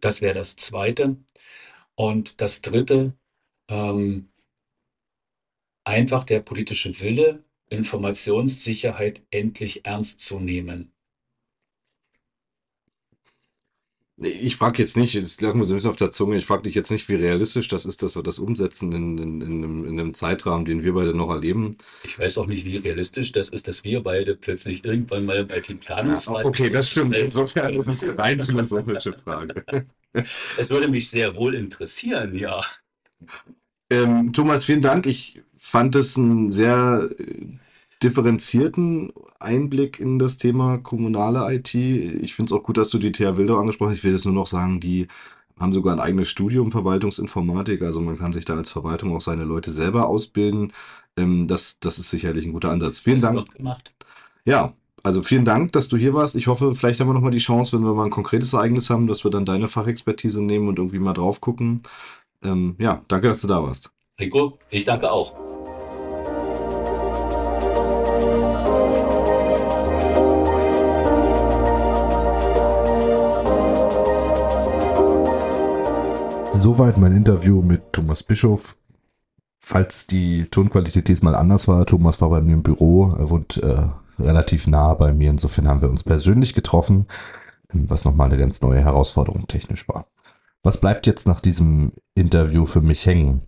Das 0.00 0.20
wäre 0.22 0.34
das 0.34 0.56
Zweite. 0.56 1.16
Und 1.96 2.40
das 2.40 2.62
Dritte, 2.62 3.14
ähm, 3.68 4.28
einfach 5.86 6.24
der 6.24 6.40
politische 6.40 7.00
Wille, 7.00 7.44
Informationssicherheit 7.68 9.22
endlich 9.30 9.86
ernst 9.86 10.20
zu 10.20 10.40
nehmen. 10.40 10.92
Ich 14.18 14.56
frage 14.56 14.82
jetzt 14.82 14.96
nicht, 14.96 15.14
das 15.14 15.38
lag 15.42 15.52
mir 15.52 15.66
so 15.66 15.74
ein 15.74 15.76
bisschen 15.76 15.90
auf 15.90 15.96
der 15.96 16.10
Zunge, 16.10 16.38
ich 16.38 16.46
frage 16.46 16.62
dich 16.62 16.74
jetzt 16.74 16.90
nicht, 16.90 17.06
wie 17.10 17.16
realistisch 17.16 17.68
das 17.68 17.84
ist, 17.84 18.02
dass 18.02 18.16
wir 18.16 18.22
das 18.22 18.38
umsetzen 18.38 18.90
in, 18.92 19.18
in, 19.18 19.40
in, 19.42 19.64
einem, 19.64 19.84
in 19.84 20.00
einem 20.00 20.14
Zeitrahmen, 20.14 20.64
den 20.64 20.82
wir 20.82 20.94
beide 20.94 21.14
noch 21.14 21.28
erleben. 21.28 21.76
Ich 22.02 22.18
weiß 22.18 22.38
auch 22.38 22.46
nicht, 22.46 22.64
wie 22.64 22.78
realistisch 22.78 23.32
das 23.32 23.50
ist, 23.50 23.68
dass 23.68 23.84
wir 23.84 24.02
beide 24.02 24.34
plötzlich 24.34 24.86
irgendwann 24.86 25.26
mal 25.26 25.36
im 25.36 25.50
IT-Planungsrat... 25.50 26.44
Ja, 26.44 26.44
okay, 26.46 26.70
das 26.70 26.90
stimmt. 26.90 27.14
Insofern 27.14 27.74
ist 27.74 27.88
es 27.88 28.02
eine 28.04 28.18
rein 28.18 28.42
philosophische 28.42 29.12
Frage. 29.12 29.64
Es 30.56 30.70
würde 30.70 30.88
mich 30.88 31.10
sehr 31.10 31.36
wohl 31.36 31.54
interessieren, 31.54 32.34
ja. 32.34 32.62
Ähm, 33.90 34.32
Thomas, 34.32 34.64
vielen 34.64 34.80
Dank. 34.80 35.04
Ich 35.04 35.42
fand 35.66 35.96
es 35.96 36.16
einen 36.16 36.50
sehr 36.52 37.10
äh, 37.18 37.46
differenzierten 38.02 39.12
Einblick 39.40 39.98
in 39.98 40.18
das 40.18 40.38
Thema 40.38 40.78
kommunale 40.78 41.52
IT. 41.54 41.74
Ich 41.74 42.34
finde 42.34 42.54
es 42.54 42.58
auch 42.58 42.62
gut, 42.62 42.76
dass 42.76 42.90
du 42.90 42.98
die 42.98 43.12
TH 43.12 43.36
Wildau 43.36 43.58
angesprochen 43.58 43.90
hast. 43.90 43.98
Ich 43.98 44.04
will 44.04 44.12
jetzt 44.12 44.26
nur 44.26 44.34
noch 44.34 44.46
sagen, 44.46 44.80
die 44.80 45.08
haben 45.58 45.72
sogar 45.72 45.94
ein 45.94 46.00
eigenes 46.00 46.28
Studium 46.28 46.70
Verwaltungsinformatik. 46.70 47.82
Also 47.82 48.00
man 48.00 48.18
kann 48.18 48.32
sich 48.32 48.44
da 48.44 48.54
als 48.54 48.70
Verwaltung 48.70 49.14
auch 49.16 49.20
seine 49.20 49.44
Leute 49.44 49.70
selber 49.70 50.08
ausbilden. 50.08 50.72
Ähm, 51.16 51.48
das, 51.48 51.78
das 51.80 51.98
ist 51.98 52.10
sicherlich 52.10 52.46
ein 52.46 52.52
guter 52.52 52.70
Ansatz. 52.70 53.00
Vielen 53.00 53.20
das 53.20 53.34
Dank. 53.34 53.54
Gemacht. 53.54 53.92
Ja, 54.44 54.74
also 55.02 55.22
vielen 55.22 55.44
Dank, 55.44 55.72
dass 55.72 55.88
du 55.88 55.96
hier 55.96 56.14
warst. 56.14 56.36
Ich 56.36 56.46
hoffe, 56.46 56.74
vielleicht 56.74 57.00
haben 57.00 57.08
wir 57.08 57.14
nochmal 57.14 57.30
die 57.30 57.38
Chance, 57.38 57.76
wenn 57.76 57.84
wir 57.84 57.94
mal 57.94 58.04
ein 58.04 58.10
konkretes 58.10 58.52
Ereignis 58.52 58.90
haben, 58.90 59.06
dass 59.06 59.24
wir 59.24 59.30
dann 59.30 59.44
deine 59.44 59.68
Fachexpertise 59.68 60.42
nehmen 60.42 60.68
und 60.68 60.78
irgendwie 60.78 60.98
mal 60.98 61.14
drauf 61.14 61.40
gucken. 61.40 61.82
Ähm, 62.42 62.76
ja, 62.78 63.02
danke, 63.08 63.28
dass 63.28 63.40
du 63.40 63.48
da 63.48 63.62
warst. 63.62 63.90
Rico, 64.20 64.58
ich 64.70 64.84
danke 64.84 65.10
auch. 65.10 65.55
Soweit 76.66 76.98
mein 76.98 77.12
Interview 77.12 77.62
mit 77.62 77.92
Thomas 77.92 78.24
Bischof. 78.24 78.76
Falls 79.60 80.08
die 80.08 80.48
Tonqualität 80.48 81.06
diesmal 81.06 81.36
anders 81.36 81.68
war, 81.68 81.86
Thomas 81.86 82.20
war 82.20 82.28
bei 82.28 82.40
mir 82.40 82.54
im 82.54 82.64
Büro, 82.64 83.14
er 83.16 83.30
wohnt 83.30 83.58
äh, 83.58 83.86
relativ 84.18 84.66
nah 84.66 84.92
bei 84.94 85.12
mir, 85.12 85.30
insofern 85.30 85.68
haben 85.68 85.80
wir 85.80 85.88
uns 85.88 86.02
persönlich 86.02 86.54
getroffen, 86.54 87.06
was 87.72 88.04
nochmal 88.04 88.26
eine 88.26 88.36
ganz 88.36 88.62
neue 88.62 88.80
Herausforderung 88.80 89.46
technisch 89.46 89.88
war. 89.88 90.08
Was 90.64 90.80
bleibt 90.80 91.06
jetzt 91.06 91.28
nach 91.28 91.38
diesem 91.38 91.92
Interview 92.16 92.64
für 92.64 92.80
mich 92.80 93.06
hängen? 93.06 93.42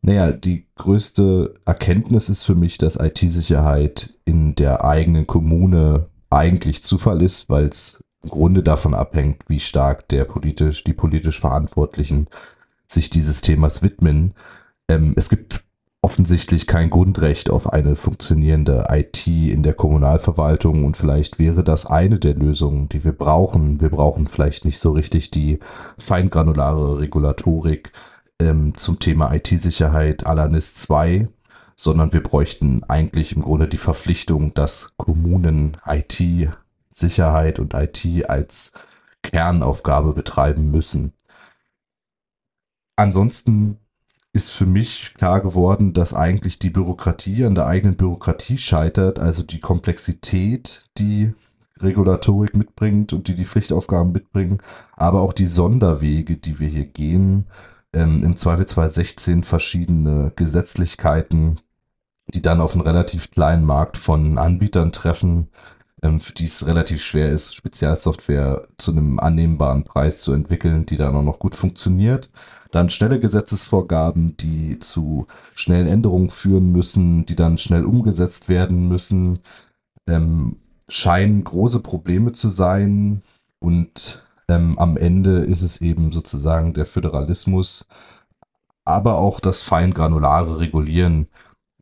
Naja, 0.00 0.30
die 0.30 0.68
größte 0.76 1.54
Erkenntnis 1.66 2.28
ist 2.28 2.44
für 2.44 2.54
mich, 2.54 2.78
dass 2.78 2.94
IT-Sicherheit 2.94 4.14
in 4.24 4.54
der 4.54 4.84
eigenen 4.84 5.26
Kommune 5.26 6.06
eigentlich 6.30 6.84
Zufall 6.84 7.22
ist, 7.22 7.50
weil 7.50 7.64
es 7.64 8.04
Grunde 8.30 8.62
davon 8.62 8.94
abhängt, 8.94 9.42
wie 9.48 9.60
stark 9.60 10.08
der 10.08 10.24
politisch, 10.24 10.84
die 10.84 10.92
politisch 10.92 11.40
Verantwortlichen 11.40 12.28
sich 12.86 13.10
dieses 13.10 13.40
Themas 13.40 13.82
widmen. 13.82 14.34
Ähm, 14.88 15.14
es 15.16 15.28
gibt 15.28 15.64
offensichtlich 16.02 16.66
kein 16.66 16.90
Grundrecht 16.90 17.48
auf 17.48 17.72
eine 17.72 17.94
funktionierende 17.94 18.86
IT 18.90 19.26
in 19.26 19.62
der 19.62 19.74
Kommunalverwaltung 19.74 20.84
und 20.84 20.96
vielleicht 20.96 21.38
wäre 21.38 21.62
das 21.62 21.86
eine 21.86 22.18
der 22.18 22.34
Lösungen, 22.34 22.88
die 22.88 23.04
wir 23.04 23.12
brauchen. 23.12 23.80
Wir 23.80 23.88
brauchen 23.88 24.26
vielleicht 24.26 24.64
nicht 24.64 24.80
so 24.80 24.90
richtig 24.90 25.30
die 25.30 25.60
feingranulare 25.98 26.98
Regulatorik 26.98 27.92
ähm, 28.40 28.74
zum 28.74 28.98
Thema 28.98 29.32
IT-Sicherheit 29.32 30.26
à 30.26 30.34
la 30.34 30.48
NIS 30.48 30.74
2, 30.74 31.28
sondern 31.76 32.12
wir 32.12 32.22
bräuchten 32.22 32.82
eigentlich 32.88 33.36
im 33.36 33.42
Grunde 33.42 33.68
die 33.68 33.76
Verpflichtung, 33.76 34.52
dass 34.54 34.96
Kommunen 34.96 35.76
IT-Sicherheit 36.92 37.58
und 37.58 37.74
IT 37.74 38.28
als 38.28 38.72
Kernaufgabe 39.22 40.12
betreiben 40.12 40.70
müssen. 40.70 41.12
Ansonsten 42.96 43.78
ist 44.32 44.50
für 44.50 44.66
mich 44.66 45.14
klar 45.14 45.40
geworden, 45.40 45.92
dass 45.92 46.14
eigentlich 46.14 46.58
die 46.58 46.70
Bürokratie 46.70 47.44
an 47.44 47.54
der 47.54 47.66
eigenen 47.66 47.96
Bürokratie 47.96 48.58
scheitert, 48.58 49.18
also 49.18 49.42
die 49.42 49.60
Komplexität, 49.60 50.90
die 50.98 51.34
Regulatorik 51.80 52.54
mitbringt 52.54 53.12
und 53.12 53.28
die 53.28 53.34
die 53.34 53.44
Pflichtaufgaben 53.44 54.12
mitbringen, 54.12 54.58
aber 54.92 55.20
auch 55.20 55.32
die 55.32 55.46
Sonderwege, 55.46 56.36
die 56.36 56.60
wir 56.60 56.68
hier 56.68 56.86
gehen, 56.86 57.46
ähm, 57.92 58.22
im 58.24 58.36
Zweifelsfall 58.36 58.88
16 58.88 59.42
verschiedene 59.42 60.32
Gesetzlichkeiten, 60.36 61.60
die 62.28 62.40
dann 62.40 62.60
auf 62.60 62.72
einen 62.72 62.82
relativ 62.82 63.30
kleinen 63.30 63.64
Markt 63.66 63.98
von 63.98 64.38
Anbietern 64.38 64.92
treffen, 64.92 65.48
für 66.18 66.32
die 66.32 66.44
es 66.44 66.66
relativ 66.66 67.02
schwer 67.02 67.30
ist, 67.30 67.54
Spezialsoftware 67.54 68.66
zu 68.76 68.90
einem 68.90 69.20
annehmbaren 69.20 69.84
Preis 69.84 70.22
zu 70.22 70.32
entwickeln, 70.32 70.84
die 70.84 70.96
dann 70.96 71.14
auch 71.14 71.22
noch 71.22 71.38
gut 71.38 71.54
funktioniert. 71.54 72.28
Dann 72.72 72.90
schnelle 72.90 73.20
Gesetzesvorgaben, 73.20 74.36
die 74.36 74.78
zu 74.80 75.26
schnellen 75.54 75.86
Änderungen 75.86 76.30
führen 76.30 76.72
müssen, 76.72 77.24
die 77.26 77.36
dann 77.36 77.58
schnell 77.58 77.84
umgesetzt 77.84 78.48
werden 78.48 78.88
müssen, 78.88 79.38
ähm, 80.08 80.56
scheinen 80.88 81.44
große 81.44 81.80
Probleme 81.80 82.32
zu 82.32 82.48
sein. 82.48 83.22
Und 83.60 84.24
ähm, 84.48 84.78
am 84.78 84.96
Ende 84.96 85.38
ist 85.38 85.62
es 85.62 85.80
eben 85.82 86.10
sozusagen 86.10 86.74
der 86.74 86.86
Föderalismus, 86.86 87.88
aber 88.84 89.18
auch 89.18 89.38
das 89.38 89.60
feingranulare 89.60 90.58
Regulieren, 90.58 91.28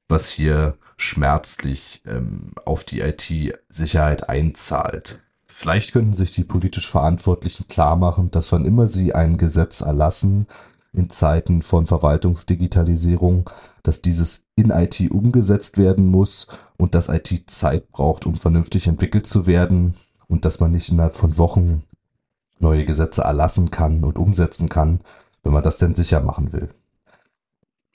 was 0.09 0.29
hier 0.29 0.77
schmerzlich 1.01 2.03
ähm, 2.07 2.53
auf 2.65 2.85
die 2.85 3.01
IT-Sicherheit 3.01 4.29
einzahlt. 4.29 5.21
Vielleicht 5.47 5.93
könnten 5.93 6.13
sich 6.13 6.31
die 6.31 6.45
politisch 6.45 6.89
Verantwortlichen 6.89 7.67
klar 7.69 7.97
machen, 7.97 8.31
dass 8.31 8.53
wann 8.53 8.65
immer 8.65 8.87
sie 8.87 9.15
ein 9.15 9.37
Gesetz 9.37 9.81
erlassen, 9.81 10.47
in 10.93 11.09
Zeiten 11.09 11.63
von 11.63 11.87
Verwaltungsdigitalisierung, 11.87 13.49
dass 13.83 14.03
dieses 14.03 14.45
in 14.57 14.71
IT 14.71 15.11
umgesetzt 15.11 15.79
werden 15.79 16.07
muss 16.07 16.49
und 16.77 16.95
dass 16.95 17.09
IT 17.09 17.49
Zeit 17.49 17.91
braucht, 17.91 18.27
um 18.27 18.35
vernünftig 18.35 18.87
entwickelt 18.87 19.27
zu 19.27 19.47
werden 19.47 19.95
und 20.29 20.45
dass 20.45 20.61
man 20.61 20.73
nicht 20.73 20.91
innerhalb 20.91 21.15
von 21.15 21.39
Wochen 21.39 21.85
neue 22.59 22.85
Gesetze 22.85 23.23
erlassen 23.23 23.71
kann 23.71 24.05
und 24.05 24.19
umsetzen 24.19 24.69
kann, 24.69 25.01
wenn 25.43 25.53
man 25.53 25.63
das 25.63 25.79
denn 25.79 25.95
sicher 25.95 26.21
machen 26.21 26.53
will. 26.53 26.69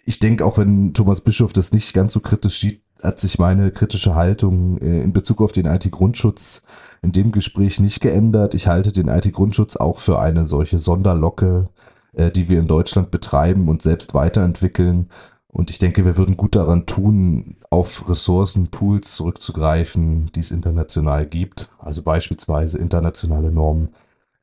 Ich 0.06 0.20
denke, 0.20 0.46
auch 0.46 0.58
wenn 0.58 0.94
Thomas 0.94 1.22
Bischof 1.22 1.54
das 1.54 1.72
nicht 1.72 1.94
ganz 1.94 2.14
so 2.14 2.20
kritisch 2.20 2.60
sieht, 2.60 2.85
hat 3.04 3.20
sich 3.20 3.40
meine 3.40 3.72
kritische 3.72 4.16
Haltung 4.16 4.78
äh, 4.80 5.02
in 5.02 5.14
Bezug 5.14 5.42
auf 5.42 5.52
den 5.52 5.66
IT-Grundschutz 5.66 6.64
in 7.02 7.12
dem 7.12 7.32
Gespräch 7.32 7.80
nicht 7.80 8.02
geändert. 8.02 8.54
Ich 8.54 8.68
halte 8.68 8.92
den 8.92 9.08
IT-Grundschutz 9.08 9.76
auch 9.76 10.00
für 10.00 10.20
eine 10.20 10.48
solche 10.48 10.78
Sonderlocke, 10.78 11.66
äh, 12.14 12.32
die 12.32 12.50
wir 12.50 12.60
in 12.60 12.68
Deutschland 12.68 13.12
betreiben 13.12 13.70
und 13.70 13.82
selbst 13.82 14.14
weiterentwickeln. 14.14 15.10
Und 15.48 15.70
ich 15.70 15.78
denke, 15.78 16.04
wir 16.04 16.18
würden 16.18 16.36
gut 16.36 16.56
daran 16.56 16.86
tun, 16.86 17.56
auf 17.70 18.10
Ressourcenpools 18.10 19.16
zurückzugreifen, 19.16 20.32
die 20.36 20.42
es 20.42 20.52
international 20.52 21.26
gibt. 21.26 21.70
Also 21.80 22.02
beispielsweise 22.02 22.78
internationale 22.78 23.52
Normen 23.52 23.90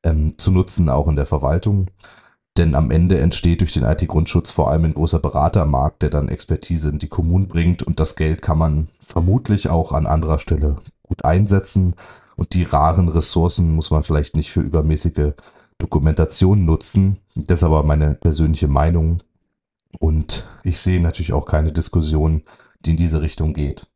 ähm, 0.04 0.38
zu 0.38 0.50
nutzen, 0.52 0.88
auch 0.88 1.08
in 1.08 1.16
der 1.16 1.26
Verwaltung. 1.26 1.86
Denn 2.58 2.74
am 2.74 2.90
Ende 2.90 3.18
entsteht 3.18 3.60
durch 3.60 3.72
den 3.72 3.84
IT-Grundschutz 3.84 4.50
vor 4.50 4.70
allem 4.70 4.84
ein 4.84 4.94
großer 4.94 5.18
Beratermarkt, 5.18 6.02
der 6.02 6.10
dann 6.10 6.28
Expertise 6.28 6.90
in 6.90 6.98
die 6.98 7.08
Kommunen 7.08 7.48
bringt. 7.48 7.82
Und 7.82 7.98
das 7.98 8.14
Geld 8.14 8.42
kann 8.42 8.58
man 8.58 8.88
vermutlich 9.00 9.70
auch 9.70 9.92
an 9.92 10.06
anderer 10.06 10.38
Stelle 10.38 10.76
gut 11.02 11.24
einsetzen. 11.24 11.94
Und 12.36 12.52
die 12.52 12.64
raren 12.64 13.08
Ressourcen 13.08 13.74
muss 13.74 13.90
man 13.90 14.02
vielleicht 14.02 14.36
nicht 14.36 14.50
für 14.50 14.60
übermäßige 14.60 15.32
Dokumentation 15.78 16.64
nutzen. 16.64 17.16
Das 17.34 17.60
ist 17.60 17.64
aber 17.64 17.82
meine 17.84 18.14
persönliche 18.14 18.68
Meinung. 18.68 19.22
Und 19.98 20.48
ich 20.62 20.78
sehe 20.78 21.00
natürlich 21.00 21.32
auch 21.32 21.46
keine 21.46 21.72
Diskussion, 21.72 22.42
die 22.80 22.90
in 22.90 22.96
diese 22.96 23.22
Richtung 23.22 23.54
geht. 23.54 23.86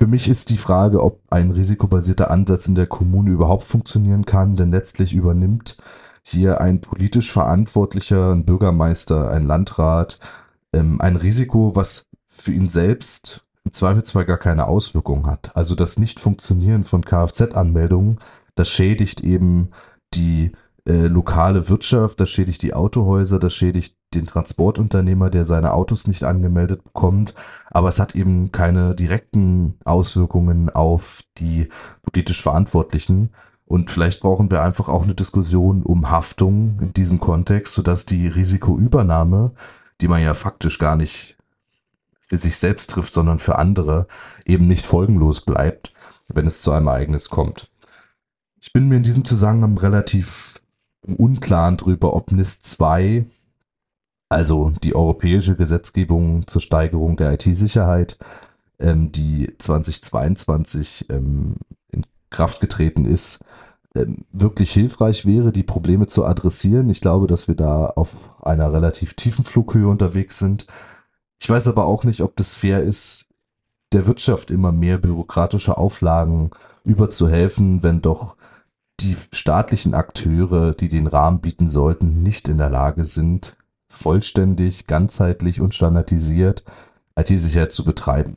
Für 0.00 0.06
mich 0.06 0.28
ist 0.30 0.48
die 0.48 0.56
Frage, 0.56 1.02
ob 1.04 1.20
ein 1.28 1.50
risikobasierter 1.50 2.30
Ansatz 2.30 2.66
in 2.66 2.74
der 2.74 2.86
Kommune 2.86 3.32
überhaupt 3.32 3.64
funktionieren 3.64 4.24
kann, 4.24 4.56
denn 4.56 4.70
letztlich 4.70 5.12
übernimmt 5.12 5.76
hier 6.22 6.62
ein 6.62 6.80
politisch 6.80 7.30
Verantwortlicher, 7.30 8.30
ein 8.32 8.46
Bürgermeister, 8.46 9.30
ein 9.30 9.46
Landrat 9.46 10.18
ähm, 10.72 11.02
ein 11.02 11.16
Risiko, 11.16 11.76
was 11.76 12.06
für 12.24 12.50
ihn 12.50 12.66
selbst 12.66 13.44
im 13.64 13.72
Zweifelsfall 13.72 14.24
gar 14.24 14.38
keine 14.38 14.68
Auswirkung 14.68 15.26
hat. 15.26 15.54
Also 15.54 15.74
das 15.74 15.98
Nicht-Funktionieren 15.98 16.82
von 16.82 17.04
Kfz-Anmeldungen, 17.04 18.20
das 18.54 18.70
schädigt 18.70 19.20
eben 19.20 19.68
die 20.14 20.52
äh, 20.88 21.08
lokale 21.08 21.68
Wirtschaft, 21.68 22.20
das 22.20 22.30
schädigt 22.30 22.62
die 22.62 22.72
Autohäuser, 22.72 23.38
das 23.38 23.52
schädigt 23.52 23.96
den 24.14 24.26
Transportunternehmer, 24.26 25.30
der 25.30 25.44
seine 25.44 25.72
Autos 25.72 26.06
nicht 26.06 26.24
angemeldet 26.24 26.84
bekommt. 26.84 27.34
Aber 27.70 27.88
es 27.88 28.00
hat 28.00 28.14
eben 28.14 28.52
keine 28.52 28.94
direkten 28.94 29.74
Auswirkungen 29.84 30.70
auf 30.70 31.22
die 31.38 31.68
politisch 32.02 32.42
Verantwortlichen. 32.42 33.30
Und 33.66 33.90
vielleicht 33.90 34.20
brauchen 34.20 34.50
wir 34.50 34.62
einfach 34.62 34.88
auch 34.88 35.04
eine 35.04 35.14
Diskussion 35.14 35.82
um 35.82 36.10
Haftung 36.10 36.78
in 36.80 36.92
diesem 36.92 37.20
Kontext, 37.20 37.74
sodass 37.74 38.04
die 38.04 38.26
Risikoübernahme, 38.26 39.52
die 40.00 40.08
man 40.08 40.22
ja 40.22 40.34
faktisch 40.34 40.78
gar 40.78 40.96
nicht 40.96 41.36
für 42.20 42.36
sich 42.36 42.56
selbst 42.56 42.90
trifft, 42.90 43.14
sondern 43.14 43.38
für 43.38 43.56
andere, 43.58 44.06
eben 44.44 44.66
nicht 44.66 44.86
folgenlos 44.86 45.40
bleibt, 45.40 45.92
wenn 46.28 46.46
es 46.46 46.62
zu 46.62 46.72
einem 46.72 46.86
Ereignis 46.86 47.28
kommt. 47.28 47.70
Ich 48.60 48.72
bin 48.72 48.88
mir 48.88 48.96
in 48.96 49.02
diesem 49.02 49.24
Zusammenhang 49.24 49.78
relativ 49.78 50.60
unklar 51.02 51.72
darüber, 51.72 52.14
ob 52.14 52.30
NIS 52.30 52.60
2, 52.60 53.24
also 54.30 54.72
die 54.82 54.94
europäische 54.94 55.56
Gesetzgebung 55.56 56.46
zur 56.46 56.62
Steigerung 56.62 57.16
der 57.16 57.32
IT-Sicherheit, 57.32 58.16
ähm, 58.78 59.12
die 59.12 59.52
2022 59.58 61.06
ähm, 61.10 61.56
in 61.90 62.06
Kraft 62.30 62.60
getreten 62.60 63.04
ist, 63.04 63.44
ähm, 63.96 64.24
wirklich 64.32 64.72
hilfreich 64.72 65.26
wäre, 65.26 65.50
die 65.50 65.64
Probleme 65.64 66.06
zu 66.06 66.24
adressieren. 66.24 66.88
Ich 66.90 67.00
glaube, 67.00 67.26
dass 67.26 67.48
wir 67.48 67.56
da 67.56 67.86
auf 67.86 68.12
einer 68.40 68.72
relativ 68.72 69.14
tiefen 69.14 69.44
Flughöhe 69.44 69.88
unterwegs 69.88 70.38
sind. 70.38 70.66
Ich 71.40 71.50
weiß 71.50 71.66
aber 71.66 71.86
auch 71.86 72.04
nicht, 72.04 72.20
ob 72.20 72.36
das 72.36 72.54
fair 72.54 72.82
ist, 72.82 73.26
der 73.92 74.06
Wirtschaft 74.06 74.52
immer 74.52 74.70
mehr 74.70 74.98
bürokratische 74.98 75.76
Auflagen 75.76 76.50
überzuhelfen, 76.84 77.82
wenn 77.82 78.00
doch 78.00 78.36
die 79.00 79.16
staatlichen 79.32 79.94
Akteure, 79.94 80.72
die 80.72 80.88
den 80.88 81.08
Rahmen 81.08 81.40
bieten 81.40 81.68
sollten, 81.68 82.22
nicht 82.22 82.46
in 82.48 82.58
der 82.58 82.70
Lage 82.70 83.04
sind, 83.04 83.56
vollständig, 83.90 84.86
ganzheitlich 84.86 85.60
und 85.60 85.74
standardisiert 85.74 86.64
IT-Sicherheit 87.16 87.72
zu 87.72 87.84
betreiben. 87.84 88.36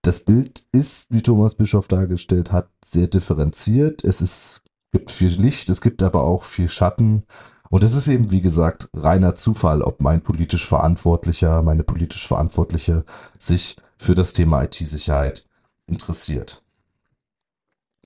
Das 0.00 0.20
Bild 0.20 0.64
ist, 0.72 1.12
wie 1.12 1.22
Thomas 1.22 1.56
Bischof 1.56 1.88
dargestellt 1.88 2.52
hat, 2.52 2.70
sehr 2.82 3.08
differenziert. 3.08 4.04
Es 4.04 4.20
ist, 4.20 4.62
gibt 4.92 5.10
viel 5.10 5.32
Licht, 5.32 5.68
es 5.68 5.80
gibt 5.80 6.02
aber 6.02 6.22
auch 6.22 6.44
viel 6.44 6.68
Schatten. 6.68 7.24
Und 7.68 7.82
es 7.82 7.96
ist 7.96 8.06
eben, 8.06 8.30
wie 8.30 8.40
gesagt, 8.40 8.88
reiner 8.94 9.34
Zufall, 9.34 9.82
ob 9.82 10.00
mein 10.00 10.22
politisch 10.22 10.64
Verantwortlicher, 10.64 11.62
meine 11.62 11.82
politisch 11.82 12.26
Verantwortliche 12.26 13.04
sich 13.36 13.76
für 13.96 14.14
das 14.14 14.32
Thema 14.32 14.62
IT-Sicherheit 14.62 15.46
interessiert. 15.88 16.62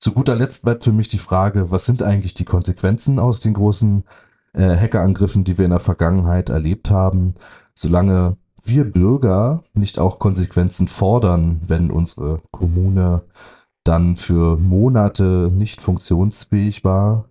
Zu 0.00 0.12
guter 0.12 0.34
Letzt 0.34 0.62
bleibt 0.62 0.84
für 0.84 0.92
mich 0.92 1.08
die 1.08 1.18
Frage, 1.18 1.70
was 1.70 1.84
sind 1.84 2.02
eigentlich 2.02 2.32
die 2.32 2.46
Konsequenzen 2.46 3.18
aus 3.18 3.40
den 3.40 3.52
großen 3.52 4.04
äh, 4.52 4.76
Hackerangriffen, 4.76 5.44
die 5.44 5.58
wir 5.58 5.64
in 5.64 5.70
der 5.70 5.80
Vergangenheit 5.80 6.48
erlebt 6.48 6.90
haben, 6.90 7.34
solange 7.74 8.36
wir 8.62 8.84
Bürger 8.84 9.62
nicht 9.74 9.98
auch 9.98 10.18
Konsequenzen 10.18 10.88
fordern, 10.88 11.60
wenn 11.64 11.90
unsere 11.90 12.42
Kommune 12.50 13.22
dann 13.84 14.16
für 14.16 14.56
Monate 14.56 15.50
nicht 15.52 15.80
funktionsfähig 15.80 16.84
war, 16.84 17.26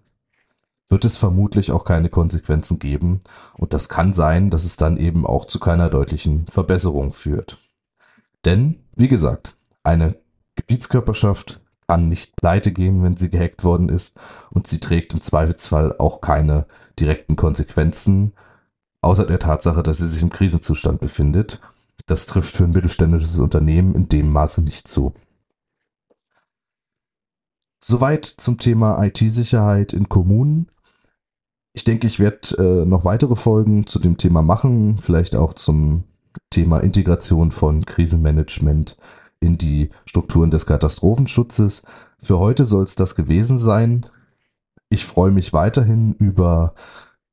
wird 0.88 1.06
es 1.06 1.18
vermutlich 1.18 1.72
auch 1.72 1.84
keine 1.86 2.10
Konsequenzen 2.10 2.80
geben. 2.80 3.20
Und 3.54 3.74
das 3.74 3.90
kann 3.90 4.12
sein, 4.12 4.50
dass 4.50 4.66
es 4.66 4.76
dann 4.76 4.98
eben 4.98 5.26
auch 5.26 5.46
zu 5.46 5.60
keiner 5.60 5.90
deutlichen 5.90 6.48
Verbesserung 6.48 7.12
führt. 7.12 7.60
Denn, 8.46 8.80
wie 8.96 9.08
gesagt, 9.08 9.56
eine 9.84 10.16
Gebietskörperschaft 10.56 11.62
kann 11.90 12.08
nicht 12.08 12.36
pleite 12.36 12.72
gehen, 12.72 13.02
wenn 13.02 13.18
sie 13.18 13.32
gehackt 13.32 13.64
worden 13.64 13.90
ist 13.90 14.20
und 14.52 14.68
sie 14.68 14.80
trägt 14.80 15.12
im 15.16 15.22
Zweifelsfall 15.22 15.96
auch 15.98 16.22
keine 16.22 16.68
direkten 17.00 17.36
Konsequenzen, 17.36 18.34
außer 19.02 19.26
der 19.26 19.40
Tatsache, 19.40 19.82
dass 19.82 19.98
sie 19.98 20.08
sich 20.08 20.22
im 20.22 20.30
Krisenzustand 20.30 21.00
befindet. 21.00 21.62
Das 22.06 22.28
trifft 22.28 22.56
für 22.56 22.66
ein 22.66 22.70
mittelständisches 22.70 23.40
Unternehmen 23.40 23.96
in 23.96 24.08
dem 24.08 24.32
Maße 24.32 24.62
nicht 24.62 24.88
zu. 24.88 25.14
Soweit 27.84 28.26
zum 28.26 28.60
Thema 28.60 29.04
IT-Sicherheit 29.04 29.92
in 29.92 30.08
Kommunen. 30.10 30.68
Ich 31.74 31.86
denke, 31.86 32.06
ich 32.06 32.20
werde 32.20 32.84
äh, 32.84 32.86
noch 32.86 33.04
weitere 33.04 33.36
Folgen 33.36 33.88
zu 33.88 33.98
dem 33.98 34.18
Thema 34.18 34.44
machen, 34.44 35.00
vielleicht 35.00 35.36
auch 35.36 35.54
zum 35.54 36.04
Thema 36.52 36.82
Integration 36.82 37.50
von 37.50 37.84
Krisenmanagement 37.84 38.96
in 39.40 39.58
die 39.58 39.90
Strukturen 40.06 40.52
des 40.52 40.66
Katastrophenschutzes. 40.66 41.84
Für 42.20 42.40
heute 42.40 42.66
soll 42.66 42.84
es 42.84 42.96
das 42.96 43.16
gewesen 43.16 43.58
sein. 43.58 44.06
Ich 44.90 45.06
freue 45.06 45.32
mich 45.32 45.54
weiterhin 45.54 46.12
über 46.14 46.74